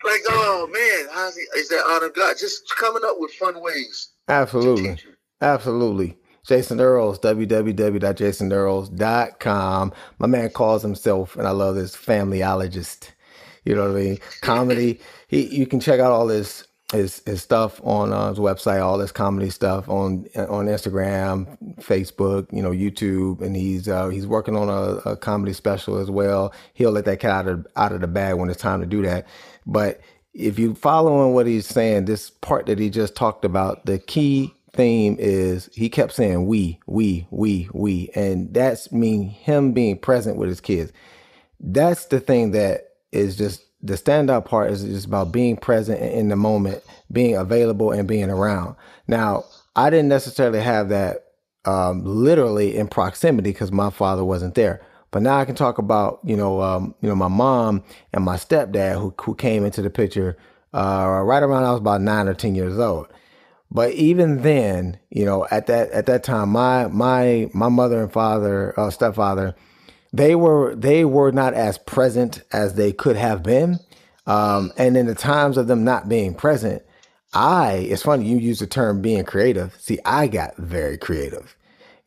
like, 0.04 0.22
oh 0.30 0.68
man, 0.72 1.08
how's 1.14 1.36
he, 1.36 1.42
is 1.58 1.70
that 1.70 1.84
honor 1.90 2.08
of 2.08 2.16
God? 2.16 2.36
Just 2.40 2.64
coming 2.78 3.04
up 3.06 3.16
with 3.18 3.32
fun 3.34 3.62
ways. 3.62 4.12
Absolutely, 4.30 4.98
absolutely. 5.42 6.18
Jason 6.46 6.80
Earls, 6.80 7.20
www.jasonearls.com. 7.20 9.94
My 10.18 10.28
man 10.28 10.50
calls 10.50 10.82
himself, 10.82 11.36
and 11.36 11.46
I 11.46 11.52
love 11.52 11.76
this, 11.76 11.94
familyologist. 11.96 13.10
You 13.66 13.76
know 13.76 13.92
what 13.92 13.98
I 13.98 14.02
mean? 14.02 14.18
Comedy. 14.42 15.02
he, 15.28 15.54
you 15.54 15.68
can 15.68 15.82
check 15.82 16.00
out 16.00 16.14
all 16.14 16.26
this 16.26 16.68
his 16.94 17.22
his 17.26 17.42
stuff 17.42 17.82
on 17.84 18.14
uh, 18.14 18.30
his 18.30 18.40
website, 18.40 18.82
all 18.82 19.00
his 19.00 19.12
comedy 19.12 19.50
stuff 19.50 19.90
on 19.90 20.26
on 20.38 20.68
Instagram, 20.68 21.58
Facebook, 21.82 22.48
you 22.54 22.62
know, 22.62 22.72
YouTube, 22.72 23.42
and 23.42 23.56
he's 23.56 23.90
uh, 23.90 24.08
he's 24.08 24.26
working 24.26 24.56
on 24.56 24.70
a, 24.70 25.10
a, 25.10 25.18
comedy 25.18 25.52
special 25.52 25.98
as 25.98 26.10
well. 26.10 26.54
He'll 26.74 26.92
let 26.92 27.06
that 27.06 27.20
cat 27.20 27.32
out 27.32 27.48
of 27.48 27.68
out 27.76 27.92
of 27.92 28.00
the 28.00 28.08
bag 28.08 28.36
when 28.36 28.50
it's 28.50 28.62
time 28.62 28.80
to 28.80 28.86
do 28.86 29.02
that. 29.02 29.28
But 29.66 30.00
if 30.34 30.58
you 30.58 30.76
following 30.76 31.34
what 31.34 31.46
he's 31.46 31.66
saying, 31.66 32.06
this 32.06 32.30
part 32.30 32.68
that 32.68 32.80
he 32.80 32.90
just 32.90 33.16
talked 33.16 33.44
about, 33.44 33.86
the 33.86 34.00
key 34.00 34.54
theme 34.74 35.16
is 35.20 35.70
he 35.74 35.90
kept 35.90 36.14
saying 36.14 36.46
we, 36.46 36.80
we, 36.88 37.28
we, 37.32 37.70
we, 37.74 38.10
and 38.16 38.54
that's 38.54 38.92
mean 38.92 39.30
him 39.30 39.72
being 39.74 39.98
present 39.98 40.38
with 40.38 40.50
his 40.50 40.62
kids. 40.62 40.92
That's 41.60 42.06
the 42.06 42.20
thing 42.20 42.52
that 42.52 42.90
is 43.12 43.38
just 43.38 43.64
the 43.82 43.94
standout 43.94 44.46
part 44.46 44.72
is 44.72 44.84
just 44.84 45.06
about 45.06 45.32
being 45.32 45.56
present 45.56 46.02
in 46.02 46.30
the 46.30 46.36
moment, 46.36 46.84
being 47.12 47.36
available, 47.36 47.92
and 47.92 48.08
being 48.08 48.30
around. 48.30 48.76
Now, 49.08 49.46
I 49.76 49.90
didn't 49.90 50.10
necessarily 50.10 50.60
have 50.62 50.90
that 50.90 51.26
um, 51.66 52.04
literally 52.04 52.76
in 52.78 52.88
proximity 52.88 53.52
because 53.52 53.72
my 53.72 53.90
father 53.90 54.24
wasn't 54.24 54.56
there. 54.56 54.82
But 55.12 55.22
now 55.22 55.38
I 55.38 55.46
can 55.46 55.56
talk 55.56 55.78
about 55.78 56.20
you 56.24 56.36
know 56.36 56.62
um, 56.62 56.96
you 57.02 57.10
know 57.10 57.16
my 57.16 57.28
mom 57.28 57.84
and 58.14 58.24
my 58.24 58.36
stepdad 58.36 59.00
who 59.00 59.14
who 59.22 59.36
came 59.36 59.66
into 59.66 59.82
the 59.82 59.90
picture 59.90 60.38
uh, 60.74 61.22
right 61.24 61.44
around 61.44 61.64
I 61.64 61.72
was 61.72 61.80
about 61.80 62.02
nine 62.02 62.28
or 62.28 62.34
ten 62.34 62.56
years 62.56 62.78
old. 62.80 63.08
But 63.70 63.92
even 63.94 64.44
then, 64.44 65.00
you 65.10 65.26
know, 65.26 65.48
at 65.52 65.68
that 65.68 65.92
at 65.92 66.06
that 66.06 66.24
time, 66.24 66.50
my 66.50 66.88
my 66.88 67.50
my 67.54 67.70
mother 67.70 68.02
and 68.02 68.12
father, 68.12 68.78
uh, 68.80 68.90
stepfather, 68.90 69.56
they 70.14 70.36
were 70.36 70.76
they 70.76 71.06
were 71.06 71.32
not 71.32 71.54
as 71.54 71.78
present 71.78 72.42
as 72.52 72.76
they 72.76 72.94
could 72.94 73.18
have 73.18 73.44
been. 73.44 73.80
Um, 74.26 74.74
and 74.78 74.98
in 74.98 75.06
the 75.06 75.16
times 75.16 75.58
of 75.58 75.68
them 75.68 75.84
not 75.84 76.10
being 76.10 76.34
present, 76.34 76.84
I 77.34 77.88
it's 77.90 78.04
funny 78.04 78.26
you 78.26 78.38
use 78.38 78.60
the 78.60 78.68
term 78.68 79.02
being 79.02 79.26
creative. 79.26 79.76
See, 79.80 80.00
I 80.06 80.28
got 80.28 80.56
very 80.58 80.98
creative, 80.98 81.56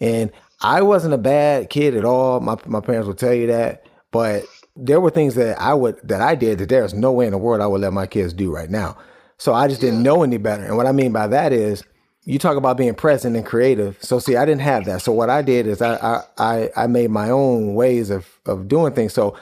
and 0.00 0.32
I 0.62 0.82
wasn't 0.82 1.14
a 1.14 1.18
bad 1.18 1.70
kid 1.70 1.94
at 1.94 2.04
all. 2.04 2.40
My 2.40 2.56
my 2.66 2.80
parents 2.80 3.06
will 3.06 3.14
tell 3.14 3.34
you 3.34 3.46
that, 3.48 3.86
but 4.12 4.44
there 4.76 5.00
were 5.00 5.10
things 5.10 5.34
that 5.34 5.60
I 5.60 5.74
would 5.74 6.00
that 6.04 6.22
I 6.22 6.34
did 6.34 6.58
that 6.58 6.70
there's 6.70 6.94
no 6.94 7.12
way 7.12 7.26
in 7.26 7.32
the 7.32 7.38
world 7.38 7.60
I 7.60 7.66
would 7.66 7.82
let 7.82 7.92
my 7.92 8.06
kids 8.06 8.32
do 8.32 8.50
right 8.52 8.70
now. 8.70 8.96
So 9.40 9.54
I 9.54 9.68
just 9.68 9.80
didn't 9.80 10.02
know 10.02 10.22
any 10.22 10.36
better. 10.36 10.62
And 10.62 10.76
what 10.76 10.86
I 10.86 10.92
mean 10.92 11.12
by 11.12 11.26
that 11.28 11.50
is 11.50 11.82
you 12.24 12.38
talk 12.38 12.58
about 12.58 12.76
being 12.76 12.94
present 12.94 13.36
and 13.36 13.46
creative. 13.46 13.96
So 14.02 14.18
see, 14.18 14.36
I 14.36 14.44
didn't 14.44 14.60
have 14.60 14.84
that. 14.84 15.00
So 15.00 15.12
what 15.12 15.30
I 15.30 15.40
did 15.40 15.66
is 15.66 15.80
I 15.80 16.22
I 16.36 16.68
I 16.76 16.86
made 16.86 17.10
my 17.10 17.30
own 17.30 17.74
ways 17.74 18.10
of 18.10 18.28
of 18.44 18.68
doing 18.68 18.92
things. 18.92 19.14
So 19.14 19.34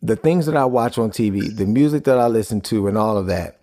the 0.00 0.14
things 0.14 0.46
that 0.46 0.56
I 0.56 0.64
watch 0.64 0.98
on 0.98 1.10
TV, 1.10 1.54
the 1.54 1.66
music 1.66 2.04
that 2.04 2.16
I 2.16 2.28
listen 2.28 2.60
to, 2.60 2.86
and 2.86 2.96
all 2.96 3.16
of 3.18 3.26
that, 3.26 3.58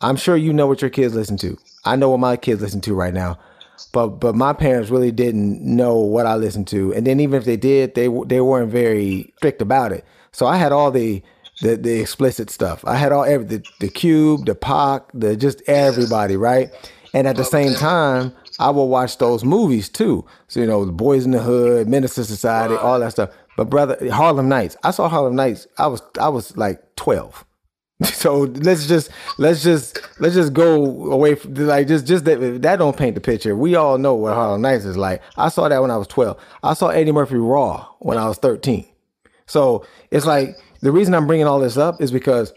I'm 0.00 0.14
sure 0.14 0.36
you 0.36 0.52
know 0.52 0.68
what 0.68 0.82
your 0.82 0.90
kids 0.90 1.16
listen 1.16 1.36
to. 1.38 1.58
I 1.84 1.96
know 1.96 2.10
what 2.10 2.20
my 2.20 2.36
kids 2.36 2.62
listen 2.62 2.80
to 2.82 2.94
right 2.94 3.12
now. 3.12 3.40
But 3.92 4.20
but 4.20 4.36
my 4.36 4.52
parents 4.52 4.88
really 4.88 5.10
didn't 5.10 5.60
know 5.60 5.96
what 5.96 6.26
I 6.26 6.36
listened 6.36 6.68
to, 6.68 6.94
and 6.94 7.04
then 7.04 7.18
even 7.18 7.36
if 7.36 7.44
they 7.44 7.56
did, 7.56 7.96
they 7.96 8.06
they 8.26 8.40
weren't 8.40 8.70
very 8.70 9.32
strict 9.38 9.62
about 9.62 9.90
it. 9.90 10.04
So 10.30 10.46
I 10.46 10.58
had 10.58 10.70
all 10.70 10.92
the 10.92 11.24
the, 11.60 11.76
the 11.76 12.00
explicit 12.00 12.50
stuff. 12.50 12.84
I 12.84 12.96
had 12.96 13.12
all 13.12 13.24
every 13.24 13.46
the, 13.46 13.64
the 13.80 13.88
cube, 13.88 14.46
the 14.46 14.54
Pac, 14.54 15.02
the 15.12 15.36
just 15.36 15.62
everybody, 15.68 16.36
right? 16.36 16.70
And 17.14 17.26
at 17.26 17.36
the 17.36 17.44
same 17.44 17.74
time, 17.74 18.32
I 18.58 18.70
will 18.70 18.88
watch 18.88 19.18
those 19.18 19.44
movies 19.44 19.88
too. 19.88 20.24
So, 20.48 20.60
you 20.60 20.66
know, 20.66 20.84
the 20.84 20.92
Boys 20.92 21.24
in 21.24 21.30
the 21.30 21.40
Hood, 21.40 21.88
Menace 21.88 22.18
II 22.18 22.24
Society, 22.24 22.74
all 22.74 23.00
that 23.00 23.12
stuff. 23.12 23.30
But 23.56 23.70
brother, 23.70 23.96
Harlem 24.10 24.48
Nights. 24.48 24.76
I 24.82 24.90
saw 24.90 25.08
Harlem 25.08 25.36
Nights. 25.36 25.66
I 25.78 25.86
was 25.86 26.02
I 26.20 26.28
was 26.28 26.56
like 26.56 26.96
12. 26.96 27.44
So 28.04 28.42
let's 28.42 28.86
just 28.86 29.10
let's 29.38 29.64
just 29.64 29.98
let's 30.20 30.36
just 30.36 30.52
go 30.52 31.10
away 31.10 31.34
from 31.34 31.54
like 31.54 31.88
just 31.88 32.06
just 32.06 32.24
that 32.26 32.62
that 32.62 32.76
don't 32.76 32.96
paint 32.96 33.16
the 33.16 33.20
picture. 33.20 33.56
We 33.56 33.74
all 33.74 33.98
know 33.98 34.14
what 34.14 34.34
Harlem 34.34 34.62
Nights 34.62 34.84
is 34.84 34.96
like. 34.96 35.20
I 35.36 35.48
saw 35.48 35.68
that 35.68 35.82
when 35.82 35.90
I 35.90 35.96
was 35.96 36.06
12. 36.06 36.38
I 36.62 36.74
saw 36.74 36.90
Eddie 36.90 37.10
Murphy 37.10 37.34
Raw 37.34 37.88
when 37.98 38.16
I 38.16 38.28
was 38.28 38.38
13. 38.38 38.86
So 39.46 39.84
it's 40.12 40.26
like 40.26 40.56
the 40.80 40.92
reason 40.92 41.14
I'm 41.14 41.26
bringing 41.26 41.46
all 41.46 41.60
this 41.60 41.76
up 41.76 42.00
is 42.00 42.10
because 42.10 42.52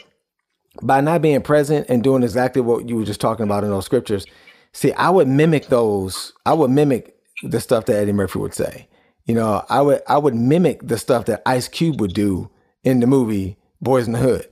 by 0.82 1.02
not 1.02 1.22
being 1.22 1.42
present 1.42 1.88
and 1.90 2.04
doing 2.04 2.24
exactly 2.24 2.62
what 2.62 2.88
you 2.88 2.96
were 2.96 3.06
just 3.06 3.22
talking 3.22 3.44
about 3.44 3.64
in 3.64 3.70
those 3.70 3.86
scriptures, 3.86 4.26
see, 4.74 4.94
I 4.94 5.10
would 5.10 5.28
mimic 5.28 5.68
those. 5.68 6.34
I 6.46 6.54
would 6.54 6.72
mimic 6.72 7.16
the 7.44 7.60
stuff 7.60 7.86
that 7.86 7.96
Eddie 7.96 8.14
Murphy 8.14 8.40
would 8.40 8.54
say. 8.54 8.88
You 9.26 9.36
know, 9.36 9.64
I 9.70 9.82
would 9.82 10.02
I 10.08 10.18
would 10.18 10.36
mimic 10.36 10.88
the 10.88 10.98
stuff 10.98 11.26
that 11.26 11.42
Ice 11.46 11.68
Cube 11.68 12.00
would 12.02 12.14
do 12.14 12.50
in 12.84 13.00
the 13.00 13.08
movie 13.08 13.58
Boys 13.82 14.08
in 14.08 14.14
the 14.14 14.20
Hood. 14.20 14.48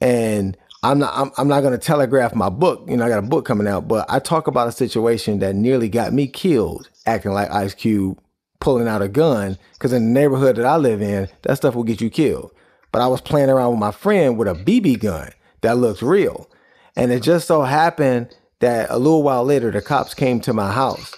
And 0.00 0.56
I'm 0.82 0.98
not 0.98 1.12
I'm, 1.16 1.30
I'm 1.36 1.48
not 1.48 1.60
going 1.60 1.72
to 1.72 1.78
telegraph 1.78 2.34
my 2.34 2.48
book. 2.48 2.84
You 2.88 2.96
know, 2.96 3.04
I 3.04 3.08
got 3.08 3.18
a 3.18 3.22
book 3.22 3.44
coming 3.44 3.66
out, 3.66 3.88
but 3.88 4.06
I 4.08 4.18
talk 4.18 4.46
about 4.46 4.68
a 4.68 4.72
situation 4.72 5.40
that 5.40 5.54
nearly 5.54 5.88
got 5.88 6.12
me 6.12 6.26
killed 6.26 6.88
acting 7.06 7.32
like 7.32 7.50
Ice 7.50 7.74
Cube 7.74 8.18
pulling 8.60 8.88
out 8.88 9.02
a 9.02 9.08
gun 9.08 9.56
because 9.74 9.92
in 9.92 10.12
the 10.12 10.20
neighborhood 10.20 10.56
that 10.56 10.66
I 10.66 10.76
live 10.76 11.00
in, 11.00 11.28
that 11.42 11.56
stuff 11.56 11.74
will 11.74 11.84
get 11.84 12.00
you 12.00 12.10
killed. 12.10 12.52
But 12.92 13.02
I 13.02 13.06
was 13.06 13.20
playing 13.20 13.50
around 13.50 13.72
with 13.72 13.80
my 13.80 13.92
friend 13.92 14.38
with 14.38 14.48
a 14.48 14.54
BB 14.54 15.00
gun 15.00 15.30
that 15.60 15.76
looks 15.76 16.02
real. 16.02 16.48
And 16.96 17.12
it 17.12 17.22
just 17.22 17.46
so 17.46 17.62
happened 17.62 18.34
that 18.60 18.90
a 18.90 18.98
little 18.98 19.22
while 19.22 19.44
later, 19.44 19.70
the 19.70 19.82
cops 19.82 20.14
came 20.14 20.40
to 20.40 20.52
my 20.52 20.72
house 20.72 21.14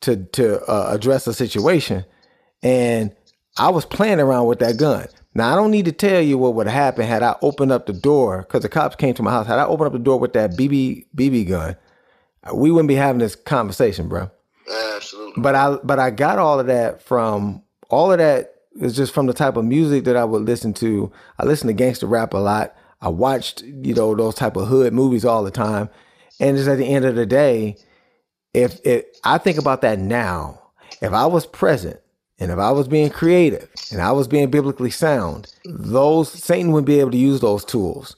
to 0.00 0.16
to 0.16 0.60
uh, 0.64 0.88
address 0.90 1.24
the 1.24 1.34
situation, 1.34 2.04
and 2.62 3.14
I 3.58 3.68
was 3.70 3.84
playing 3.84 4.20
around 4.20 4.46
with 4.46 4.58
that 4.60 4.76
gun. 4.76 5.06
Now 5.34 5.52
I 5.52 5.56
don't 5.56 5.70
need 5.70 5.84
to 5.84 5.92
tell 5.92 6.20
you 6.20 6.38
what 6.38 6.54
would 6.54 6.66
have 6.66 6.74
happened 6.74 7.08
had 7.08 7.22
I 7.22 7.36
opened 7.42 7.70
up 7.70 7.86
the 7.86 7.92
door 7.92 8.42
because 8.42 8.62
the 8.62 8.68
cops 8.68 8.96
came 8.96 9.14
to 9.14 9.22
my 9.22 9.30
house. 9.30 9.46
Had 9.46 9.58
I 9.58 9.66
opened 9.66 9.88
up 9.88 9.92
the 9.92 9.98
door 9.98 10.18
with 10.18 10.32
that 10.32 10.52
BB 10.52 11.06
BB 11.14 11.48
gun, 11.48 11.76
we 12.52 12.70
wouldn't 12.70 12.88
be 12.88 12.94
having 12.94 13.20
this 13.20 13.36
conversation, 13.36 14.08
bro. 14.08 14.30
Absolutely. 14.96 15.42
But 15.42 15.54
I 15.54 15.76
but 15.84 15.98
I 15.98 16.10
got 16.10 16.38
all 16.38 16.58
of 16.58 16.66
that 16.66 17.02
from 17.02 17.62
all 17.88 18.10
of 18.10 18.18
that 18.18 18.54
is 18.76 18.94
just 18.96 19.12
from 19.12 19.26
the 19.26 19.32
type 19.34 19.56
of 19.56 19.64
music 19.64 20.04
that 20.04 20.16
I 20.16 20.24
would 20.24 20.42
listen 20.42 20.72
to. 20.74 21.10
I 21.38 21.44
listen 21.44 21.66
to 21.68 21.72
gangster 21.72 22.06
rap 22.06 22.34
a 22.34 22.38
lot. 22.38 22.74
I 23.00 23.08
watched, 23.08 23.62
you 23.62 23.94
know, 23.94 24.14
those 24.14 24.34
type 24.34 24.56
of 24.56 24.68
hood 24.68 24.92
movies 24.92 25.24
all 25.24 25.42
the 25.42 25.50
time. 25.50 25.88
And 26.38 26.56
just 26.56 26.68
at 26.68 26.78
the 26.78 26.86
end 26.86 27.04
of 27.04 27.14
the 27.16 27.26
day, 27.26 27.76
if 28.54 28.80
if 28.84 29.04
I 29.24 29.38
think 29.38 29.58
about 29.58 29.82
that 29.82 29.98
now, 29.98 30.60
if 31.00 31.12
I 31.12 31.26
was 31.26 31.46
present 31.46 32.00
and 32.38 32.50
if 32.50 32.58
I 32.58 32.70
was 32.72 32.88
being 32.88 33.10
creative 33.10 33.68
and 33.92 34.00
I 34.00 34.12
was 34.12 34.26
being 34.28 34.50
biblically 34.50 34.90
sound, 34.90 35.52
those 35.64 36.30
Satan 36.32 36.72
wouldn't 36.72 36.86
be 36.86 37.00
able 37.00 37.10
to 37.12 37.16
use 37.18 37.40
those 37.40 37.64
tools 37.64 38.16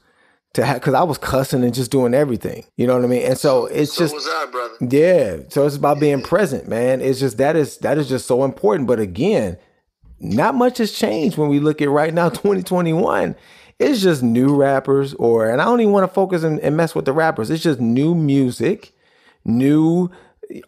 to 0.54 0.64
have 0.64 0.80
because 0.80 0.94
I 0.94 1.02
was 1.02 1.18
cussing 1.18 1.64
and 1.64 1.74
just 1.74 1.90
doing 1.90 2.14
everything. 2.14 2.64
You 2.76 2.86
know 2.86 2.94
what 2.94 3.04
I 3.04 3.08
mean? 3.08 3.22
And 3.22 3.38
so 3.38 3.66
it's 3.66 3.92
So 3.94 4.04
just 4.04 4.14
was 4.14 4.26
I, 4.28 4.46
brother. 4.50 4.74
yeah. 4.90 5.36
So 5.48 5.66
it's 5.66 5.76
about 5.76 6.00
being 6.00 6.22
present, 6.22 6.68
man. 6.68 7.00
It's 7.00 7.20
just 7.20 7.38
that 7.38 7.56
is 7.56 7.78
that 7.78 7.98
is 7.98 8.08
just 8.08 8.26
so 8.26 8.44
important. 8.44 8.86
But 8.88 9.00
again, 9.00 9.58
not 10.22 10.54
much 10.54 10.78
has 10.78 10.92
changed 10.92 11.36
when 11.36 11.48
we 11.48 11.58
look 11.58 11.82
at 11.82 11.90
right 11.90 12.14
now, 12.14 12.28
2021. 12.30 13.36
It's 13.78 14.00
just 14.00 14.22
new 14.22 14.54
rappers, 14.54 15.14
or 15.14 15.50
and 15.50 15.60
I 15.60 15.64
don't 15.64 15.80
even 15.80 15.92
want 15.92 16.08
to 16.08 16.14
focus 16.14 16.44
and, 16.44 16.60
and 16.60 16.76
mess 16.76 16.94
with 16.94 17.04
the 17.04 17.12
rappers. 17.12 17.50
It's 17.50 17.62
just 17.62 17.80
new 17.80 18.14
music, 18.14 18.92
new 19.44 20.10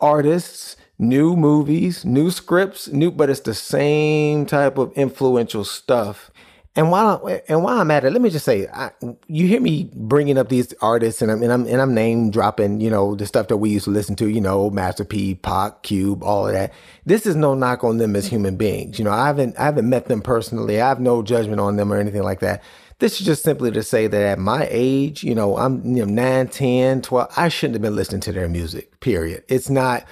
artists, 0.00 0.76
new 0.98 1.36
movies, 1.36 2.04
new 2.04 2.30
scripts, 2.30 2.88
new, 2.88 3.12
but 3.12 3.30
it's 3.30 3.40
the 3.40 3.54
same 3.54 4.46
type 4.46 4.78
of 4.78 4.92
influential 4.94 5.64
stuff. 5.64 6.30
And 6.76 6.90
while 6.90 7.24
and 7.48 7.62
while 7.62 7.80
I'm 7.80 7.90
at 7.92 8.04
it, 8.04 8.10
let 8.10 8.20
me 8.20 8.30
just 8.30 8.44
say, 8.44 8.66
I, 8.66 8.90
you 9.28 9.46
hear 9.46 9.60
me 9.60 9.90
bringing 9.94 10.36
up 10.36 10.48
these 10.48 10.74
artists, 10.80 11.22
and 11.22 11.30
I'm 11.30 11.40
and 11.40 11.52
I'm 11.52 11.66
and 11.66 11.80
I'm 11.80 11.94
name 11.94 12.32
dropping, 12.32 12.80
you 12.80 12.90
know, 12.90 13.14
the 13.14 13.26
stuff 13.26 13.46
that 13.48 13.58
we 13.58 13.70
used 13.70 13.84
to 13.84 13.92
listen 13.92 14.16
to, 14.16 14.28
you 14.28 14.40
know, 14.40 14.70
Master 14.70 15.04
P, 15.04 15.36
Pac, 15.36 15.82
Cube, 15.84 16.24
all 16.24 16.48
of 16.48 16.52
that. 16.52 16.72
This 17.06 17.26
is 17.26 17.36
no 17.36 17.54
knock 17.54 17.84
on 17.84 17.98
them 17.98 18.16
as 18.16 18.26
human 18.26 18.56
beings. 18.56 18.98
You 18.98 19.04
know, 19.04 19.12
I 19.12 19.28
haven't 19.28 19.56
I 19.56 19.66
haven't 19.66 19.88
met 19.88 20.06
them 20.06 20.20
personally. 20.20 20.80
I 20.80 20.88
have 20.88 20.98
no 20.98 21.22
judgment 21.22 21.60
on 21.60 21.76
them 21.76 21.92
or 21.92 21.96
anything 21.96 22.24
like 22.24 22.40
that. 22.40 22.60
This 22.98 23.20
is 23.20 23.26
just 23.26 23.44
simply 23.44 23.70
to 23.70 23.82
say 23.84 24.08
that 24.08 24.22
at 24.22 24.38
my 24.40 24.66
age, 24.68 25.22
you 25.22 25.34
know, 25.34 25.56
I'm 25.56 25.84
you 25.96 26.04
know 26.04 26.12
9, 26.12 26.48
10, 26.48 27.02
12, 27.02 27.32
I 27.36 27.48
shouldn't 27.50 27.74
have 27.76 27.82
been 27.82 27.94
listening 27.94 28.20
to 28.22 28.32
their 28.32 28.48
music. 28.48 28.98
Period. 28.98 29.44
It's 29.46 29.70
not 29.70 30.04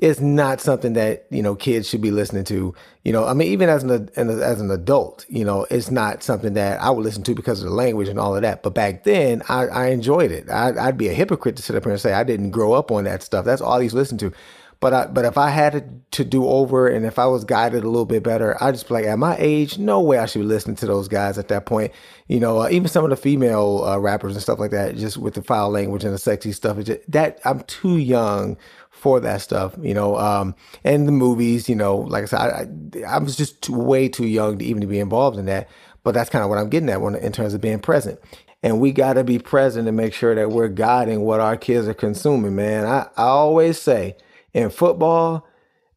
it's 0.00 0.20
not 0.20 0.60
something 0.60 0.94
that 0.94 1.26
you 1.30 1.42
know 1.42 1.54
kids 1.54 1.88
should 1.88 2.00
be 2.00 2.10
listening 2.10 2.44
to. 2.44 2.74
You 3.04 3.12
know, 3.12 3.26
I 3.26 3.34
mean, 3.34 3.48
even 3.48 3.68
as 3.68 3.82
an 3.82 4.10
as 4.16 4.60
an 4.60 4.70
adult, 4.70 5.26
you 5.28 5.44
know, 5.44 5.66
it's 5.70 5.90
not 5.90 6.22
something 6.22 6.54
that 6.54 6.80
I 6.80 6.90
would 6.90 7.04
listen 7.04 7.22
to 7.24 7.34
because 7.34 7.62
of 7.62 7.68
the 7.68 7.74
language 7.74 8.08
and 8.08 8.18
all 8.18 8.34
of 8.34 8.42
that. 8.42 8.62
But 8.62 8.74
back 8.74 9.04
then, 9.04 9.42
I, 9.48 9.66
I 9.66 9.86
enjoyed 9.88 10.32
it. 10.32 10.48
I, 10.50 10.72
I'd 10.88 10.98
be 10.98 11.08
a 11.08 11.14
hypocrite 11.14 11.56
to 11.56 11.62
sit 11.62 11.76
up 11.76 11.84
here 11.84 11.92
and 11.92 12.00
say 12.00 12.12
I 12.14 12.24
didn't 12.24 12.50
grow 12.50 12.72
up 12.72 12.90
on 12.90 13.04
that 13.04 13.22
stuff. 13.22 13.44
That's 13.44 13.62
all 13.62 13.78
he's 13.78 13.92
used 13.92 13.94
to 13.94 13.98
listen 13.98 14.18
to. 14.18 14.32
But 14.80 14.94
I, 14.94 15.06
but 15.06 15.26
if 15.26 15.36
I 15.36 15.50
had 15.50 16.10
to 16.12 16.24
do 16.24 16.48
over 16.48 16.88
and 16.88 17.04
if 17.04 17.18
I 17.18 17.26
was 17.26 17.44
guided 17.44 17.84
a 17.84 17.88
little 17.88 18.06
bit 18.06 18.22
better, 18.22 18.56
I'd 18.62 18.74
just 18.74 18.88
be 18.88 18.94
like, 18.94 19.04
at 19.04 19.18
my 19.18 19.36
age, 19.38 19.78
no 19.78 20.00
way 20.00 20.16
I 20.16 20.24
should 20.24 20.38
be 20.38 20.46
listening 20.46 20.76
to 20.76 20.86
those 20.86 21.06
guys 21.06 21.36
at 21.36 21.48
that 21.48 21.66
point. 21.66 21.92
You 22.28 22.40
know, 22.40 22.62
uh, 22.62 22.68
even 22.70 22.88
some 22.88 23.04
of 23.04 23.10
the 23.10 23.16
female 23.16 23.84
uh, 23.84 23.98
rappers 23.98 24.32
and 24.32 24.42
stuff 24.42 24.58
like 24.58 24.70
that, 24.70 24.96
just 24.96 25.18
with 25.18 25.34
the 25.34 25.42
foul 25.42 25.68
language 25.68 26.02
and 26.02 26.14
the 26.14 26.18
sexy 26.18 26.52
stuff. 26.52 26.82
Just, 26.82 27.10
that 27.12 27.40
I'm 27.44 27.60
too 27.64 27.98
young 27.98 28.56
for 28.88 29.20
that 29.20 29.42
stuff, 29.42 29.74
you 29.82 29.92
know. 29.92 30.16
Um, 30.16 30.54
and 30.82 31.06
the 31.06 31.12
movies, 31.12 31.68
you 31.68 31.76
know, 31.76 31.96
like 31.96 32.22
I 32.22 32.26
said, 32.26 32.38
I, 32.38 32.66
I, 33.06 33.16
I 33.16 33.18
was 33.18 33.36
just 33.36 33.60
too, 33.60 33.78
way 33.78 34.08
too 34.08 34.26
young 34.26 34.58
to 34.58 34.64
even 34.64 34.80
to 34.80 34.86
be 34.86 34.98
involved 34.98 35.38
in 35.38 35.44
that. 35.44 35.68
But 36.04 36.12
that's 36.12 36.30
kind 36.30 36.42
of 36.42 36.48
what 36.48 36.58
I'm 36.58 36.70
getting 36.70 36.88
at 36.88 37.02
when, 37.02 37.14
in 37.16 37.32
terms 37.32 37.52
of 37.52 37.60
being 37.60 37.80
present. 37.80 38.18
And 38.62 38.80
we 38.80 38.92
got 38.92 39.14
to 39.14 39.24
be 39.24 39.38
present 39.38 39.88
and 39.88 39.96
make 39.96 40.14
sure 40.14 40.34
that 40.34 40.50
we're 40.50 40.68
guiding 40.68 41.20
what 41.20 41.40
our 41.40 41.58
kids 41.58 41.86
are 41.86 41.94
consuming, 41.94 42.56
man. 42.56 42.86
I, 42.86 43.08
I 43.18 43.24
always 43.24 43.80
say 43.80 44.16
in 44.52 44.70
football, 44.70 45.46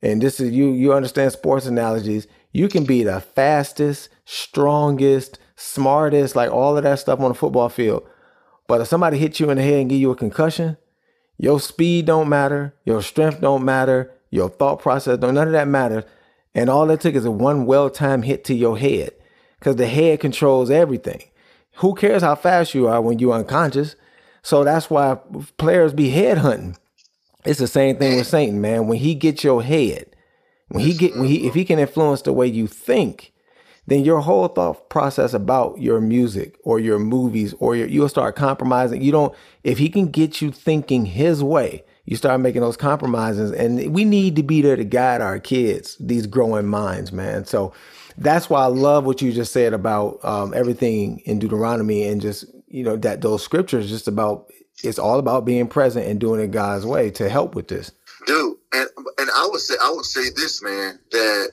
and 0.02 0.22
this 0.22 0.40
is 0.40 0.52
you, 0.52 0.72
you 0.72 0.94
understand 0.94 1.32
sports 1.32 1.66
analogies, 1.66 2.28
you 2.52 2.68
can 2.68 2.84
be 2.84 3.04
the 3.04 3.20
fastest, 3.20 4.10
strongest, 4.26 5.40
smartest, 5.56 6.36
like 6.36 6.52
all 6.52 6.78
of 6.78 6.84
that 6.84 7.00
stuff 7.00 7.20
on 7.20 7.30
the 7.30 7.36
football 7.36 7.70
field. 7.70 8.08
But 8.68 8.82
if 8.82 8.88
somebody 8.88 9.18
hits 9.18 9.40
you 9.40 9.50
in 9.50 9.58
the 9.58 9.64
head 9.64 9.82
and 9.82 9.90
give 9.90 10.00
you 10.00 10.12
a 10.12 10.16
concussion, 10.16 10.78
your 11.38 11.60
speed 11.60 12.06
don't 12.06 12.30
matter, 12.30 12.76
your 12.86 13.02
strength 13.02 13.42
don't 13.42 13.66
matter, 13.66 14.12
your 14.30 14.50
thought 14.50 14.80
process 14.80 15.18
don't 15.18 15.34
none 15.34 15.48
of 15.48 15.54
that 15.54 15.68
matters. 15.68 16.04
And 16.56 16.70
all 16.70 16.90
it 16.92 17.02
took 17.02 17.16
is 17.16 17.26
a 17.26 17.32
one 17.32 17.66
well-timed 17.66 18.26
hit 18.26 18.44
to 18.46 18.54
your 18.54 18.78
head. 18.78 19.12
Because 19.60 19.78
the 19.78 19.88
head 19.88 20.20
controls 20.20 20.70
everything. 20.70 21.24
Who 21.78 21.96
cares 21.96 22.22
how 22.22 22.36
fast 22.36 22.74
you 22.74 22.88
are 22.88 23.02
when 23.02 23.18
you're 23.20 23.34
unconscious? 23.34 23.96
So 24.42 24.64
that's 24.64 24.90
why 24.90 25.18
players 25.58 25.94
be 25.94 26.10
head 26.10 26.40
hunting. 26.40 26.78
It's 27.46 27.60
the 27.60 27.68
same 27.68 27.98
thing 27.98 28.18
with 28.18 28.28
Satan, 28.28 28.62
man. 28.62 28.88
When 28.88 29.00
he 29.00 29.16
gets 29.16 29.44
your 29.44 29.64
head, 29.64 30.16
when 30.70 30.84
he 30.84 30.94
get 30.94 31.16
when 31.16 31.26
he 31.26 31.48
if 31.48 31.54
he 31.54 31.66
can 31.66 31.80
influence 31.80 32.22
the 32.22 32.34
way 32.34 32.48
you 32.48 32.68
think, 32.68 33.34
then 33.88 34.06
your 34.06 34.22
whole 34.22 34.48
thought 34.48 34.90
process 34.90 35.34
about 35.34 35.80
your 35.80 36.00
music 36.00 36.58
or 36.64 36.80
your 36.80 37.00
movies 37.00 37.54
or 37.60 37.76
your, 37.76 37.88
you'll 37.88 38.10
start 38.10 38.36
compromising. 38.36 39.02
You 39.02 39.12
don't, 39.12 39.36
if 39.64 39.78
he 39.78 39.90
can 39.90 40.08
get 40.08 40.42
you 40.42 40.52
thinking 40.52 41.06
his 41.06 41.44
way, 41.44 41.84
you 42.06 42.16
start 42.16 42.40
making 42.40 42.62
those 42.62 42.78
compromises. 42.78 43.52
And 43.52 43.94
we 43.94 44.06
need 44.06 44.36
to 44.38 44.44
be 44.44 44.62
there 44.62 44.76
to 44.76 44.86
guide 44.86 45.22
our 45.22 45.40
kids, 45.40 45.98
these 46.00 46.28
growing 46.28 46.68
minds, 46.68 47.12
man. 47.12 47.46
So 47.46 47.74
that's 48.18 48.50
why 48.50 48.64
I 48.64 48.68
love 48.68 49.06
what 49.06 49.22
you 49.22 49.34
just 49.34 49.52
said 49.52 49.74
about 49.74 50.24
um, 50.24 50.54
everything 50.54 51.20
in 51.26 51.40
Deuteronomy 51.40 52.04
and 52.08 52.22
just, 52.22 52.46
you 52.68 52.84
know, 52.84 52.96
that 52.98 53.22
those 53.22 53.44
scriptures 53.44 53.90
just 53.90 54.08
about, 54.08 54.50
it's 54.84 55.00
all 55.00 55.20
about 55.20 55.46
being 55.46 55.68
present 55.68 56.08
and 56.08 56.20
doing 56.20 56.42
it 56.42 56.52
God's 56.52 56.86
way 56.86 57.12
to 57.12 57.30
help 57.30 57.56
with 57.56 57.68
this. 57.68 57.92
dude. 58.26 58.58
And 58.74 58.90
and 59.20 59.30
I 59.36 59.48
would 59.52 59.62
say 59.62 59.76
I 59.82 59.92
would 59.92 60.06
say 60.06 60.30
this, 60.36 60.62
man, 60.64 61.00
that 61.12 61.52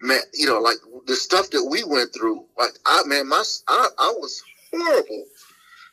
man, 0.00 0.20
you 0.34 0.46
know, 0.46 0.58
like 0.58 0.78
the 1.06 1.16
stuff 1.16 1.50
that 1.50 1.64
we 1.64 1.84
went 1.84 2.12
through. 2.14 2.44
Like 2.58 2.72
I, 2.86 3.02
man, 3.06 3.28
my 3.28 3.44
I, 3.68 3.88
I 3.98 4.14
was 4.18 4.42
horrible 4.72 5.24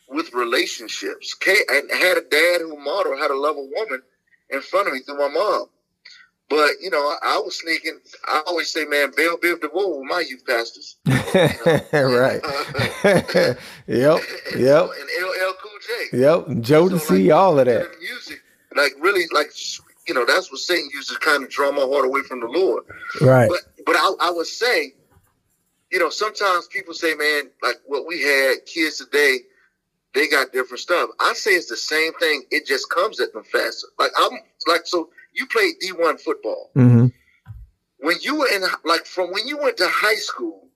with 0.09 0.33
relationships. 0.33 1.33
K 1.35 1.55
and 1.69 1.91
had 1.91 2.17
a 2.17 2.21
dad 2.21 2.61
who 2.61 2.77
modeled 2.77 3.19
how 3.19 3.27
to 3.27 3.35
love 3.37 3.55
a 3.57 3.69
woman 3.75 4.01
in 4.49 4.61
front 4.61 4.87
of 4.87 4.93
me 4.93 5.01
through 5.01 5.17
my 5.17 5.27
mom. 5.27 5.67
But 6.49 6.71
you 6.81 6.91
know, 6.91 6.99
I, 6.99 7.17
I 7.23 7.41
was 7.43 7.57
sneaking. 7.57 7.99
I 8.27 8.43
always 8.45 8.69
say, 8.69 8.85
man, 8.85 9.11
Bell 9.11 9.37
Biv 9.37 9.61
DeVoe 9.61 10.03
my 10.03 10.19
youth 10.19 10.45
pastors. 10.45 10.97
right. 11.05 12.41
yep. 13.87 14.21
Yep. 14.55 14.89
And 14.89 15.09
LL 15.21 15.53
Cool 15.59 15.79
J. 15.81 16.17
Yep. 16.17 16.45
Jodeci, 16.61 17.35
all 17.35 17.59
of 17.59 17.65
that. 17.65 17.89
Music, 17.99 18.41
like 18.75 18.93
really, 19.01 19.25
like 19.33 19.51
you 20.07 20.13
know, 20.13 20.25
that's 20.25 20.51
what 20.51 20.59
Satan 20.59 20.89
used 20.93 21.09
to 21.09 21.19
kind 21.19 21.43
of 21.43 21.49
draw 21.49 21.71
my 21.71 21.81
heart 21.81 22.05
away 22.05 22.21
from 22.21 22.39
the 22.39 22.47
Lord. 22.47 22.83
Right. 23.21 23.49
But 23.49 23.85
but 23.85 23.95
I, 23.95 24.13
I 24.21 24.31
would 24.31 24.47
say, 24.47 24.93
you 25.91 25.99
know, 25.99 26.09
sometimes 26.09 26.67
people 26.67 26.93
say, 26.93 27.15
man, 27.15 27.49
like 27.63 27.77
what 27.85 28.05
we 28.07 28.21
had 28.21 28.65
kids 28.65 28.97
today, 28.97 29.39
they 30.13 30.27
got 30.27 30.53
different 30.53 30.79
stuff. 30.79 31.09
I 31.19 31.33
say 31.33 31.51
it's 31.51 31.69
the 31.69 31.75
same 31.75 32.13
thing. 32.13 32.43
It 32.51 32.67
just 32.67 32.89
comes 32.89 33.19
at 33.19 33.33
them 33.33 33.43
faster. 33.43 33.87
Like 33.97 34.11
I'm 34.17 34.31
like 34.67 34.81
so 34.85 35.09
you 35.35 35.45
played 35.47 35.75
D 35.79 35.91
one 35.91 36.17
football. 36.17 36.71
hmm 36.73 37.07
When 37.99 38.17
you 38.21 38.35
were 38.39 38.47
in 38.47 38.63
like 38.83 39.05
from 39.05 39.31
when 39.31 39.47
you 39.47 39.57
went 39.57 39.77
to 39.77 39.87
high 39.87 40.15
school, 40.15 40.67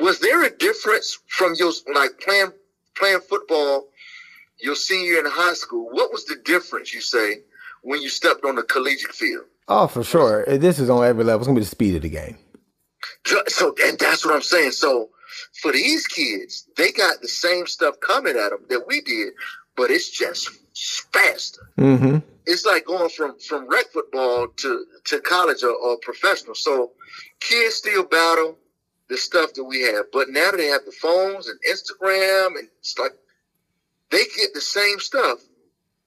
was 0.00 0.18
there 0.20 0.42
a 0.44 0.50
difference 0.50 1.18
from 1.28 1.54
your 1.58 1.72
like 1.94 2.18
playing 2.20 2.52
playing 2.96 3.20
football 3.20 3.88
your 4.60 4.76
senior 4.76 5.18
in 5.18 5.26
high 5.26 5.54
school? 5.54 5.88
What 5.90 6.12
was 6.12 6.24
the 6.24 6.36
difference 6.36 6.94
you 6.94 7.00
say 7.00 7.40
when 7.82 8.00
you 8.00 8.08
stepped 8.08 8.44
on 8.44 8.56
the 8.56 8.62
collegiate 8.62 9.12
field? 9.12 9.44
Oh, 9.68 9.86
for 9.86 10.04
sure. 10.04 10.44
This 10.46 10.78
is 10.78 10.90
on 10.90 11.04
every 11.04 11.24
level. 11.24 11.40
It's 11.40 11.46
gonna 11.46 11.56
be 11.58 11.64
the 11.64 11.70
speed 11.70 11.96
of 11.96 12.02
the 12.02 12.10
game. 12.10 12.38
So, 13.48 13.74
and 13.84 13.98
that's 13.98 14.24
what 14.24 14.34
I'm 14.34 14.42
saying. 14.42 14.72
So, 14.72 15.10
for 15.60 15.72
these 15.72 16.06
kids, 16.06 16.68
they 16.76 16.92
got 16.92 17.20
the 17.20 17.28
same 17.28 17.66
stuff 17.66 17.98
coming 18.00 18.36
at 18.36 18.50
them 18.50 18.64
that 18.68 18.86
we 18.86 19.00
did, 19.00 19.32
but 19.76 19.90
it's 19.90 20.10
just 20.10 20.50
faster. 20.74 21.68
Mm-hmm. 21.78 22.18
It's 22.46 22.66
like 22.66 22.86
going 22.86 23.10
from 23.10 23.38
from 23.38 23.68
rec 23.68 23.86
football 23.92 24.48
to 24.48 24.86
to 25.04 25.20
college 25.20 25.62
or, 25.62 25.74
or 25.74 25.98
professional. 25.98 26.54
So 26.54 26.92
kids 27.40 27.76
still 27.76 28.04
battle 28.04 28.58
the 29.08 29.16
stuff 29.16 29.52
that 29.54 29.64
we 29.64 29.82
have, 29.82 30.06
but 30.12 30.28
now 30.30 30.50
that 30.50 30.56
they 30.56 30.66
have 30.66 30.84
the 30.84 30.92
phones 30.92 31.48
and 31.48 31.58
Instagram 31.70 32.58
and 32.58 32.68
it's 32.78 32.98
like 32.98 33.12
they 34.10 34.24
get 34.36 34.54
the 34.54 34.60
same 34.60 34.98
stuff, 34.98 35.38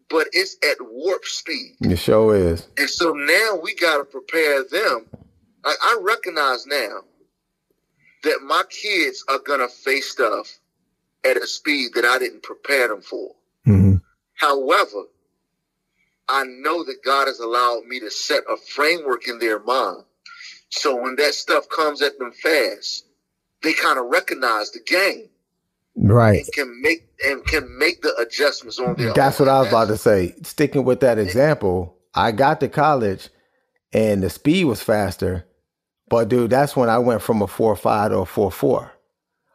but 0.10 0.28
it's 0.34 0.58
at 0.64 0.78
warp 0.80 1.26
speed. 1.26 1.76
It 1.82 1.98
sure 1.98 2.36
is. 2.36 2.68
And 2.78 2.90
so 2.90 3.14
now 3.14 3.60
we 3.62 3.76
got 3.76 3.98
to 3.98 4.04
prepare 4.04 4.64
them. 4.64 5.08
Like 5.64 5.78
I 5.82 5.98
recognize 6.02 6.66
now 6.68 7.02
that 8.24 8.40
my 8.44 8.64
kids 8.70 9.24
are 9.30 9.40
gonna 9.40 9.68
face 9.68 10.10
stuff 10.10 10.60
at 11.24 11.38
a 11.38 11.48
speed 11.48 11.92
that 11.96 12.06
I 12.06 12.20
didn't 12.20 12.44
prepare 12.44 12.88
them 12.88 13.02
for. 13.02 13.36
However, 14.46 15.04
I 16.30 16.44
know 16.46 16.84
that 16.84 17.04
God 17.06 17.28
has 17.28 17.40
allowed 17.40 17.86
me 17.88 18.00
to 18.00 18.12
set 18.12 18.44
a 18.50 18.58
framework 18.58 19.28
in 19.28 19.40
their 19.40 19.60
mind. 19.60 20.04
So 20.70 20.96
when 20.96 21.16
that 21.18 21.36
stuff 21.36 21.70
comes 21.70 22.02
at 22.02 22.18
them 22.20 22.32
fast, 22.32 23.06
they 23.64 23.74
kind 23.74 24.00
of 24.00 24.06
recognize 24.08 24.72
the 24.72 24.82
game 24.82 25.30
Right. 25.96 26.40
and 26.40 26.54
can 26.54 26.82
make 26.82 27.08
and 27.26 27.46
can 27.48 27.78
make 27.78 28.02
the 28.02 28.16
adjustments 28.18 28.80
on 28.80 28.96
their 28.98 29.14
That's 29.14 29.40
own. 29.40 29.48
what 29.48 29.54
I 29.56 29.60
was 29.62 29.70
about 29.70 29.88
to 29.90 29.98
say. 29.98 30.36
Sticking 30.44 30.86
with 30.86 31.00
that 31.02 31.20
example, 31.20 31.98
I 32.16 32.32
got 32.32 32.60
to 32.62 32.70
college 32.70 33.30
and 33.94 34.24
the 34.24 34.30
speed 34.30 34.66
was 34.66 34.82
faster. 34.84 35.46
But 36.10 36.30
dude, 36.30 36.52
that's 36.52 36.76
when 36.76 36.90
I 36.90 37.00
went 37.00 37.22
from 37.22 37.42
a 37.42 37.48
four 37.48 37.76
five 37.76 38.12
to 38.12 38.20
a 38.20 38.26
four 38.26 38.52
four. 38.52 38.92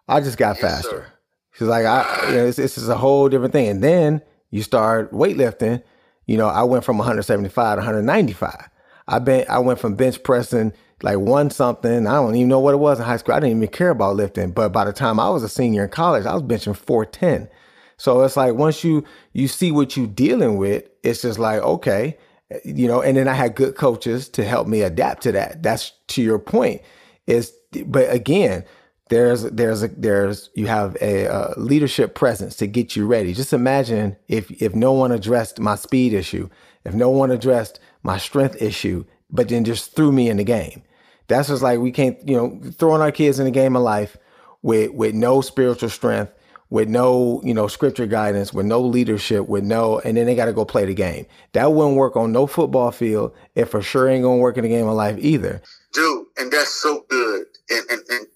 I 0.09 0.21
just 0.21 0.39
got 0.39 0.59
Yes, 0.59 0.63
faster. 0.63 1.07
She's 1.55 1.69
like, 1.69 1.87
I, 1.87 2.29
you 2.31 2.37
know, 2.37 2.47
it's, 2.47 2.59
it's 2.59 2.77
just 2.77 2.89
a 2.89 2.97
whole 2.97 3.29
different 3.29 3.53
thing. 3.53 3.69
And 3.69 3.85
then 3.85 4.23
you 4.51 4.63
start 4.63 5.13
weightlifting. 5.13 5.83
You 6.27 6.37
know, 6.37 6.49
I 6.49 6.63
went 6.63 6.85
from 6.85 6.99
175 6.99 7.77
to 7.77 7.81
195. 7.81 8.69
I 9.09 9.19
been, 9.19 9.45
I 9.49 9.59
went 9.59 9.81
from 9.81 9.97
bench 9.97 10.23
pressing 10.23 10.73
like 11.03 11.19
one 11.19 11.51
something. 11.51 12.07
I 12.07 12.15
don't 12.15 12.35
even 12.35 12.49
know 12.49 12.61
what 12.61 12.75
it 12.75 12.79
was 12.79 12.99
in 12.99 13.07
high 13.07 13.17
school. 13.17 13.35
I 13.35 13.41
didn't 13.41 13.57
even 13.57 13.69
care 13.69 13.91
about 13.91 14.17
lifting. 14.17 14.53
But 14.53 14.73
by 14.73 14.85
the 14.85 14.93
time 14.93 15.19
I 15.19 15.29
was 15.31 15.43
a 15.43 15.49
senior 15.49 15.85
in 15.85 15.91
college, 15.91 16.27
I 16.27 16.35
was 16.35 16.43
benching 16.43 16.77
410. 16.77 17.49
So 17.97 18.23
it's 18.23 18.37
like 18.37 18.55
once 18.55 18.83
you 18.83 19.05
you 19.33 19.47
see 19.47 19.73
what 19.73 19.97
you're 19.97 20.07
dealing 20.07 20.57
with, 20.57 20.85
it's 21.03 21.23
just 21.23 21.39
like 21.39 21.61
okay, 21.61 22.17
you 22.65 22.89
know. 22.89 23.03
And 23.03 23.17
then 23.17 23.29
I 23.29 23.35
had 23.35 23.55
good 23.55 23.75
coaches 23.75 24.29
to 24.31 24.45
help 24.45 24.67
me 24.67 24.83
adapt 24.83 25.23
to 25.25 25.33
that. 25.33 25.63
That's 25.63 25.93
to 26.09 26.23
your 26.23 26.39
point. 26.39 26.81
Is 27.27 27.53
but 27.85 28.11
again, 28.11 28.65
there's 29.11 29.43
there's 29.43 29.83
a 29.83 29.89
there's 29.89 30.51
you 30.55 30.67
have 30.67 30.97
a, 31.01 31.27
uh 31.27 31.55
leadership 31.57 32.15
presence 32.15 32.57
to 32.57 32.67
get 32.67 32.97
you 32.97 33.07
ready. 33.07 33.35
Just 33.35 33.53
imagine 33.53 34.17
if 34.29 34.51
if 34.63 34.75
no 34.75 34.93
one 34.93 35.13
addressed 35.13 35.61
my 35.61 35.75
speed 35.77 36.13
issue, 36.15 36.49
if 36.85 36.95
no 36.95 37.11
one 37.11 37.31
addressed 37.31 37.81
my 38.03 38.19
strength 38.19 38.61
issue, 38.63 39.05
but 39.31 39.49
then 39.49 39.65
just 39.65 39.95
threw 39.95 40.13
me 40.13 40.31
in 40.31 40.39
the 40.39 40.45
game. 40.45 40.83
That's 41.29 41.49
just 41.49 41.63
like 41.63 41.81
we 41.81 41.93
can't, 41.93 42.17
you 42.29 42.37
know, 42.37 42.61
throwing 42.73 43.03
our 43.03 43.13
kids 43.13 43.39
in 43.39 43.45
the 43.45 43.51
game 43.53 43.77
of 43.77 43.83
life 43.83 44.17
with 44.63 44.93
with 44.93 45.15
no 45.15 45.41
spiritual 45.41 45.91
strength, 45.91 46.33
with 46.71 46.89
no, 46.89 47.41
you 47.45 47.55
know, 47.55 47.67
scripture 47.69 48.07
guidance, 48.07 48.53
with 48.53 48.67
no 48.67 48.81
leadership, 48.81 49.49
with 49.49 49.65
no, 49.65 50.01
and 50.01 50.17
then 50.17 50.27
they 50.27 50.35
got 50.35 50.47
to 50.47 50.53
go 50.53 50.65
play 50.65 50.87
the 50.87 50.95
game. 50.95 51.27
That 51.53 51.73
wouldn't 51.73 51.97
work 51.97 52.17
on 52.17 52.33
no 52.33 52.47
football 52.47 52.91
field. 52.91 53.33
It 53.55 53.67
for 53.67 53.83
sure 53.83 54.09
ain't 54.09 54.23
gonna 54.23 54.37
work 54.39 54.57
in 54.57 54.63
the 54.63 54.69
game 54.69 54.87
of 54.89 54.95
life 54.95 55.17
either. 55.19 55.63
dude, 55.93 56.27
and 56.39 56.53
that's 56.53 56.71
so 56.71 57.05
good. 57.09 57.47
And, 57.71 57.91
and 57.91 58.03
and 58.11 58.27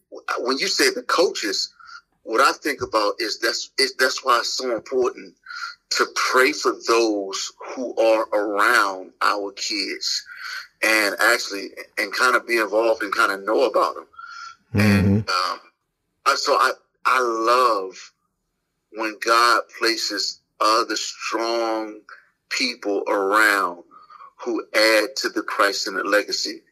when 0.40 0.58
you 0.58 0.68
say 0.68 0.90
the 0.90 1.02
coaches, 1.04 1.74
what 2.24 2.40
I 2.40 2.52
think 2.52 2.82
about 2.82 3.14
is 3.20 3.38
that's 3.40 3.70
is 3.78 3.94
that's 3.96 4.24
why 4.24 4.38
it's 4.40 4.50
so 4.56 4.74
important 4.74 5.34
to 5.92 6.06
pray 6.16 6.52
for 6.52 6.74
those 6.88 7.52
who 7.74 7.96
are 7.96 8.26
around 8.34 9.12
our 9.22 9.52
kids 9.52 10.24
and 10.82 11.16
actually 11.20 11.70
and 11.98 12.12
kind 12.12 12.36
of 12.36 12.46
be 12.46 12.58
involved 12.58 13.02
and 13.02 13.14
kind 13.14 13.32
of 13.32 13.42
know 13.44 13.64
about 13.64 13.94
them. 13.96 14.06
And 14.78 15.14
um, 15.30 15.60
I- 16.26 16.36
so 16.36 16.54
I 16.54 16.72
I 17.06 17.20
love 17.20 18.12
when 18.92 19.16
God 19.24 19.62
places 19.78 20.40
other 20.60 20.96
strong 20.96 22.00
people 22.50 23.04
around 23.08 23.84
who 24.44 24.64
add 24.74 25.16
to 25.18 25.30
the 25.30 25.42
Christ 25.42 25.88
and 25.88 25.96
the 25.98 26.04
legacy 26.04 26.62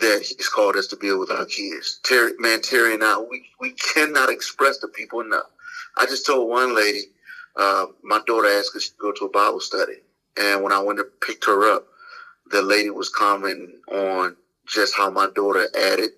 that 0.00 0.22
He's 0.22 0.48
called 0.48 0.76
us 0.76 0.88
to 0.88 0.96
build 0.96 1.20
with 1.20 1.30
our 1.30 1.46
kids. 1.46 2.00
Terry, 2.04 2.32
man, 2.38 2.62
Terry 2.62 2.94
and 2.94 3.04
I, 3.04 3.18
we 3.20 3.46
we 3.60 3.72
cannot 3.72 4.30
express 4.30 4.78
to 4.78 4.88
people 4.88 5.20
enough. 5.20 5.50
I 5.96 6.06
just 6.06 6.26
told 6.26 6.48
one 6.50 6.74
lady, 6.76 7.02
uh, 7.56 7.86
my 8.02 8.20
daughter 8.26 8.48
asked 8.48 8.76
us 8.76 8.90
to 8.90 8.94
go 9.00 9.12
to 9.12 9.26
a 9.26 9.30
Bible 9.30 9.60
study, 9.60 9.98
and 10.38 10.62
when 10.62 10.72
I 10.72 10.80
went 10.80 10.98
to 10.98 11.04
pick 11.26 11.44
her 11.46 11.72
up, 11.74 11.86
the 12.50 12.62
lady 12.62 12.90
was 12.90 13.08
commenting 13.10 13.80
on 13.92 14.36
just 14.66 14.96
how 14.96 15.10
my 15.10 15.28
daughter 15.34 15.68
added 15.78 16.10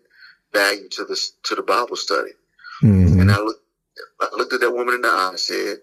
value 0.52 0.88
to 0.90 1.04
this 1.04 1.32
to 1.44 1.54
the 1.54 1.62
Bible 1.62 1.96
study. 1.96 2.32
Mhm. 2.82 3.20
And 3.22 3.30
I 3.32 3.38
looked, 3.40 3.62
I 4.20 4.28
looked 4.36 4.52
at 4.54 4.60
that 4.60 4.72
woman 4.72 4.94
in 4.96 5.02
the 5.02 5.08
eye 5.08 5.30
and 5.30 5.40
said, 5.40 5.78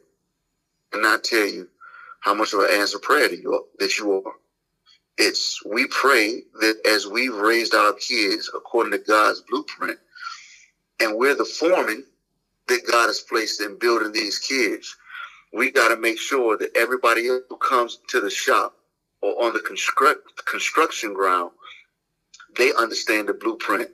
and 0.93 1.05
I 1.07 1.17
tell 1.19 1.45
you 1.47 1.69
how 2.21 2.33
much 2.33 2.53
of 2.53 2.61
an 2.61 2.71
answer 2.71 2.99
prayer 2.99 3.33
you 3.33 3.53
are, 3.53 3.63
that 3.79 3.97
you 3.97 4.13
are. 4.13 4.33
It's 5.19 5.63
we 5.65 5.85
pray 5.87 6.43
that 6.61 6.79
as 6.89 7.05
we've 7.05 7.35
raised 7.35 7.75
our 7.75 7.93
kids 7.93 8.49
according 8.55 8.93
to 8.93 8.99
God's 8.99 9.41
blueprint, 9.41 9.99
and 11.01 11.17
we're 11.17 11.35
the 11.35 11.43
foreman 11.45 12.05
that 12.69 12.87
God 12.89 13.07
has 13.07 13.19
placed 13.19 13.61
in 13.61 13.77
building 13.77 14.13
these 14.13 14.39
kids, 14.39 14.95
we 15.53 15.71
got 15.71 15.89
to 15.89 15.97
make 15.97 16.17
sure 16.17 16.57
that 16.57 16.75
everybody 16.77 17.27
else 17.27 17.43
who 17.49 17.57
comes 17.57 17.99
to 18.09 18.21
the 18.21 18.29
shop 18.29 18.75
or 19.21 19.43
on 19.43 19.53
the 19.53 19.59
construct 19.59 20.45
construction 20.45 21.13
ground, 21.13 21.51
they 22.57 22.71
understand 22.79 23.27
the 23.27 23.33
blueprint 23.33 23.89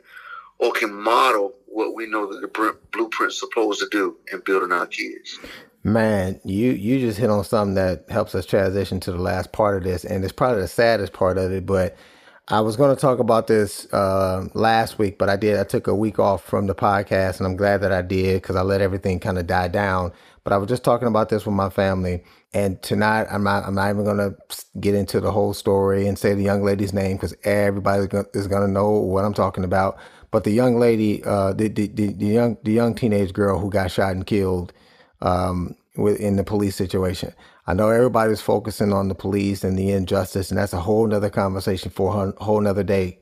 or 0.59 0.71
can 0.73 0.93
model 0.93 1.53
what 1.67 1.95
we 1.95 2.05
know 2.07 2.32
that 2.32 2.41
the 2.41 2.78
blueprint's 2.91 3.39
supposed 3.39 3.80
to 3.80 3.88
do 3.89 4.17
in 4.32 4.41
building 4.45 4.71
our 4.71 4.86
kids. 4.86 5.39
Man, 5.86 6.41
you 6.45 6.71
you 6.73 6.99
just 6.99 7.19
hit 7.19 7.29
on 7.31 7.43
something 7.45 7.75
that 7.75 8.05
helps 8.09 8.36
us 8.36 8.47
transition 8.47 9.01
to 9.01 9.13
the 9.13 9.19
last 9.19 9.53
part 9.53 9.77
of 9.77 9.83
this, 9.83 10.05
and 10.05 10.23
it's 10.23 10.33
probably 10.33 10.63
the 10.63 10.69
saddest 10.69 11.13
part 11.13 11.38
of 11.39 11.51
it. 11.53 11.67
But 11.67 11.97
I 12.49 12.61
was 12.61 12.77
going 12.77 12.95
to 12.95 13.01
talk 13.01 13.19
about 13.19 13.47
this 13.47 13.88
uh, 13.93 14.47
last 14.55 14.99
week, 14.99 15.19
but 15.19 15.29
I 15.29 15.38
did. 15.38 15.59
I 15.59 15.65
took 15.65 15.88
a 15.88 15.95
week 15.95 16.19
off 16.19 16.45
from 16.45 16.67
the 16.67 16.75
podcast, 16.75 17.39
and 17.39 17.47
I'm 17.47 17.57
glad 17.57 17.81
that 17.81 17.93
I 17.93 18.03
did 18.03 18.43
because 18.43 18.57
I 18.57 18.63
let 18.63 18.81
everything 18.81 19.21
kind 19.21 19.39
of 19.39 19.47
die 19.47 19.69
down. 19.69 20.13
But 20.45 20.53
I 20.53 20.57
was 20.59 20.69
just 20.69 20.86
talking 20.86 21.09
about 21.09 21.29
this 21.29 21.47
with 21.47 21.55
my 21.55 21.71
family, 21.71 22.23
and 22.53 22.81
tonight 22.83 23.27
I'm 23.31 23.43
not. 23.45 23.65
I'm 23.65 23.75
not 23.75 23.91
even 23.91 24.05
going 24.05 24.19
to 24.19 24.38
get 24.81 24.95
into 24.95 25.21
the 25.21 25.33
whole 25.33 25.55
story 25.55 26.07
and 26.07 26.19
say 26.19 26.36
the 26.36 26.43
young 26.43 26.63
lady's 26.63 26.93
name 26.93 27.17
because 27.17 27.36
everybody 27.45 28.05
is 28.36 28.47
going 28.47 28.67
to 28.67 28.71
know 28.71 28.91
what 28.91 29.25
I'm 29.25 29.36
talking 29.36 29.65
about. 29.65 29.99
But 30.31 30.45
the 30.45 30.51
young 30.51 30.79
lady, 30.79 31.23
uh, 31.23 31.53
the, 31.53 31.69
the 31.69 31.88
the 31.88 32.25
young 32.25 32.59
the 32.63 32.73
young 32.73 32.95
teenage 32.95 33.33
girl 33.33 33.59
who 33.59 33.71
got 33.71 33.91
shot 33.91 34.13
and 34.13 34.27
killed 34.27 34.73
um, 35.26 35.76
in 35.97 36.38
the 36.38 36.45
police 36.45 36.76
situation. 36.78 37.34
I 37.67 37.73
know 37.73 37.89
everybody's 37.89 38.41
focusing 38.41 38.93
on 38.93 39.09
the 39.09 39.15
police 39.15 39.63
and 39.63 39.78
the 39.78 39.91
injustice, 39.91 40.51
and 40.51 40.59
that's 40.59 40.73
a 40.73 40.80
whole 40.80 41.07
nother 41.07 41.32
conversation 41.32 41.91
for 41.91 42.34
a 42.38 42.43
whole 42.43 42.61
nother 42.61 42.84
day. 42.84 43.19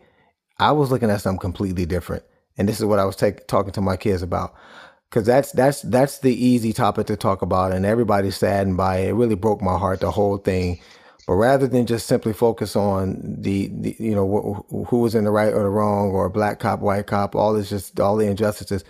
I 0.60 0.72
was 0.74 0.92
looking 0.92 1.10
at 1.10 1.22
something 1.22 1.40
completely 1.40 1.86
different, 1.86 2.24
and 2.58 2.70
this 2.70 2.80
is 2.80 2.86
what 2.86 3.00
I 3.00 3.06
was 3.06 3.16
take, 3.16 3.48
talking 3.48 3.74
to 3.74 3.82
my 3.82 3.98
kids 3.98 4.22
about, 4.22 4.54
because 5.10 5.26
that's 5.26 5.52
that's 5.54 5.82
that's 5.84 6.20
the 6.20 6.34
easy 6.34 6.74
topic 6.74 7.08
to 7.08 7.18
talk 7.18 7.42
about, 7.42 7.72
and 7.72 7.86
everybody's 7.86 8.38
saddened 8.38 8.78
by 8.78 9.00
it. 9.00 9.10
It 9.10 9.14
really 9.14 9.36
broke 9.36 9.62
my 9.62 9.78
heart, 9.78 10.02
the 10.02 10.12
whole 10.12 10.38
thing. 10.38 10.80
But 11.28 11.36
rather 11.36 11.68
than 11.68 11.86
just 11.86 12.08
simply 12.08 12.34
focus 12.34 12.76
on 12.76 13.22
the, 13.40 13.70
the 13.74 13.96
you 14.00 14.16
know 14.16 14.28
wh- 14.70 14.90
who 14.90 15.00
was 15.00 15.16
in 15.16 15.26
the 15.26 15.32
right 15.32 15.54
or 15.54 15.64
the 15.64 15.70
wrong, 15.70 16.12
or 16.12 16.30
black 16.30 16.60
cop, 16.60 16.82
white 16.82 17.08
cop, 17.08 17.36
all 17.36 17.54
this 17.54 17.70
just 17.70 18.00
all 18.00 18.18
the 18.18 18.28
injustices, 18.28 18.84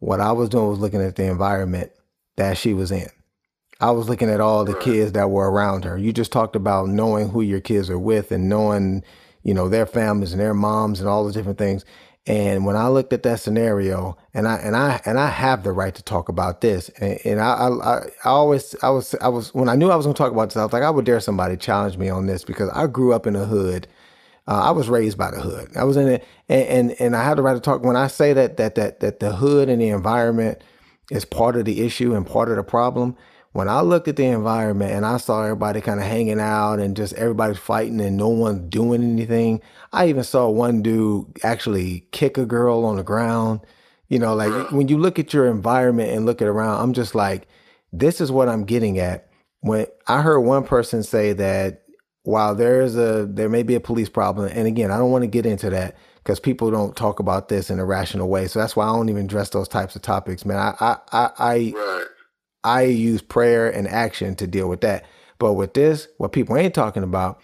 what 0.00 0.20
I 0.20 0.32
was 0.32 0.48
doing 0.48 0.68
was 0.68 0.80
looking 0.80 1.02
at 1.02 1.16
the 1.16 1.26
environment 1.26 1.92
that 2.36 2.58
she 2.58 2.74
was 2.74 2.90
in. 2.90 3.08
I 3.80 3.90
was 3.90 4.08
looking 4.08 4.30
at 4.30 4.40
all 4.40 4.64
the 4.64 4.74
kids 4.74 5.12
that 5.12 5.30
were 5.30 5.50
around 5.50 5.84
her. 5.84 5.98
You 5.98 6.12
just 6.12 6.32
talked 6.32 6.56
about 6.56 6.88
knowing 6.88 7.28
who 7.28 7.42
your 7.42 7.60
kids 7.60 7.90
are 7.90 7.98
with 7.98 8.32
and 8.32 8.48
knowing, 8.48 9.04
you 9.42 9.52
know, 9.52 9.68
their 9.68 9.86
families 9.86 10.32
and 10.32 10.40
their 10.40 10.54
moms 10.54 11.00
and 11.00 11.08
all 11.08 11.26
the 11.26 11.32
different 11.32 11.58
things. 11.58 11.84
And 12.26 12.66
when 12.66 12.74
I 12.74 12.88
looked 12.88 13.12
at 13.12 13.22
that 13.22 13.38
scenario, 13.38 14.16
and 14.34 14.48
I 14.48 14.56
and 14.56 14.74
I 14.74 15.00
and 15.04 15.18
I 15.18 15.28
have 15.28 15.62
the 15.62 15.70
right 15.70 15.94
to 15.94 16.02
talk 16.02 16.28
about 16.28 16.60
this, 16.60 16.88
and, 17.00 17.18
and 17.24 17.40
I, 17.40 17.52
I 17.52 17.98
I 18.24 18.28
always 18.28 18.74
I 18.82 18.90
was 18.90 19.14
I 19.20 19.28
was 19.28 19.54
when 19.54 19.68
I 19.68 19.76
knew 19.76 19.90
I 19.90 19.96
was 19.96 20.06
going 20.06 20.14
to 20.14 20.18
talk 20.18 20.32
about 20.32 20.48
this, 20.48 20.56
I 20.56 20.64
was 20.64 20.72
like, 20.72 20.82
I 20.82 20.90
would 20.90 21.04
dare 21.04 21.20
somebody 21.20 21.56
challenge 21.56 21.96
me 21.98 22.08
on 22.08 22.26
this 22.26 22.42
because 22.44 22.68
I 22.70 22.88
grew 22.88 23.12
up 23.12 23.28
in 23.28 23.34
the 23.34 23.44
hood. 23.46 23.86
Uh, 24.48 24.62
I 24.62 24.70
was 24.72 24.88
raised 24.88 25.18
by 25.18 25.30
the 25.30 25.40
hood. 25.40 25.76
I 25.76 25.84
was 25.84 25.96
in 25.96 26.08
it, 26.08 26.24
and, 26.48 26.66
and 26.66 27.00
and 27.00 27.16
I 27.16 27.22
had 27.22 27.38
the 27.38 27.42
right 27.42 27.54
to 27.54 27.60
talk. 27.60 27.84
When 27.84 27.96
I 27.96 28.08
say 28.08 28.32
that 28.32 28.56
that 28.56 28.74
that 28.74 28.98
that 29.00 29.20
the 29.20 29.36
hood 29.36 29.68
and 29.68 29.80
the 29.80 29.90
environment 29.90 30.62
is 31.10 31.24
part 31.24 31.56
of 31.56 31.64
the 31.64 31.82
issue 31.82 32.14
and 32.14 32.26
part 32.26 32.48
of 32.48 32.56
the 32.56 32.62
problem. 32.62 33.16
When 33.52 33.68
I 33.68 33.80
looked 33.80 34.06
at 34.06 34.16
the 34.16 34.26
environment 34.26 34.92
and 34.92 35.06
I 35.06 35.16
saw 35.16 35.42
everybody 35.42 35.80
kind 35.80 35.98
of 35.98 36.06
hanging 36.06 36.40
out 36.40 36.78
and 36.78 36.94
just 36.94 37.14
everybody's 37.14 37.58
fighting 37.58 38.00
and 38.02 38.16
no 38.16 38.28
one 38.28 38.68
doing 38.68 39.02
anything, 39.02 39.62
I 39.92 40.08
even 40.08 40.24
saw 40.24 40.48
one 40.50 40.82
dude 40.82 41.26
actually 41.42 42.06
kick 42.12 42.36
a 42.36 42.44
girl 42.44 42.84
on 42.84 42.96
the 42.96 43.02
ground, 43.02 43.60
You 44.08 44.18
know, 44.18 44.34
like 44.34 44.70
when 44.72 44.88
you 44.88 44.98
look 44.98 45.18
at 45.18 45.32
your 45.32 45.46
environment 45.46 46.10
and 46.10 46.26
look 46.26 46.42
at 46.42 46.48
around, 46.48 46.82
I'm 46.82 46.92
just 46.92 47.14
like, 47.14 47.48
this 47.92 48.20
is 48.20 48.30
what 48.30 48.48
I'm 48.48 48.64
getting 48.64 48.98
at. 48.98 49.30
When 49.60 49.86
I 50.06 50.20
heard 50.20 50.40
one 50.40 50.64
person 50.64 51.02
say 51.02 51.32
that 51.32 51.82
while 52.24 52.54
there's 52.54 52.96
a 52.96 53.26
there 53.26 53.48
may 53.48 53.62
be 53.62 53.74
a 53.74 53.80
police 53.80 54.08
problem, 54.10 54.50
and 54.52 54.66
again, 54.66 54.90
I 54.90 54.98
don't 54.98 55.10
want 55.12 55.22
to 55.22 55.28
get 55.28 55.46
into 55.46 55.70
that 55.70 55.96
because 56.26 56.40
people 56.40 56.72
don't 56.72 56.96
talk 56.96 57.20
about 57.20 57.48
this 57.48 57.70
in 57.70 57.78
a 57.78 57.84
rational 57.84 58.28
way. 58.28 58.48
So 58.48 58.58
that's 58.58 58.74
why 58.74 58.88
I 58.88 58.92
don't 58.92 59.08
even 59.08 59.26
address 59.26 59.50
those 59.50 59.68
types 59.68 59.94
of 59.94 60.02
topics, 60.02 60.44
man. 60.44 60.56
I 60.56 60.74
I 60.80 60.96
I 61.12 61.30
I, 61.38 61.72
Right. 61.76 62.06
I 62.64 62.82
use 62.82 63.22
prayer 63.22 63.70
and 63.70 63.86
action 63.86 64.34
to 64.34 64.48
deal 64.48 64.68
with 64.68 64.80
that. 64.80 65.04
But 65.38 65.52
with 65.52 65.74
this, 65.74 66.08
what 66.18 66.32
people 66.32 66.56
ain't 66.56 66.74
talking 66.74 67.04
about, 67.04 67.40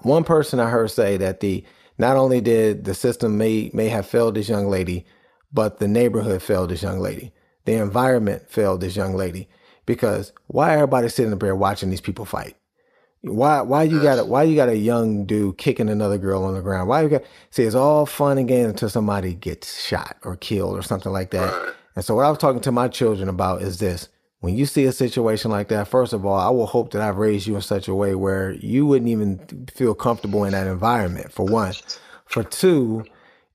one 0.00 0.24
person 0.24 0.58
I 0.58 0.68
heard 0.68 0.90
say 0.90 1.16
that 1.18 1.38
the 1.38 1.64
not 1.96 2.16
only 2.16 2.40
did 2.40 2.86
the 2.86 2.94
system 2.94 3.38
may 3.38 3.70
may 3.72 3.88
have 3.88 4.04
failed 4.04 4.34
this 4.34 4.48
young 4.48 4.66
lady, 4.66 5.06
but 5.52 5.78
the 5.78 5.86
neighborhood 5.86 6.42
failed 6.42 6.70
this 6.70 6.82
young 6.82 6.98
lady. 6.98 7.32
The 7.66 7.74
environment 7.74 8.50
failed 8.50 8.80
this 8.80 8.96
young 8.96 9.14
lady. 9.14 9.48
Because 9.86 10.32
why 10.48 10.74
everybody 10.74 11.08
sitting 11.08 11.32
up 11.32 11.38
there 11.38 11.54
watching 11.54 11.90
these 11.90 12.00
people 12.00 12.24
fight? 12.24 12.56
Why 13.22 13.60
why 13.60 13.84
you 13.84 14.02
got 14.02 14.18
a, 14.18 14.24
why 14.24 14.42
you 14.42 14.56
got 14.56 14.68
a 14.68 14.76
young 14.76 15.24
dude 15.26 15.56
kicking 15.56 15.88
another 15.88 16.18
girl 16.18 16.44
on 16.44 16.54
the 16.54 16.60
ground? 16.60 16.88
Why 16.88 17.02
you 17.02 17.08
got 17.08 17.22
see 17.50 17.62
it's 17.62 17.76
all 17.76 18.04
fun 18.04 18.36
and 18.36 18.48
games 18.48 18.70
until 18.70 18.88
somebody 18.88 19.34
gets 19.34 19.80
shot 19.84 20.16
or 20.24 20.36
killed 20.36 20.76
or 20.76 20.82
something 20.82 21.12
like 21.12 21.30
that. 21.30 21.52
Right. 21.52 21.74
And 21.94 22.04
so 22.04 22.14
what 22.16 22.24
I 22.24 22.30
was 22.30 22.38
talking 22.38 22.60
to 22.62 22.72
my 22.72 22.88
children 22.88 23.28
about 23.28 23.62
is 23.62 23.78
this. 23.78 24.08
When 24.40 24.56
you 24.56 24.66
see 24.66 24.86
a 24.86 24.92
situation 24.92 25.52
like 25.52 25.68
that, 25.68 25.86
first 25.86 26.12
of 26.12 26.26
all, 26.26 26.36
I 26.36 26.50
will 26.50 26.66
hope 26.66 26.90
that 26.92 27.02
I've 27.02 27.16
raised 27.16 27.46
you 27.46 27.54
in 27.54 27.62
such 27.62 27.86
a 27.86 27.94
way 27.94 28.16
where 28.16 28.52
you 28.54 28.84
wouldn't 28.86 29.08
even 29.08 29.68
feel 29.72 29.94
comfortable 29.94 30.42
in 30.42 30.50
that 30.50 30.66
environment, 30.66 31.30
for 31.30 31.46
one. 31.46 31.74
For 32.26 32.42
two, 32.42 33.04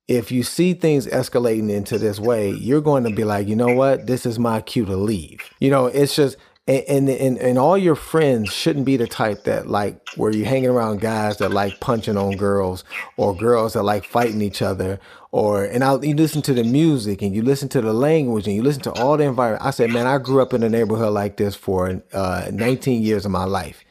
if 0.07 0.31
you 0.31 0.43
see 0.43 0.73
things 0.73 1.05
escalating 1.05 1.69
into 1.69 1.97
this 1.97 2.21
way, 2.21 2.51
you're 2.51 2.79
going 2.79 3.03
to 3.03 3.09
be 3.09 3.25
like, 3.25 3.49
you 3.49 3.55
know 3.57 3.73
what? 3.73 4.07
This 4.07 4.25
is 4.25 4.39
my 4.39 4.61
cue 4.61 4.85
to 4.85 4.95
leave. 4.95 5.41
You 5.59 5.69
know, 5.69 5.87
it's 5.87 6.15
just 6.15 6.37
and 6.67 7.09
and 7.09 7.37
and, 7.37 7.57
all 7.57 7.77
your 7.77 7.95
friends 7.95 8.51
shouldn't 8.51 8.85
be 8.85 8.97
the 8.97 9.07
type 9.07 9.45
that 9.45 9.67
like 9.67 9.97
where 10.17 10.31
you're 10.31 10.45
hanging 10.45 10.69
around 10.69 10.99
guys 10.99 11.37
that 11.37 11.51
like 11.51 11.79
punching 11.79 12.17
on 12.17 12.35
girls 12.35 12.83
or 13.15 13.33
girls 13.35 13.73
that 13.73 13.83
like 13.83 14.03
fighting 14.03 14.41
each 14.41 14.61
other 14.61 14.99
or 15.31 15.63
and 15.63 15.81
I 15.83 15.97
you 16.01 16.13
listen 16.13 16.41
to 16.43 16.53
the 16.53 16.65
music 16.65 17.21
and 17.21 17.33
you 17.33 17.41
listen 17.41 17.69
to 17.69 17.81
the 17.81 17.93
language 17.93 18.47
and 18.47 18.55
you 18.55 18.63
listen 18.63 18.81
to 18.83 18.91
all 18.93 19.15
the 19.15 19.23
environment. 19.23 19.65
I 19.65 19.71
said, 19.71 19.91
man, 19.91 20.07
I 20.07 20.17
grew 20.17 20.41
up 20.41 20.53
in 20.53 20.61
a 20.61 20.69
neighborhood 20.69 21.13
like 21.13 21.37
this 21.37 21.55
for 21.55 22.01
uh, 22.11 22.49
19 22.51 23.01
years 23.01 23.25
of 23.25 23.31
my 23.31 23.45
life, 23.45 23.85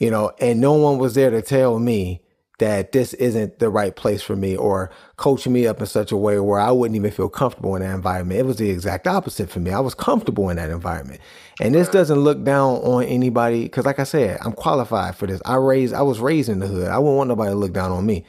you 0.00 0.10
know, 0.10 0.32
and 0.40 0.60
no 0.60 0.72
one 0.72 0.98
was 0.98 1.14
there 1.14 1.30
to 1.30 1.40
tell 1.40 1.78
me 1.78 2.20
that 2.58 2.92
this 2.92 3.14
isn't 3.14 3.60
the 3.60 3.70
right 3.70 3.94
place 3.94 4.20
for 4.20 4.36
me 4.36 4.56
or 4.56 4.90
coaching 5.16 5.52
me 5.52 5.66
up 5.66 5.80
in 5.80 5.86
such 5.86 6.10
a 6.12 6.16
way 6.16 6.38
where 6.40 6.58
I 6.58 6.70
wouldn't 6.70 6.96
even 6.96 7.10
feel 7.10 7.28
comfortable 7.28 7.76
in 7.76 7.82
that 7.82 7.94
environment. 7.94 8.40
It 8.40 8.46
was 8.46 8.56
the 8.56 8.70
exact 8.70 9.06
opposite 9.06 9.48
for 9.48 9.60
me. 9.60 9.70
I 9.70 9.80
was 9.80 9.94
comfortable 9.94 10.50
in 10.50 10.56
that 10.56 10.70
environment. 10.70 11.20
And 11.60 11.74
this 11.74 11.88
doesn't 11.88 12.18
look 12.18 12.42
down 12.44 12.76
on 12.78 13.04
anybody 13.04 13.62
because 13.62 13.86
like 13.86 13.98
I 13.98 14.04
said, 14.04 14.38
I'm 14.44 14.52
qualified 14.52 15.16
for 15.16 15.26
this. 15.26 15.40
I 15.44 15.56
raised 15.56 15.94
I 15.94 16.02
was 16.02 16.20
raised 16.20 16.48
in 16.48 16.58
the 16.58 16.66
hood. 16.66 16.88
I 16.88 16.98
wouldn't 16.98 17.16
want 17.16 17.28
nobody 17.28 17.50
to 17.50 17.56
look 17.56 17.72
down 17.72 17.92
on 17.92 18.04
me. 18.04 18.24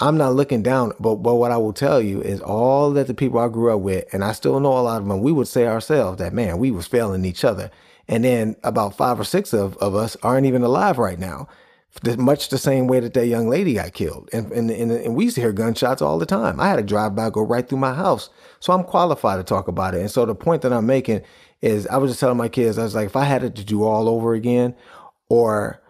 I'm 0.00 0.16
not 0.16 0.34
looking 0.34 0.62
down, 0.62 0.92
but 0.98 1.16
but 1.16 1.36
what 1.36 1.52
I 1.52 1.56
will 1.56 1.72
tell 1.72 2.00
you 2.00 2.20
is 2.20 2.40
all 2.40 2.90
that 2.92 3.06
the 3.06 3.14
people 3.14 3.38
I 3.38 3.48
grew 3.48 3.72
up 3.72 3.80
with, 3.80 4.12
and 4.12 4.24
I 4.24 4.32
still 4.32 4.58
know 4.60 4.76
a 4.76 4.80
lot 4.80 5.00
of 5.00 5.06
them, 5.06 5.20
we 5.20 5.30
would 5.30 5.46
say 5.46 5.66
ourselves 5.66 6.18
that 6.18 6.32
man, 6.32 6.58
we 6.58 6.70
was 6.70 6.86
failing 6.86 7.24
each 7.24 7.44
other. 7.44 7.70
And 8.08 8.24
then 8.24 8.56
about 8.64 8.96
five 8.96 9.18
or 9.18 9.24
six 9.24 9.54
of, 9.54 9.76
of 9.78 9.94
us 9.94 10.16
aren't 10.22 10.46
even 10.46 10.62
alive 10.62 10.98
right 10.98 11.18
now 11.18 11.48
much 12.18 12.48
the 12.48 12.58
same 12.58 12.86
way 12.86 13.00
that 13.00 13.14
that 13.14 13.26
young 13.26 13.48
lady 13.48 13.74
got 13.74 13.92
killed. 13.92 14.28
And, 14.32 14.50
and, 14.52 14.70
and, 14.70 14.90
and, 14.90 15.14
we 15.14 15.24
used 15.24 15.36
to 15.36 15.40
hear 15.40 15.52
gunshots 15.52 16.02
all 16.02 16.18
the 16.18 16.26
time. 16.26 16.58
I 16.60 16.68
had 16.68 16.78
a 16.78 16.82
drive 16.82 17.14
by 17.14 17.30
go 17.30 17.42
right 17.42 17.66
through 17.68 17.78
my 17.78 17.94
house. 17.94 18.30
So 18.60 18.72
I'm 18.72 18.84
qualified 18.84 19.38
to 19.38 19.44
talk 19.44 19.68
about 19.68 19.94
it. 19.94 20.00
And 20.00 20.10
so 20.10 20.26
the 20.26 20.34
point 20.34 20.62
that 20.62 20.72
I'm 20.72 20.86
making 20.86 21.22
is 21.62 21.86
I 21.86 21.96
was 21.98 22.10
just 22.10 22.20
telling 22.20 22.36
my 22.36 22.48
kids, 22.48 22.78
I 22.78 22.82
was 22.82 22.94
like, 22.94 23.06
if 23.06 23.16
I 23.16 23.24
had 23.24 23.44
it 23.44 23.54
to 23.56 23.64
do 23.64 23.84
all 23.84 24.08
over 24.08 24.34
again, 24.34 24.74
or 25.28 25.80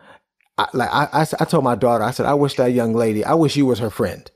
I, 0.58 0.68
like 0.72 0.90
I, 0.92 1.08
I, 1.12 1.26
I 1.40 1.44
told 1.44 1.64
my 1.64 1.74
daughter, 1.74 2.04
I 2.04 2.10
said, 2.10 2.26
I 2.26 2.34
wish 2.34 2.54
that 2.56 2.72
young 2.72 2.94
lady, 2.94 3.24
I 3.24 3.34
wish 3.34 3.56
you 3.56 3.66
was 3.66 3.78
her 3.78 3.90
friend. 3.90 4.30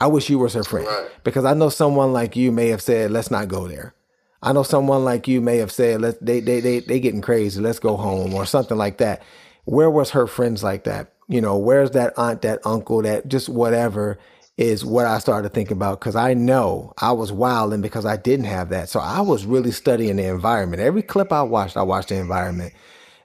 I 0.00 0.06
wish 0.06 0.30
you 0.30 0.38
was 0.38 0.54
her 0.54 0.62
friend 0.64 0.86
Right. 0.86 1.10
because 1.24 1.44
I 1.44 1.54
know 1.54 1.68
someone 1.68 2.12
like 2.12 2.36
you 2.36 2.52
may 2.52 2.68
have 2.68 2.80
said, 2.80 3.10
let's 3.10 3.30
not 3.30 3.48
go 3.48 3.66
there. 3.66 3.94
I 4.40 4.52
know 4.52 4.62
someone 4.62 5.04
like 5.04 5.26
you 5.26 5.40
may 5.40 5.56
have 5.56 5.72
said, 5.72 6.00
let 6.00 6.24
they 6.24 6.38
they 6.38 6.60
they 6.60 6.78
they 6.78 7.00
getting 7.00 7.20
crazy, 7.20 7.60
let's 7.60 7.80
go 7.80 7.96
home 7.96 8.34
or 8.34 8.46
something 8.46 8.78
like 8.78 8.98
that. 8.98 9.22
Where 9.68 9.90
was 9.90 10.10
her 10.10 10.26
friends 10.26 10.62
like 10.62 10.84
that? 10.84 11.12
You 11.28 11.42
know, 11.42 11.58
where's 11.58 11.90
that 11.90 12.14
aunt, 12.16 12.40
that 12.40 12.60
uncle, 12.64 13.02
that 13.02 13.28
just 13.28 13.50
whatever 13.50 14.18
is 14.56 14.82
what 14.82 15.04
I 15.04 15.18
started 15.18 15.52
thinking 15.52 15.76
about 15.76 16.00
because 16.00 16.16
I 16.16 16.32
know 16.32 16.94
I 16.96 17.12
was 17.12 17.30
wilding 17.30 17.82
because 17.82 18.06
I 18.06 18.16
didn't 18.16 18.46
have 18.46 18.70
that. 18.70 18.88
So 18.88 18.98
I 18.98 19.20
was 19.20 19.44
really 19.44 19.70
studying 19.70 20.16
the 20.16 20.24
environment. 20.24 20.80
Every 20.80 21.02
clip 21.02 21.32
I 21.32 21.42
watched, 21.42 21.76
I 21.76 21.82
watched 21.82 22.08
the 22.08 22.16
environment. 22.16 22.72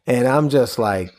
And 0.06 0.28
I'm 0.28 0.50
just 0.50 0.78
like, 0.78 1.12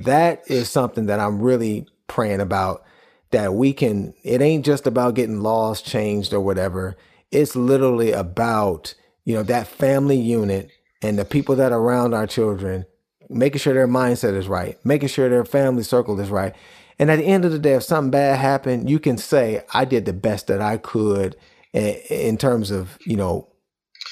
that 0.00 0.42
is 0.48 0.68
something 0.68 1.06
that 1.06 1.20
I'm 1.20 1.40
really 1.40 1.86
praying 2.08 2.40
about 2.40 2.82
that 3.30 3.54
we 3.54 3.72
can, 3.72 4.14
it 4.24 4.42
ain't 4.42 4.64
just 4.64 4.88
about 4.88 5.14
getting 5.14 5.42
laws 5.42 5.80
changed 5.80 6.34
or 6.34 6.40
whatever. 6.40 6.96
It's 7.30 7.54
literally 7.54 8.10
about, 8.10 8.94
you 9.24 9.34
know, 9.36 9.44
that 9.44 9.68
family 9.68 10.18
unit 10.18 10.72
and 11.02 11.16
the 11.16 11.24
people 11.24 11.54
that 11.54 11.70
are 11.70 11.80
around 11.80 12.14
our 12.14 12.26
children, 12.26 12.84
making 13.32 13.58
sure 13.58 13.74
their 13.74 13.88
mindset 13.88 14.34
is 14.34 14.48
right, 14.48 14.78
making 14.84 15.08
sure 15.08 15.28
their 15.28 15.44
family 15.44 15.82
circle 15.82 16.18
is 16.20 16.30
right. 16.30 16.54
And 16.98 17.10
at 17.10 17.16
the 17.16 17.24
end 17.24 17.44
of 17.44 17.52
the 17.52 17.58
day, 17.58 17.74
if 17.74 17.82
something 17.82 18.10
bad 18.10 18.38
happened, 18.38 18.88
you 18.88 18.98
can 18.98 19.18
say, 19.18 19.64
I 19.72 19.84
did 19.84 20.04
the 20.04 20.12
best 20.12 20.46
that 20.46 20.60
I 20.60 20.76
could 20.76 21.36
in, 21.72 21.94
in 22.10 22.36
terms 22.36 22.70
of, 22.70 22.98
you 23.06 23.16
know, 23.16 23.48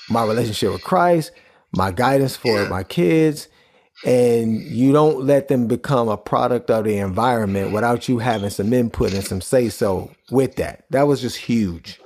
my 0.08 0.24
relationship 0.24 0.72
with 0.72 0.82
Christ, 0.82 1.32
my 1.72 1.92
guidance 1.92 2.36
for 2.36 2.66
my 2.68 2.82
kids, 2.82 3.48
and 4.04 4.60
you 4.62 4.92
don't 4.92 5.24
let 5.24 5.48
them 5.48 5.66
become 5.66 6.08
a 6.08 6.16
product 6.16 6.70
of 6.70 6.84
the 6.84 6.96
environment 6.96 7.72
without 7.72 8.08
you 8.08 8.18
having 8.18 8.50
some 8.50 8.72
input 8.72 9.12
and 9.12 9.24
some 9.24 9.40
say 9.40 9.68
so 9.68 10.10
with 10.30 10.56
that. 10.56 10.84
That 10.90 11.06
was 11.06 11.20
just 11.20 11.36
huge. 11.36 11.99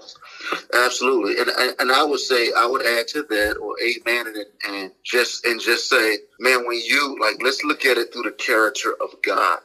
Absolutely, 0.74 1.38
and, 1.38 1.50
and 1.78 1.92
I 1.92 2.02
would 2.02 2.20
say 2.20 2.50
I 2.56 2.66
would 2.66 2.84
add 2.84 3.08
to 3.08 3.22
that 3.22 3.56
or 3.56 3.74
amen 3.80 4.26
and 4.26 4.46
and 4.68 4.92
just 5.04 5.44
and 5.44 5.60
just 5.60 5.88
say, 5.88 6.18
man, 6.40 6.66
when 6.66 6.80
you 6.80 7.16
like, 7.20 7.36
let's 7.42 7.64
look 7.64 7.84
at 7.84 7.98
it 7.98 8.12
through 8.12 8.24
the 8.24 8.32
character 8.32 8.94
of 9.00 9.10
God. 9.22 9.60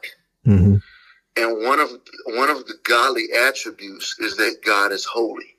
Mm-hmm. 0.45 0.77
And 1.38 1.65
one 1.65 1.80
of 1.80 1.89
one 2.27 2.49
of 2.49 2.65
the 2.67 2.75
godly 2.84 3.27
attributes 3.47 4.17
is 4.19 4.38
that 4.38 4.57
God 4.65 4.91
is 4.91 5.05
holy, 5.05 5.55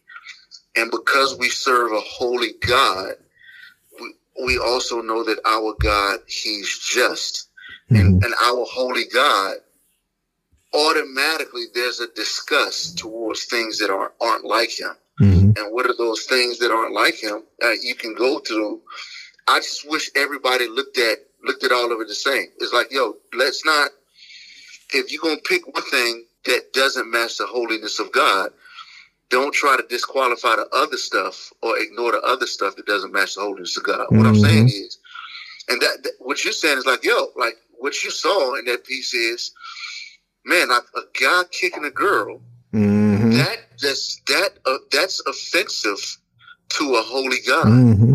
and 0.77 0.91
because 0.91 1.39
we 1.39 1.49
serve 1.49 1.93
a 1.93 2.01
holy 2.01 2.53
God, 2.61 3.15
we, 4.01 4.15
we 4.45 4.59
also 4.59 5.01
know 5.01 5.25
that 5.25 5.41
our 5.47 5.75
God 5.81 6.21
He's 6.27 6.79
just, 6.79 7.49
and 7.91 8.23
and 8.25 8.35
our 8.43 8.65
holy 8.69 9.05
God 9.13 9.57
automatically 10.73 11.65
there's 11.75 12.01
a 12.01 12.07
disgust 12.15 12.99
towards 12.99 13.45
things 13.45 13.79
that 13.79 13.91
aren't 13.91 14.13
aren't 14.21 14.45
like 14.45 14.79
Him. 14.79 14.95
Mm-hmm. 15.21 15.51
And 15.57 15.75
what 15.75 15.87
are 15.87 15.97
those 15.97 16.25
things 16.25 16.59
that 16.59 16.71
aren't 16.71 16.95
like 16.95 17.15
Him? 17.23 17.43
Uh, 17.63 17.73
you 17.83 17.95
can 17.95 18.15
go 18.15 18.39
through. 18.41 18.81
I 19.49 19.59
just 19.59 19.89
wish 19.89 20.11
everybody 20.17 20.69
looked 20.69 20.99
at 20.99 21.19
looked 21.45 21.65
at 21.65 21.73
all 21.73 21.93
of 21.93 22.01
it 22.01 22.09
the 22.09 22.15
same. 22.15 22.47
It's 22.59 22.73
like, 22.73 22.89
yo, 22.91 23.17
let's 23.35 23.65
not 23.65 23.91
if 24.93 25.13
you're 25.13 25.23
gonna 25.23 25.41
pick 25.45 25.67
one 25.73 25.89
thing 25.91 26.27
that 26.47 26.73
doesn't 26.73 27.11
match 27.11 27.39
the 27.39 27.47
holiness 27.47 27.99
of 28.01 28.13
God, 28.13 28.51
don't 29.31 29.55
try 29.55 29.77
to 29.77 29.85
disqualify 29.89 30.57
the 30.57 30.69
other 30.75 30.97
stuff 30.97 31.53
or 31.63 31.79
ignore 31.79 32.13
the 32.13 32.21
other 32.23 32.47
stuff 32.47 32.77
that 32.77 32.87
doesn't 32.87 33.13
match 33.13 33.35
the 33.35 33.41
holiness 33.43 33.77
of 33.77 33.85
God. 33.85 34.07
What 34.11 34.27
I'm 34.27 34.35
Mhm. 34.35 34.43
saying 34.43 34.69
is, 34.69 34.99
and 35.69 35.81
that, 35.83 36.03
that- 36.03 36.15
what 36.19 36.43
you're 36.45 36.53
saying 36.53 36.79
is 36.79 36.87
like, 36.87 37.05
yo, 37.05 37.31
like 37.37 37.57
what 37.79 38.03
you 38.03 38.11
saw 38.11 38.55
in 38.55 38.65
that 38.67 38.85
piece 38.85 39.15
is, 39.15 39.53
man, 40.45 40.69
like 40.69 40.85
a 40.97 41.03
guy 41.21 41.45
kicking 41.51 41.85
a 41.85 41.91
girl. 41.91 42.43
Mm-hmm. 42.75 43.10
That 43.83 43.89
just 43.89 44.27
that 44.27 44.51
uh, 44.67 44.79
that's 44.93 45.21
offensive 45.27 46.19
to 46.71 46.95
a 46.95 47.03
holy 47.03 47.39
God 47.47 47.67
Mm-hmm. 47.67 48.15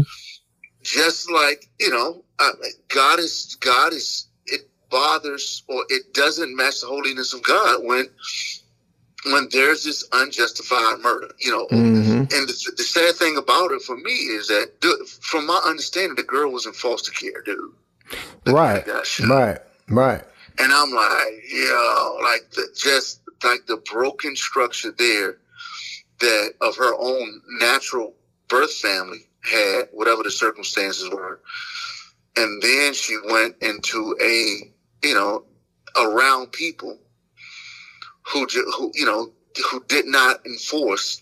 just 0.84 1.30
like 1.32 1.70
you 1.80 1.90
know 1.90 2.24
uh, 2.40 2.52
god 2.90 3.20
is 3.20 3.58
god 3.60 3.94
is 3.94 4.28
it 4.46 4.70
bothers 4.90 5.64
or 5.68 5.84
it 5.90 6.14
doesn't 6.14 6.56
match 6.56 6.82
the 6.82 6.88
holiness 6.88 7.34
of 7.34 7.42
god 7.44 7.84
when 7.84 8.08
when 9.32 9.48
there's 9.52 9.84
this 9.84 10.08
unjustified 10.14 11.00
murder 11.02 11.30
you 11.40 11.52
know 11.52 11.66
Mm-hmm. 11.72 12.12
and 12.22 12.30
the, 12.30 12.74
the 12.78 12.84
sad 12.84 13.16
thing 13.16 13.38
about 13.38 13.72
it 13.72 13.82
for 13.82 13.98
me 13.98 14.12
is 14.12 14.48
that 14.48 14.72
the, 14.82 15.08
from 15.22 15.48
my 15.48 15.60
understanding 15.66 16.16
the 16.16 16.24
girl 16.24 16.52
was 16.52 16.66
in 16.66 16.74
foster 16.74 17.12
care 17.12 17.42
dude 17.44 17.72
The 18.44 18.54
Right. 18.54 18.86
Right. 19.28 19.60
Right. 19.90 20.24
and 20.60 20.72
i'm 20.72 20.92
like 20.92 21.44
yo 21.52 22.18
like 22.24 22.52
the, 22.52 22.68
just 22.78 23.22
like 23.44 23.66
the 23.68 23.78
broken 23.92 24.36
structure 24.36 24.92
there 24.92 25.38
that 26.20 26.54
of 26.62 26.76
her 26.76 26.94
own 27.00 27.42
natural 27.60 28.14
birth 28.48 28.74
family 28.74 29.20
had 29.42 29.88
whatever 29.92 30.24
the 30.24 30.32
circumstances 30.32 31.10
were 31.10 31.40
and 32.36 32.62
then 32.62 32.94
she 32.94 33.18
went 33.30 33.56
into 33.62 34.16
a 34.22 35.08
you 35.08 35.14
know 35.14 35.44
around 35.98 36.52
people 36.52 36.98
who 38.24 38.48
who 38.78 38.92
you 38.94 39.06
know 39.06 39.32
who 39.72 39.84
did 39.88 40.06
not 40.06 40.46
enforce 40.46 41.22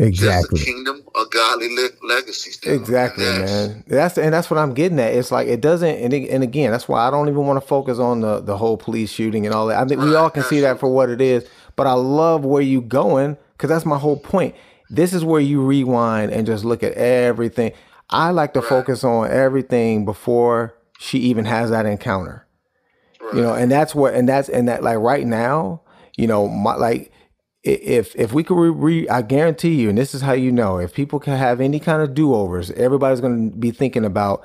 Exactly. 0.00 0.60
A 0.60 0.64
kingdom, 0.64 1.04
a 1.14 1.24
godly 1.30 1.68
le-. 1.68 2.18
Exactly, 2.64 3.24
and 3.26 3.44
man. 3.44 3.84
That's 3.86 4.18
and 4.18 4.34
that's 4.34 4.50
what 4.50 4.58
I'm 4.58 4.74
getting 4.74 4.98
at. 4.98 5.14
It's 5.14 5.30
like 5.30 5.46
it 5.46 5.60
doesn't, 5.60 5.88
and, 5.88 6.12
it, 6.12 6.30
and 6.30 6.42
again, 6.42 6.72
that's 6.72 6.88
why 6.88 7.06
I 7.06 7.12
don't 7.12 7.28
even 7.28 7.46
want 7.46 7.62
to 7.62 7.66
focus 7.66 8.00
on 8.00 8.20
the 8.20 8.40
the 8.40 8.56
whole 8.56 8.76
police 8.76 9.12
shooting 9.12 9.46
and 9.46 9.54
all 9.54 9.68
that. 9.68 9.78
I 9.78 9.86
think 9.86 10.00
right, 10.00 10.08
we 10.08 10.16
all 10.16 10.30
can 10.30 10.42
see 10.42 10.58
that 10.60 10.80
for 10.80 10.88
what 10.88 11.10
it 11.10 11.20
is. 11.20 11.46
But 11.76 11.86
I 11.86 11.92
love 11.92 12.44
where 12.44 12.60
you 12.60 12.80
going 12.80 13.36
because 13.54 13.70
that's 13.70 13.86
my 13.86 13.98
whole 13.98 14.18
point. 14.18 14.54
This 14.90 15.12
is 15.12 15.24
where 15.24 15.40
you 15.40 15.62
rewind 15.62 16.32
and 16.32 16.46
just 16.46 16.64
look 16.64 16.82
at 16.82 16.92
everything. 16.92 17.72
I 18.10 18.30
like 18.30 18.52
to 18.54 18.60
right. 18.60 18.68
focus 18.68 19.02
on 19.02 19.30
everything 19.30 20.04
before 20.04 20.76
she 20.98 21.18
even 21.20 21.46
has 21.46 21.70
that 21.70 21.86
encounter. 21.86 22.46
Right. 23.20 23.36
You 23.36 23.42
know, 23.42 23.54
and 23.54 23.70
that's 23.70 23.94
what, 23.94 24.14
and 24.14 24.28
that's, 24.28 24.48
and 24.48 24.68
that, 24.68 24.82
like 24.82 24.98
right 24.98 25.26
now, 25.26 25.82
you 26.16 26.26
know, 26.26 26.48
my, 26.48 26.74
like, 26.74 27.10
if 27.64 28.14
if 28.14 28.34
we 28.34 28.44
could 28.44 28.56
re, 28.56 29.08
I 29.08 29.22
guarantee 29.22 29.74
you, 29.74 29.88
and 29.88 29.96
this 29.96 30.14
is 30.14 30.20
how 30.20 30.34
you 30.34 30.52
know, 30.52 30.78
if 30.78 30.92
people 30.92 31.18
can 31.18 31.38
have 31.38 31.62
any 31.62 31.80
kind 31.80 32.02
of 32.02 32.12
do 32.12 32.34
overs, 32.34 32.70
everybody's 32.72 33.22
going 33.22 33.50
to 33.52 33.56
be 33.56 33.70
thinking 33.70 34.04
about 34.04 34.44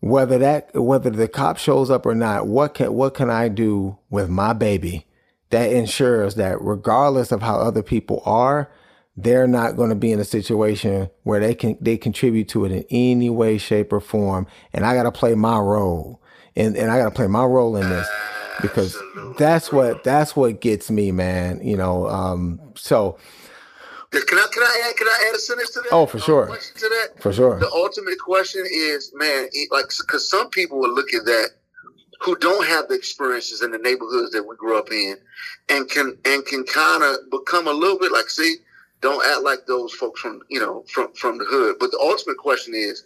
whether 0.00 0.38
that 0.38 0.74
whether 0.74 1.08
the 1.10 1.28
cop 1.28 1.56
shows 1.56 1.88
up 1.88 2.04
or 2.04 2.16
not. 2.16 2.48
What 2.48 2.74
can 2.74 2.92
what 2.94 3.14
can 3.14 3.30
I 3.30 3.48
do 3.48 3.98
with 4.10 4.28
my 4.28 4.52
baby 4.52 5.06
that 5.50 5.72
ensures 5.72 6.34
that 6.34 6.60
regardless 6.60 7.32
of 7.32 7.42
how 7.42 7.58
other 7.58 7.82
people 7.82 8.22
are, 8.24 8.70
they're 9.16 9.48
not 9.48 9.76
going 9.76 9.88
to 9.88 9.96
be 9.96 10.12
in 10.12 10.20
a 10.20 10.24
situation 10.24 11.10
where 11.24 11.40
they 11.40 11.54
can 11.54 11.76
they 11.80 11.96
contribute 11.96 12.48
to 12.48 12.64
it 12.64 12.72
in 12.72 12.84
any 12.90 13.30
way, 13.30 13.58
shape, 13.58 13.92
or 13.92 14.00
form. 14.00 14.46
And 14.72 14.86
I 14.86 14.94
got 14.94 15.04
to 15.04 15.12
play 15.12 15.34
my 15.34 15.58
role, 15.58 16.22
and 16.54 16.76
and 16.76 16.90
I 16.90 16.98
got 16.98 17.06
to 17.06 17.14
play 17.14 17.26
my 17.26 17.44
role 17.44 17.76
in 17.76 17.88
this 17.88 18.08
because 18.62 18.96
that's 19.38 19.72
what 19.72 20.04
that's 20.04 20.36
what 20.36 20.60
gets 20.60 20.90
me, 20.90 21.10
man. 21.10 21.60
You 21.62 21.76
know, 21.76 22.08
um, 22.08 22.60
so. 22.76 23.18
Can 24.10 24.22
I 24.22 24.46
can 24.50 24.62
I 24.62 24.88
add 24.88 24.96
can 24.96 25.06
I 25.06 25.26
add 25.28 25.34
a 25.34 25.38
sentence 25.38 25.70
to 25.72 25.80
that? 25.80 25.92
Oh, 25.92 26.06
for 26.06 26.18
sure. 26.18 26.46
To 26.46 26.88
that, 26.88 27.22
for 27.22 27.30
sure. 27.30 27.58
The 27.58 27.70
ultimate 27.70 28.18
question 28.18 28.64
is, 28.66 29.12
man, 29.14 29.48
like 29.70 29.84
because 30.00 30.30
some 30.30 30.48
people 30.48 30.78
will 30.78 30.94
look 30.94 31.12
at 31.12 31.26
that 31.26 31.50
who 32.20 32.36
don't 32.36 32.66
have 32.66 32.88
the 32.88 32.94
experiences 32.94 33.62
in 33.62 33.70
the 33.70 33.78
neighborhoods 33.78 34.32
that 34.32 34.46
we 34.46 34.56
grew 34.56 34.78
up 34.78 34.90
in, 34.90 35.16
and 35.68 35.88
can 35.88 36.16
and 36.24 36.44
can 36.46 36.64
kind 36.64 37.02
of 37.02 37.30
become 37.30 37.68
a 37.68 37.72
little 37.72 37.98
bit 37.98 38.12
like, 38.12 38.28
see, 38.28 38.56
don't 39.00 39.24
act 39.24 39.42
like 39.42 39.66
those 39.66 39.92
folks 39.94 40.20
from 40.20 40.42
you 40.48 40.60
know 40.60 40.84
from 40.88 41.12
from 41.14 41.38
the 41.38 41.44
hood. 41.44 41.76
But 41.78 41.90
the 41.90 41.98
ultimate 41.98 42.38
question 42.38 42.74
is, 42.74 43.04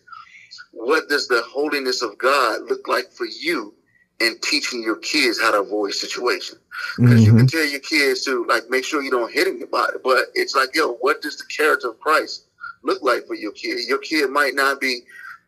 what 0.73 1.09
does 1.09 1.29
the 1.29 1.43
holiness 1.43 2.03
of 2.03 2.17
God 2.19 2.63
look 2.63 2.89
like 2.89 3.13
for 3.13 3.27
you 3.27 3.75
in 4.21 4.39
teaching 4.41 4.83
your 4.83 4.97
kids 4.97 5.41
how 5.41 5.51
to 5.51 5.61
avoid 5.61 5.93
situations? 5.93 6.61
Because 6.97 7.21
mm-hmm. 7.21 7.25
you 7.25 7.37
can 7.37 7.47
tell 7.47 7.65
your 7.65 7.81
kids 7.81 8.25
to 8.25 8.47
like 8.47 8.71
make 8.71 8.85
sure 8.85 9.03
you 9.03 9.11
don't 9.11 9.33
hit 9.33 9.47
anybody, 9.47 9.99
but 10.03 10.27
it's 10.35 10.55
like, 10.55 10.71
yo, 10.75 10.95
what 10.95 11.21
does 11.21 11.37
the 11.37 11.45
character 11.55 11.91
of 11.91 12.01
Christ 12.01 12.47
look 12.83 13.03
like 13.03 13.27
for 13.27 13.35
your 13.35 13.53
kid? 13.53 13.81
Your 13.87 13.99
kid 13.99 14.31
might 14.31 14.55
not 14.55 14.81
be 14.81 15.03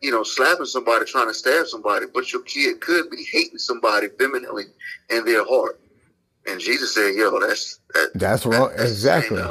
you 0.04 0.10
know, 0.10 0.22
slapping 0.22 0.66
somebody, 0.66 1.06
trying 1.06 1.28
to 1.28 1.34
stab 1.34 1.66
somebody, 1.66 2.04
but 2.12 2.30
your 2.30 2.42
kid 2.42 2.80
could 2.80 3.10
be 3.10 3.24
hating 3.32 3.58
somebody 3.58 4.08
vehemently 4.18 4.64
in 5.08 5.24
their 5.24 5.44
heart. 5.46 5.80
And 6.46 6.60
Jesus 6.60 6.94
said, 6.94 7.14
"Yo, 7.14 7.40
that's 7.40 7.80
that, 7.94 8.10
that's 8.14 8.44
wrong." 8.44 8.68
That, 8.68 8.76
that's 8.76 8.90
exactly. 8.90 9.42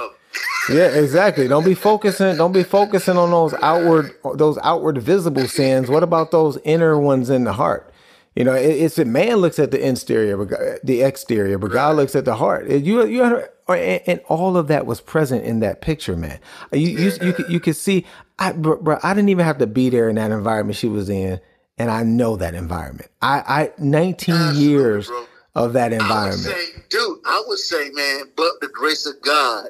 yeah, 0.70 0.90
exactly. 0.90 1.48
Don't 1.48 1.66
be 1.66 1.74
focusing. 1.74 2.38
Don't 2.38 2.52
be 2.52 2.64
focusing 2.64 3.18
on 3.18 3.32
those 3.32 3.56
outward, 3.64 4.14
those 4.36 4.60
outward 4.62 5.00
visible 5.00 5.48
sins. 5.48 5.90
What 5.90 6.04
about 6.04 6.30
those 6.30 6.60
inner 6.64 7.00
ones 7.00 7.32
in 7.32 7.46
the 7.46 7.54
heart? 7.54 7.92
You 8.36 8.44
know, 8.44 8.54
it, 8.54 8.70
it's 8.70 8.98
a 9.00 9.06
man 9.06 9.38
looks 9.38 9.58
at 9.58 9.72
the 9.72 9.84
interior, 9.84 10.38
but 10.38 10.86
the 10.86 11.02
exterior, 11.02 11.58
but 11.58 11.72
God 11.72 11.96
looks 11.96 12.16
at 12.16 12.26
the 12.26 12.36
heart. 12.36 12.70
You, 12.70 13.06
you, 13.06 13.44
and 13.68 14.20
all 14.28 14.58
of 14.58 14.68
that 14.68 14.86
was 14.86 15.02
present 15.02 15.46
in 15.46 15.60
that 15.62 15.82
picture, 15.82 16.16
man. 16.16 16.40
You, 16.72 16.90
you, 16.90 17.12
you, 17.22 17.36
you 17.50 17.60
could 17.60 17.76
see. 17.76 18.06
I, 18.40 18.52
bro, 18.52 18.78
bro, 18.78 19.00
I 19.04 19.14
didn't 19.14 19.30
even 19.30 19.46
have 19.46 19.60
to 19.60 19.68
be 19.68 19.90
there 19.90 20.10
in 20.10 20.16
that 20.16 20.32
environment 20.32 20.78
she 20.78 20.88
was 20.88 21.10
in, 21.10 21.40
and 21.78 21.92
I 21.92 22.04
know 22.04 22.36
that 22.38 22.56
environment. 22.56 23.10
I, 23.22 23.44
I 23.48 23.72
19 23.78 24.36
Absolutely, 24.36 24.62
years 24.64 25.08
bro. 25.08 25.26
of 25.56 25.74
that 25.74 25.94
environment. 25.94 26.48
I 26.48 26.52
say, 26.52 26.82
dude, 26.90 27.20
I 27.26 27.44
would 27.48 27.60
say, 27.60 27.90
man, 27.92 28.24
but 28.36 28.60
the 28.62 28.70
grace 28.70 29.06
of 29.06 29.22
God 29.22 29.68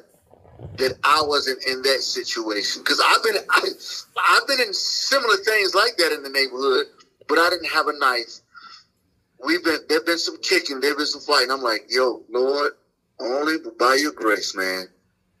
that 0.76 0.96
I 1.04 1.22
wasn't 1.26 1.62
in 1.66 1.82
that 1.82 2.00
situation 2.00 2.82
because 2.82 3.02
I've 3.04 3.22
been 3.22 3.36
I, 3.50 3.68
I've 4.30 4.46
been 4.46 4.60
in 4.60 4.72
similar 4.72 5.36
things 5.36 5.74
like 5.74 5.96
that 5.98 6.12
in 6.12 6.22
the 6.22 6.30
neighborhood, 6.30 6.86
but 7.28 7.38
I 7.38 7.50
didn't 7.50 7.70
have 7.70 7.86
a 7.86 7.98
knife. 7.98 8.40
We've 9.44 9.62
been 9.62 9.80
there've 9.88 10.06
been 10.06 10.18
some 10.18 10.38
kicking, 10.40 10.80
there've 10.80 10.96
been 10.96 11.06
some 11.06 11.20
fighting. 11.20 11.50
I'm 11.50 11.60
like, 11.60 11.86
yo, 11.90 12.22
Lord, 12.30 12.72
only 13.20 13.56
by 13.78 13.98
your 14.00 14.12
grace, 14.12 14.54
man 14.54 14.86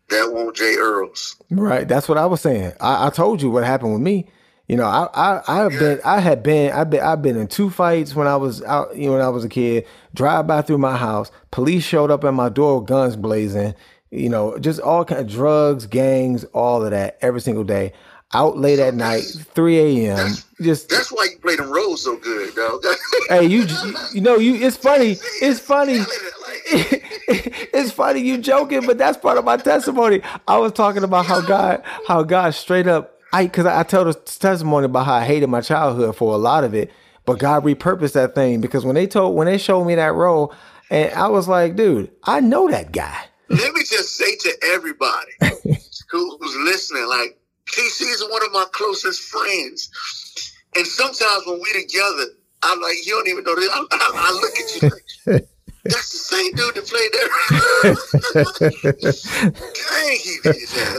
that 0.08 0.32
won't 0.32 0.56
J 0.56 0.76
Earls. 0.76 1.36
Right. 1.50 1.86
That's 1.86 2.08
what 2.08 2.18
I 2.18 2.26
was 2.26 2.40
saying. 2.40 2.72
I, 2.80 3.06
I 3.06 3.10
told 3.10 3.42
you 3.42 3.50
what 3.50 3.64
happened 3.64 3.92
with 3.92 4.02
me. 4.02 4.28
You 4.68 4.76
know, 4.76 4.86
I 4.86 5.08
I 5.14 5.64
I've 5.64 5.78
been 5.78 6.00
I 6.04 6.20
had 6.20 6.42
been 6.42 6.72
I've 6.72 6.88
been 6.88 7.00
I've 7.00 7.20
been 7.20 7.36
in 7.36 7.48
two 7.48 7.68
fights 7.68 8.14
when 8.14 8.26
I 8.26 8.36
was 8.36 8.62
out 8.62 8.96
you 8.96 9.06
know 9.06 9.12
when 9.12 9.20
I 9.20 9.28
was 9.28 9.44
a 9.44 9.48
kid. 9.48 9.86
Drive 10.14 10.46
by 10.46 10.62
through 10.62 10.78
my 10.78 10.96
house, 10.96 11.30
police 11.50 11.84
showed 11.84 12.10
up 12.10 12.24
at 12.24 12.32
my 12.32 12.48
door, 12.48 12.82
guns 12.82 13.16
blazing. 13.16 13.74
You 14.10 14.28
know, 14.28 14.58
just 14.58 14.80
all 14.80 15.04
kind 15.04 15.20
of 15.20 15.26
drugs, 15.26 15.86
gangs, 15.86 16.44
all 16.54 16.82
of 16.82 16.92
that 16.92 17.18
every 17.20 17.40
single 17.40 17.64
day. 17.64 17.92
Out 18.34 18.58
late 18.58 18.80
at 18.80 18.94
night, 18.94 19.22
3 19.22 20.06
a.m. 20.06 20.34
Just 20.60 20.88
that's 20.88 21.12
why 21.12 21.28
you 21.30 21.38
play 21.38 21.54
them 21.54 21.70
roles 21.70 22.02
so 22.02 22.16
good, 22.16 22.52
dog. 22.54 22.84
hey, 23.28 23.44
you 23.46 23.64
you 24.12 24.20
know 24.20 24.36
you. 24.36 24.54
It's 24.56 24.76
funny. 24.76 25.16
It's 25.40 25.60
funny. 25.60 26.00
it's 26.66 27.92
funny 27.92 28.20
you 28.20 28.38
joking, 28.38 28.86
but 28.86 28.98
that's 28.98 29.16
part 29.18 29.38
of 29.38 29.44
my 29.44 29.56
testimony. 29.56 30.20
I 30.48 30.58
was 30.58 30.72
talking 30.72 31.04
about 31.04 31.26
how 31.26 31.42
God, 31.42 31.82
how 32.06 32.24
God 32.24 32.54
straight 32.54 32.88
up, 32.88 33.20
I 33.32 33.44
because 33.44 33.66
I, 33.66 33.80
I 33.80 33.82
tell 33.84 34.04
the 34.04 34.14
testimony 34.14 34.86
about 34.86 35.06
how 35.06 35.14
I 35.14 35.24
hated 35.24 35.48
my 35.48 35.60
childhood 35.60 36.16
for 36.16 36.34
a 36.34 36.38
lot 36.38 36.64
of 36.64 36.74
it, 36.74 36.90
but 37.24 37.38
God 37.38 37.64
repurposed 37.64 38.14
that 38.14 38.34
thing 38.34 38.60
because 38.60 38.84
when 38.84 38.96
they 38.96 39.06
told 39.06 39.36
when 39.36 39.46
they 39.46 39.58
showed 39.58 39.84
me 39.84 39.94
that 39.94 40.12
role, 40.14 40.52
and 40.90 41.12
I 41.14 41.28
was 41.28 41.46
like, 41.46 41.76
dude, 41.76 42.10
I 42.24 42.40
know 42.40 42.68
that 42.68 42.90
guy. 42.90 43.26
Let 43.48 43.74
me 43.74 43.82
just 43.84 44.16
say 44.16 44.34
to 44.36 44.52
everybody 44.72 45.32
who's 46.10 46.56
listening, 46.56 47.06
like 47.08 47.38
TC 47.70 48.02
is 48.02 48.24
one 48.30 48.44
of 48.44 48.52
my 48.52 48.66
closest 48.72 49.22
friends, 49.22 49.90
and 50.76 50.86
sometimes 50.86 51.46
when 51.46 51.60
we're 51.60 51.80
together, 51.80 52.24
I'm 52.62 52.80
like, 52.80 52.94
you 53.04 53.12
don't 53.12 53.28
even 53.28 53.44
know 53.44 53.54
this. 53.54 53.70
I, 53.72 53.84
I, 53.90 54.10
I 54.14 54.32
look 54.32 54.56
at 54.58 54.82
you 54.82 54.88
like. 54.88 55.48
That's 55.84 56.12
the 56.12 56.18
same 56.18 56.52
dude 56.54 56.74
that 56.76 56.86
played 56.86 57.12
there. 57.12 57.28
Dang, 59.74 60.18
he 60.18 60.38
did 60.42 60.68
that. 60.70 60.96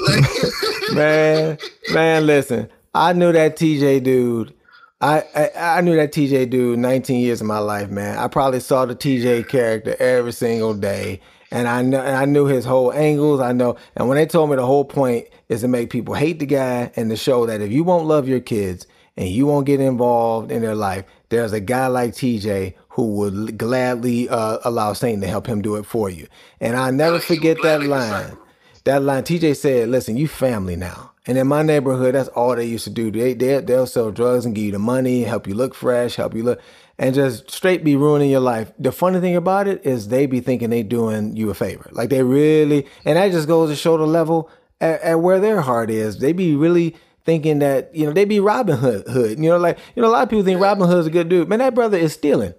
Like, 0.87 0.95
man, 0.95 1.57
man, 1.91 2.27
listen. 2.27 2.69
I 2.93 3.13
knew 3.13 3.31
that 3.31 3.57
TJ 3.57 4.03
dude. 4.03 4.53
I, 5.01 5.23
I, 5.35 5.77
I 5.77 5.81
knew 5.81 5.95
that 5.95 6.13
TJ 6.13 6.51
dude 6.51 6.79
19 6.79 7.19
years 7.19 7.41
of 7.41 7.47
my 7.47 7.57
life, 7.57 7.89
man. 7.89 8.17
I 8.17 8.27
probably 8.27 8.59
saw 8.59 8.85
the 8.85 8.95
TJ 8.95 9.47
character 9.49 9.95
every 9.99 10.33
single 10.33 10.75
day. 10.75 11.19
And 11.51 11.67
I 11.67 11.81
know 11.81 12.01
and 12.01 12.15
I 12.15 12.25
knew 12.25 12.45
his 12.45 12.65
whole 12.65 12.91
angles. 12.93 13.39
I 13.39 13.53
know 13.53 13.77
and 13.95 14.07
when 14.07 14.17
they 14.17 14.25
told 14.25 14.49
me 14.49 14.55
the 14.55 14.65
whole 14.65 14.85
point 14.85 15.27
is 15.49 15.61
to 15.61 15.67
make 15.67 15.89
people 15.89 16.15
hate 16.15 16.39
the 16.39 16.45
guy 16.45 16.91
and 16.95 17.09
to 17.09 17.15
show 17.15 17.45
that 17.45 17.61
if 17.61 17.71
you 17.71 17.83
won't 17.83 18.07
love 18.07 18.27
your 18.27 18.39
kids 18.39 18.87
and 19.17 19.29
you 19.29 19.45
won't 19.45 19.65
get 19.65 19.79
involved 19.79 20.51
in 20.51 20.61
their 20.61 20.75
life, 20.75 21.05
there's 21.29 21.53
a 21.53 21.59
guy 21.59 21.87
like 21.87 22.11
TJ 22.11 22.73
who 22.89 23.15
would 23.15 23.57
gladly 23.57 24.29
uh, 24.29 24.59
allow 24.63 24.93
Satan 24.93 25.21
to 25.21 25.27
help 25.27 25.47
him 25.47 25.61
do 25.61 25.75
it 25.75 25.85
for 25.85 26.09
you. 26.09 26.27
And 26.59 26.75
I 26.75 26.91
never 26.91 27.19
forget 27.19 27.57
that 27.63 27.83
line. 27.83 28.37
That 28.85 29.01
line, 29.01 29.23
TJ 29.23 29.57
said, 29.57 29.89
"Listen, 29.89 30.15
you 30.15 30.27
family 30.27 30.75
now." 30.75 31.11
And 31.27 31.39
in 31.39 31.47
my 31.47 31.63
neighborhood, 31.63 32.13
that's 32.13 32.29
all 32.29 32.55
they 32.55 32.65
used 32.65 32.83
to 32.83 32.91
do. 32.91 33.09
They, 33.09 33.33
they 33.33 33.59
they'll 33.59 33.87
sell 33.87 34.11
drugs 34.11 34.45
and 34.45 34.53
give 34.53 34.65
you 34.65 34.71
the 34.71 34.79
money, 34.79 35.23
help 35.23 35.47
you 35.47 35.55
look 35.55 35.73
fresh, 35.73 36.15
help 36.15 36.35
you 36.35 36.43
look, 36.43 36.61
and 36.99 37.15
just 37.15 37.49
straight 37.49 37.83
be 37.83 37.95
ruining 37.95 38.29
your 38.29 38.41
life. 38.41 38.71
The 38.77 38.91
funny 38.91 39.19
thing 39.19 39.35
about 39.35 39.67
it 39.67 39.83
is 39.85 40.09
they 40.09 40.27
be 40.27 40.39
thinking 40.39 40.69
they 40.69 40.83
doing 40.83 41.35
you 41.35 41.49
a 41.49 41.55
favor, 41.55 41.89
like 41.93 42.09
they 42.09 42.21
really, 42.21 42.85
and 43.05 43.17
that 43.17 43.31
just 43.31 43.47
goes 43.47 43.71
to 43.71 43.75
show 43.75 43.97
the 43.97 44.05
level 44.05 44.49
at, 44.85 45.01
at 45.01 45.19
where 45.19 45.39
their 45.39 45.61
heart 45.61 45.89
is. 45.89 46.19
They 46.19 46.33
be 46.33 46.55
really 46.55 46.95
thinking 47.25 47.59
that 47.59 47.93
you 47.95 48.05
know 48.05 48.13
they 48.13 48.25
be 48.25 48.39
Robin 48.39 48.77
Hood. 48.77 49.07
Hood. 49.07 49.39
You 49.39 49.49
know, 49.49 49.57
like 49.57 49.79
you 49.95 50.01
know, 50.01 50.09
a 50.09 50.11
lot 50.11 50.23
of 50.23 50.29
people 50.29 50.45
think 50.45 50.61
Robin 50.61 50.87
Hood's 50.87 51.07
a 51.07 51.11
good 51.11 51.29
dude. 51.29 51.49
Man, 51.49 51.59
that 51.59 51.75
brother 51.75 51.97
is 51.97 52.13
stealing. 52.13 52.53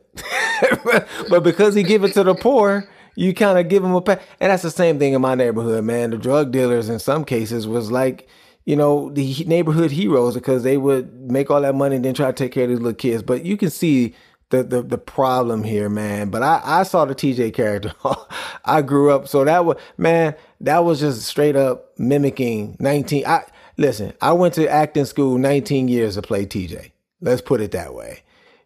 but 1.30 1.42
because 1.42 1.74
he 1.74 1.82
give 1.82 2.04
it 2.04 2.12
to 2.14 2.24
the 2.24 2.34
poor, 2.34 2.88
you 3.14 3.34
kind 3.34 3.58
of 3.58 3.68
give 3.68 3.84
him 3.84 3.94
a 3.94 4.02
pay. 4.02 4.18
And 4.40 4.50
that's 4.50 4.62
the 4.62 4.70
same 4.70 4.98
thing 4.98 5.12
in 5.12 5.20
my 5.20 5.34
neighborhood, 5.34 5.84
man. 5.84 6.10
The 6.10 6.18
drug 6.18 6.52
dealers 6.52 6.88
in 6.88 6.98
some 6.98 7.24
cases 7.24 7.66
was 7.66 7.90
like, 7.90 8.28
you 8.64 8.76
know, 8.76 9.10
the 9.10 9.44
neighborhood 9.46 9.90
heroes 9.90 10.34
because 10.34 10.62
they 10.62 10.76
would 10.76 11.30
make 11.30 11.50
all 11.50 11.60
that 11.60 11.74
money 11.74 11.96
and 11.96 12.04
then 12.04 12.14
try 12.14 12.26
to 12.26 12.32
take 12.32 12.52
care 12.52 12.64
of 12.64 12.70
these 12.70 12.80
little 12.80 12.94
kids. 12.94 13.22
But 13.22 13.44
you 13.44 13.56
can 13.56 13.70
see 13.70 14.14
the 14.50 14.62
the, 14.64 14.82
the 14.82 14.98
problem 14.98 15.64
here, 15.64 15.88
man. 15.88 16.30
But 16.30 16.42
I, 16.42 16.60
I 16.64 16.82
saw 16.84 17.04
the 17.06 17.14
TJ 17.14 17.54
character. 17.54 17.94
I 18.64 18.82
grew 18.82 19.12
up, 19.12 19.28
so 19.28 19.44
that 19.44 19.64
was 19.64 19.78
man, 19.98 20.34
that 20.60 20.84
was 20.84 21.00
just 21.00 21.22
straight 21.22 21.56
up 21.56 21.98
mimicking 21.98 22.76
19. 22.80 23.26
I 23.26 23.44
listen, 23.78 24.12
I 24.22 24.32
went 24.32 24.54
to 24.54 24.68
acting 24.68 25.06
school 25.06 25.38
19 25.38 25.88
years 25.88 26.16
to 26.16 26.22
play 26.22 26.46
TJ. 26.46 26.92
Let's 27.20 27.42
put 27.42 27.60
it 27.62 27.72
that 27.72 27.94
way 27.94 28.20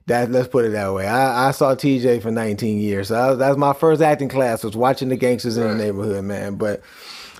That 0.06 0.30
let's 0.30 0.48
put 0.48 0.66
it 0.66 0.70
that 0.70 0.94
way. 0.94 1.08
I, 1.08 1.48
I 1.48 1.52
saw 1.52 1.74
TJ 1.74 2.22
for 2.22 2.30
19 2.32 2.80
years. 2.80 3.08
So 3.08 3.14
that 3.14 3.28
was, 3.30 3.38
that 3.38 3.48
was 3.50 3.58
my 3.58 3.74
first 3.74 4.02
acting 4.02 4.28
class. 4.30 4.64
Was 4.64 4.76
watching 4.76 5.08
the 5.10 5.16
gangsters 5.16 5.56
in 5.58 5.68
the 5.68 5.74
neighborhood, 5.76 6.24
man. 6.24 6.56
But 6.56 6.82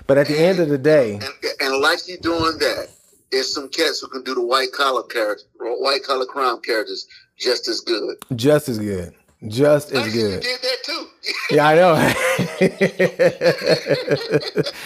but 0.07 0.17
at 0.17 0.27
the 0.27 0.39
end 0.39 0.59
of 0.59 0.69
the 0.69 0.79
day, 0.79 1.15
And, 1.15 1.23
and 1.61 1.81
like 1.81 1.99
you 2.07 2.17
doing 2.19 2.57
that, 2.59 2.89
there's 3.31 3.53
some 3.53 3.69
cats 3.69 4.01
who 4.01 4.09
can 4.09 4.23
do 4.23 4.35
the 4.35 4.41
white 4.45 4.73
collar 4.73 5.03
characters, 5.03 5.47
white 5.59 6.03
collar 6.03 6.25
crime 6.25 6.61
characters 6.61 7.07
just 7.41 7.67
as 7.67 7.81
good. 7.81 8.17
just 8.35 8.69
as 8.69 8.79
good, 8.79 9.13
just 9.47 9.91
as 9.91 10.13
good. 10.13 10.41
did 10.41 10.61
that 10.61 10.77
too. 10.83 11.07
Yeah, 11.49 11.67
I 11.67 11.75
know. 11.75 11.95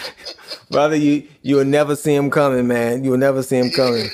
Brother, 0.70 0.96
you 0.96 1.28
you 1.42 1.56
will 1.56 1.64
never 1.64 1.94
see 1.94 2.14
him 2.14 2.30
coming, 2.30 2.66
man. 2.66 3.04
You 3.04 3.10
will 3.10 3.18
never 3.18 3.42
see 3.42 3.58
him 3.58 3.70
coming. 3.70 4.08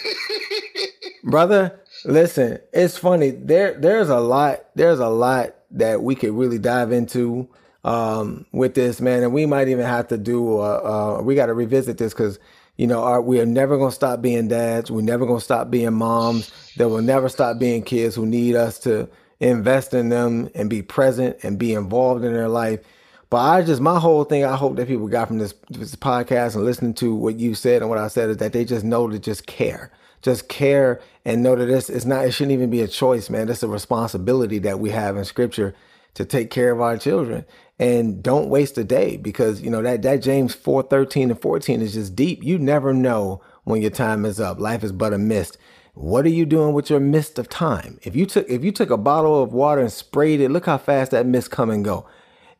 Brother, 1.24 1.80
listen, 2.04 2.58
it's 2.72 2.98
funny. 2.98 3.30
There 3.30 3.74
there's 3.74 4.08
a 4.10 4.20
lot 4.20 4.66
there's 4.74 4.98
a 4.98 5.08
lot 5.08 5.54
that 5.70 6.02
we 6.02 6.14
could 6.14 6.32
really 6.32 6.58
dive 6.58 6.92
into 6.92 7.48
um 7.84 8.44
with 8.52 8.74
this, 8.74 9.00
man, 9.00 9.22
and 9.22 9.32
we 9.32 9.46
might 9.46 9.68
even 9.68 9.86
have 9.86 10.08
to 10.08 10.18
do 10.18 10.58
uh, 10.58 11.18
uh 11.18 11.22
we 11.22 11.34
got 11.36 11.46
to 11.46 11.54
revisit 11.54 11.96
this 11.98 12.12
cuz 12.12 12.38
you 12.76 12.86
know, 12.86 13.20
we 13.20 13.40
are 13.40 13.46
never 13.46 13.76
going 13.76 13.90
to 13.90 13.94
stop 13.94 14.22
being 14.22 14.48
dads. 14.48 14.90
We're 14.90 15.02
never 15.02 15.26
going 15.26 15.38
to 15.38 15.44
stop 15.44 15.70
being 15.70 15.92
moms. 15.92 16.50
There 16.76 16.88
will 16.88 17.02
never 17.02 17.28
stop 17.28 17.58
being 17.58 17.82
kids 17.82 18.14
who 18.14 18.26
need 18.26 18.56
us 18.56 18.78
to 18.80 19.08
invest 19.40 19.92
in 19.92 20.08
them 20.08 20.48
and 20.54 20.70
be 20.70 20.82
present 20.82 21.36
and 21.42 21.58
be 21.58 21.74
involved 21.74 22.24
in 22.24 22.32
their 22.32 22.48
life. 22.48 22.80
But 23.28 23.38
I 23.38 23.62
just 23.62 23.80
my 23.80 23.98
whole 23.98 24.24
thing 24.24 24.44
I 24.44 24.56
hope 24.56 24.76
that 24.76 24.88
people 24.88 25.08
got 25.08 25.28
from 25.28 25.38
this, 25.38 25.54
this 25.70 25.96
podcast 25.96 26.54
and 26.54 26.64
listening 26.64 26.94
to 26.94 27.14
what 27.14 27.38
you 27.38 27.54
said 27.54 27.82
and 27.82 27.88
what 27.88 27.98
I 27.98 28.08
said 28.08 28.30
is 28.30 28.36
that 28.38 28.52
they 28.52 28.64
just 28.64 28.84
know 28.84 29.08
to 29.08 29.18
just 29.18 29.46
care. 29.46 29.90
Just 30.20 30.48
care 30.48 31.00
and 31.24 31.42
know 31.42 31.56
that 31.56 31.66
this 31.66 31.90
it's 31.90 32.04
not 32.04 32.24
it 32.26 32.32
shouldn't 32.32 32.52
even 32.52 32.70
be 32.70 32.82
a 32.82 32.88
choice, 32.88 33.30
man. 33.30 33.48
It's 33.48 33.62
a 33.62 33.68
responsibility 33.68 34.58
that 34.60 34.80
we 34.80 34.90
have 34.90 35.16
in 35.16 35.24
scripture 35.24 35.74
to 36.14 36.24
take 36.24 36.50
care 36.50 36.72
of 36.72 36.80
our 36.80 36.96
children. 36.96 37.44
And 37.78 38.22
don't 38.22 38.48
waste 38.48 38.78
a 38.78 38.84
day 38.84 39.16
because 39.16 39.60
you 39.60 39.70
know 39.70 39.82
that 39.82 40.02
that 40.02 40.22
James 40.22 40.54
4, 40.54 40.84
13 40.84 41.30
and 41.30 41.40
14 41.40 41.80
is 41.80 41.94
just 41.94 42.14
deep. 42.14 42.44
You 42.44 42.58
never 42.58 42.92
know 42.92 43.42
when 43.64 43.82
your 43.82 43.90
time 43.90 44.24
is 44.24 44.38
up. 44.38 44.60
Life 44.60 44.84
is 44.84 44.92
but 44.92 45.12
a 45.12 45.18
mist. 45.18 45.58
What 45.94 46.24
are 46.24 46.30
you 46.30 46.46
doing 46.46 46.72
with 46.72 46.90
your 46.90 47.00
mist 47.00 47.38
of 47.38 47.48
time? 47.48 47.98
If 48.02 48.16
you 48.16 48.24
took 48.24 48.48
if 48.48 48.64
you 48.64 48.72
took 48.72 48.90
a 48.90 48.96
bottle 48.96 49.42
of 49.42 49.52
water 49.52 49.80
and 49.80 49.92
sprayed 49.92 50.40
it, 50.40 50.50
look 50.50 50.66
how 50.66 50.78
fast 50.78 51.10
that 51.10 51.26
mist 51.26 51.50
come 51.50 51.70
and 51.70 51.84
go. 51.84 52.06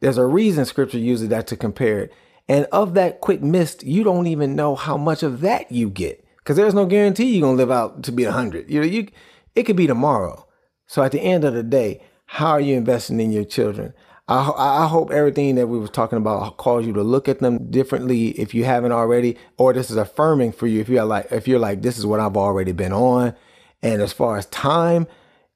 There's 0.00 0.18
a 0.18 0.26
reason 0.26 0.64
scripture 0.64 0.98
uses 0.98 1.28
that 1.28 1.46
to 1.48 1.56
compare 1.56 2.00
it. 2.00 2.12
And 2.48 2.66
of 2.72 2.94
that 2.94 3.20
quick 3.20 3.40
mist, 3.40 3.84
you 3.84 4.02
don't 4.02 4.26
even 4.26 4.56
know 4.56 4.74
how 4.74 4.96
much 4.96 5.22
of 5.22 5.40
that 5.42 5.70
you 5.70 5.88
get. 5.88 6.26
Because 6.38 6.56
there's 6.56 6.74
no 6.74 6.86
guarantee 6.86 7.36
you're 7.36 7.46
gonna 7.46 7.56
live 7.56 7.70
out 7.70 8.02
to 8.02 8.12
be 8.12 8.24
hundred. 8.24 8.68
You 8.68 8.80
know, 8.80 8.86
you 8.86 9.08
it 9.54 9.62
could 9.62 9.76
be 9.76 9.86
tomorrow. 9.86 10.46
So 10.86 11.02
at 11.02 11.12
the 11.12 11.20
end 11.20 11.44
of 11.44 11.54
the 11.54 11.62
day, 11.62 12.02
how 12.36 12.52
are 12.52 12.60
you 12.62 12.74
investing 12.76 13.20
in 13.20 13.30
your 13.30 13.44
children? 13.44 13.92
I, 14.26 14.38
I 14.56 14.86
hope 14.86 15.10
everything 15.10 15.56
that 15.56 15.66
we 15.66 15.78
were 15.78 15.86
talking 15.86 16.16
about 16.16 16.56
calls 16.56 16.86
you 16.86 16.94
to 16.94 17.02
look 17.02 17.28
at 17.28 17.40
them 17.40 17.70
differently 17.70 18.28
if 18.28 18.54
you 18.54 18.64
haven't 18.64 18.92
already, 18.92 19.36
or 19.58 19.74
this 19.74 19.90
is 19.90 19.98
affirming 19.98 20.52
for 20.52 20.66
you 20.66 20.80
if 20.80 20.88
you're 20.88 21.04
like 21.04 21.30
if 21.30 21.46
you're 21.46 21.58
like 21.58 21.82
this 21.82 21.98
is 21.98 22.06
what 22.06 22.20
I've 22.20 22.38
already 22.38 22.72
been 22.72 22.94
on. 22.94 23.34
And 23.82 24.00
as 24.00 24.14
far 24.14 24.38
as 24.38 24.46
time, 24.46 25.06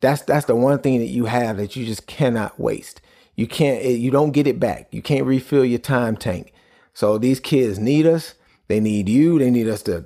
that's 0.03 0.21
that's 0.21 0.45
the 0.45 0.55
one 0.55 0.81
thing 0.81 0.99
that 0.99 1.07
you 1.07 1.25
have 1.25 1.57
that 1.57 1.77
you 1.77 1.87
just 1.87 2.07
cannot 2.07 2.61
waste. 2.61 3.01
You 3.37 3.47
can't 3.47 3.83
it- 3.83 3.99
you 3.99 4.11
don't 4.11 4.33
get 4.33 4.47
it 4.47 4.61
back. 4.61 4.89
You 4.91 5.01
can't 5.01 5.25
refill 5.25 5.65
your 5.65 5.79
time 5.79 6.15
tank. 6.15 6.53
So 6.93 7.17
these 7.17 7.41
kids 7.41 7.79
need 7.79 8.05
us. 8.05 8.35
They 8.69 8.81
need 8.81 9.09
you. 9.09 9.39
They 9.39 9.51
need 9.51 9.69
us 9.69 9.83
to, 9.85 10.05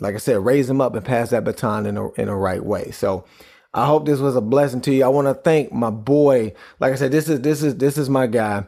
like 0.00 0.14
I 0.14 0.18
said, 0.18 0.44
raise 0.44 0.68
them 0.68 0.82
up 0.82 0.94
and 0.94 1.04
pass 1.04 1.30
that 1.30 1.44
baton 1.44 1.86
in 1.86 1.96
a 1.96 2.10
in 2.12 2.28
a 2.28 2.36
right 2.36 2.62
way. 2.62 2.90
So 2.90 3.24
I 3.72 3.86
hope 3.86 4.04
this 4.04 4.18
was 4.18 4.34
a 4.36 4.40
blessing 4.40 4.80
to 4.82 4.92
you. 4.94 5.04
I 5.04 5.08
want 5.08 5.28
to 5.28 5.34
thank 5.34 5.72
my 5.72 5.90
boy. 5.90 6.54
Like 6.80 6.92
I 6.92 6.96
said, 6.96 7.12
this 7.12 7.28
is 7.28 7.40
this 7.40 7.62
is 7.62 7.76
this 7.76 7.96
is 7.96 8.08
my 8.08 8.26
guy. 8.26 8.64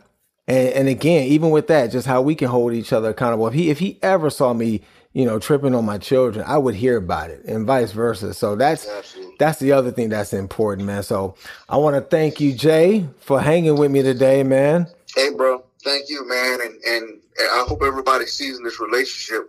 And 0.46 0.68
and 0.68 0.88
again, 0.88 1.26
even 1.26 1.50
with 1.50 1.66
that, 1.68 1.90
just 1.90 2.06
how 2.06 2.22
we 2.22 2.34
can 2.34 2.48
hold 2.48 2.72
each 2.72 2.92
other 2.92 3.10
accountable. 3.10 3.48
If 3.48 3.54
he 3.54 3.70
if 3.70 3.78
he 3.80 3.98
ever 4.02 4.30
saw 4.30 4.52
me, 4.52 4.82
you 5.12 5.24
know, 5.24 5.38
tripping 5.38 5.74
on 5.74 5.84
my 5.84 5.98
children, 5.98 6.44
I 6.46 6.58
would 6.58 6.74
hear 6.76 6.96
about 6.96 7.30
it, 7.30 7.44
and 7.44 7.66
vice 7.66 7.90
versa. 7.92 8.32
So 8.32 8.54
that's 8.54 8.88
Absolutely. 8.88 9.34
that's 9.38 9.58
the 9.58 9.72
other 9.72 9.90
thing 9.90 10.08
that's 10.08 10.32
important, 10.32 10.86
man. 10.86 11.02
So 11.02 11.34
I 11.68 11.76
want 11.78 11.96
to 11.96 12.02
thank 12.02 12.40
you, 12.40 12.52
Jay, 12.52 13.06
for 13.18 13.40
hanging 13.40 13.76
with 13.76 13.90
me 13.90 14.02
today, 14.02 14.44
man. 14.44 14.86
Hey, 15.16 15.30
bro, 15.30 15.64
thank 15.82 16.08
you, 16.08 16.26
man, 16.28 16.60
and 16.60 16.74
and 16.84 17.20
I 17.40 17.64
hope 17.66 17.82
everybody 17.82 18.26
sees 18.26 18.56
in 18.56 18.64
this 18.64 18.80
relationship 18.80 19.48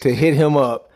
to 0.02 0.14
hit 0.14 0.34
him 0.34 0.56
up, 0.58 0.92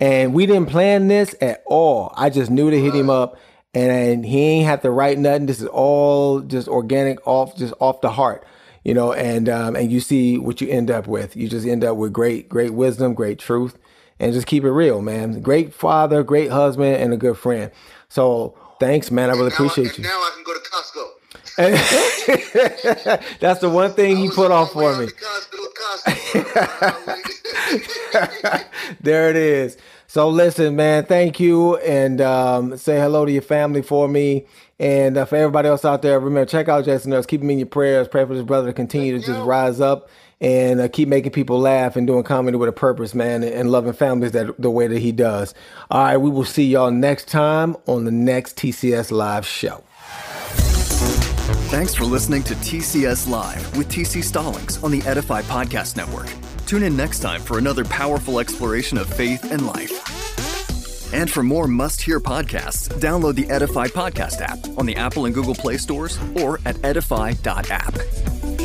and 0.00 0.34
we 0.34 0.46
didn't 0.46 0.68
plan 0.68 1.08
this 1.08 1.34
at 1.40 1.62
all. 1.66 2.12
I 2.16 2.30
just 2.30 2.50
knew 2.50 2.70
to 2.70 2.80
hit 2.80 2.94
him 2.94 3.10
up, 3.10 3.38
and, 3.74 4.24
he 4.24 4.40
ain't 4.40 4.66
have 4.66 4.82
to 4.82 4.90
write 4.90 5.18
nothing. 5.18 5.46
This 5.46 5.60
is 5.60 5.68
all 5.68 6.40
just 6.40 6.68
organic, 6.68 7.24
off, 7.26 7.56
just 7.56 7.74
off 7.78 8.00
the 8.00 8.10
heart, 8.10 8.46
you 8.84 8.94
know. 8.94 9.12
And 9.12 9.48
um, 9.48 9.76
and 9.76 9.92
you 9.92 10.00
see 10.00 10.38
what 10.38 10.60
you 10.60 10.68
end 10.68 10.90
up 10.90 11.06
with. 11.06 11.36
You 11.36 11.48
just 11.48 11.66
end 11.66 11.84
up 11.84 11.96
with 11.96 12.12
great, 12.12 12.48
great 12.48 12.72
wisdom, 12.72 13.14
great 13.14 13.38
truth, 13.38 13.78
and 14.18 14.32
just 14.32 14.46
keep 14.46 14.64
it 14.64 14.70
real, 14.70 15.02
man. 15.02 15.40
Great 15.42 15.74
father, 15.74 16.22
great 16.22 16.50
husband, 16.50 16.96
and 16.96 17.12
a 17.12 17.16
good 17.16 17.36
friend. 17.36 17.70
So 18.08 18.56
thanks, 18.80 19.10
man. 19.10 19.28
I 19.28 19.32
really 19.32 19.50
Now 19.50 19.56
appreciate 19.56 19.92
I, 19.92 19.96
you. 19.96 20.04
Now 20.04 20.20
I 20.20 20.30
can 20.34 20.44
go 20.44 20.54
to 20.54 20.60
Costco. 20.60 21.06
That's 23.40 23.60
the 23.60 23.70
one 23.70 23.92
thing 23.94 24.16
he 24.18 24.28
put 24.28 24.50
on 24.50 24.64
off 24.64 24.72
for 24.72 24.96
me. 24.98 25.06
to 25.06 25.12
Costco. 25.14 26.42
Costco. 28.12 28.64
there 29.00 29.30
it 29.30 29.36
is. 29.36 29.78
So 30.06 30.28
listen, 30.28 30.76
man, 30.76 31.06
thank 31.06 31.40
you, 31.40 31.76
and 31.78 32.20
um, 32.20 32.76
say 32.76 32.98
hello 32.98 33.24
to 33.24 33.32
your 33.32 33.42
family 33.42 33.82
for 33.82 34.06
me, 34.06 34.46
and 34.78 35.16
uh, 35.16 35.24
for 35.24 35.36
everybody 35.36 35.68
else 35.68 35.84
out 35.84 36.02
there. 36.02 36.20
Remember, 36.20 36.44
check 36.46 36.68
out 36.68 36.84
Jason 36.84 37.12
Earls. 37.12 37.26
Keep 37.26 37.42
him 37.42 37.50
in 37.50 37.58
your 37.58 37.66
prayers. 37.66 38.06
Pray 38.06 38.24
for 38.24 38.34
this 38.34 38.44
brother 38.44 38.68
to 38.68 38.72
continue 38.72 39.18
to 39.18 39.24
just 39.24 39.38
you. 39.38 39.44
rise 39.44 39.80
up 39.80 40.10
and 40.40 40.80
uh, 40.80 40.88
keep 40.88 41.08
making 41.08 41.32
people 41.32 41.58
laugh 41.58 41.96
and 41.96 42.06
doing 42.06 42.22
comedy 42.22 42.56
with 42.56 42.68
a 42.68 42.72
purpose, 42.72 43.14
man, 43.14 43.42
and, 43.42 43.52
and 43.54 43.70
loving 43.70 43.94
families 43.94 44.32
that 44.32 44.60
the 44.60 44.70
way 44.70 44.86
that 44.86 44.98
he 44.98 45.12
does. 45.12 45.54
All 45.90 46.04
right, 46.04 46.16
we 46.18 46.30
will 46.30 46.44
see 46.44 46.66
y'all 46.66 46.90
next 46.90 47.28
time 47.28 47.76
on 47.86 48.04
the 48.04 48.10
next 48.10 48.56
TCS 48.56 49.10
Live 49.10 49.46
show. 49.46 49.82
Thanks 51.68 51.96
for 51.96 52.04
listening 52.04 52.44
to 52.44 52.54
TCS 52.54 53.28
Live 53.28 53.76
with 53.76 53.88
TC 53.88 54.22
Stallings 54.22 54.82
on 54.84 54.92
the 54.92 55.02
Edify 55.02 55.42
Podcast 55.42 55.96
Network. 55.96 56.28
Tune 56.64 56.84
in 56.84 56.96
next 56.96 57.18
time 57.18 57.40
for 57.40 57.58
another 57.58 57.84
powerful 57.84 58.38
exploration 58.38 58.96
of 58.96 59.08
faith 59.08 59.50
and 59.50 59.66
life. 59.66 61.12
And 61.12 61.28
for 61.28 61.42
more 61.42 61.66
must 61.66 62.00
hear 62.00 62.20
podcasts, 62.20 62.88
download 63.00 63.34
the 63.34 63.50
Edify 63.50 63.88
Podcast 63.88 64.42
app 64.42 64.58
on 64.78 64.86
the 64.86 64.94
Apple 64.94 65.24
and 65.24 65.34
Google 65.34 65.56
Play 65.56 65.76
stores 65.76 66.20
or 66.40 66.60
at 66.64 66.82
edify.app. 66.84 68.55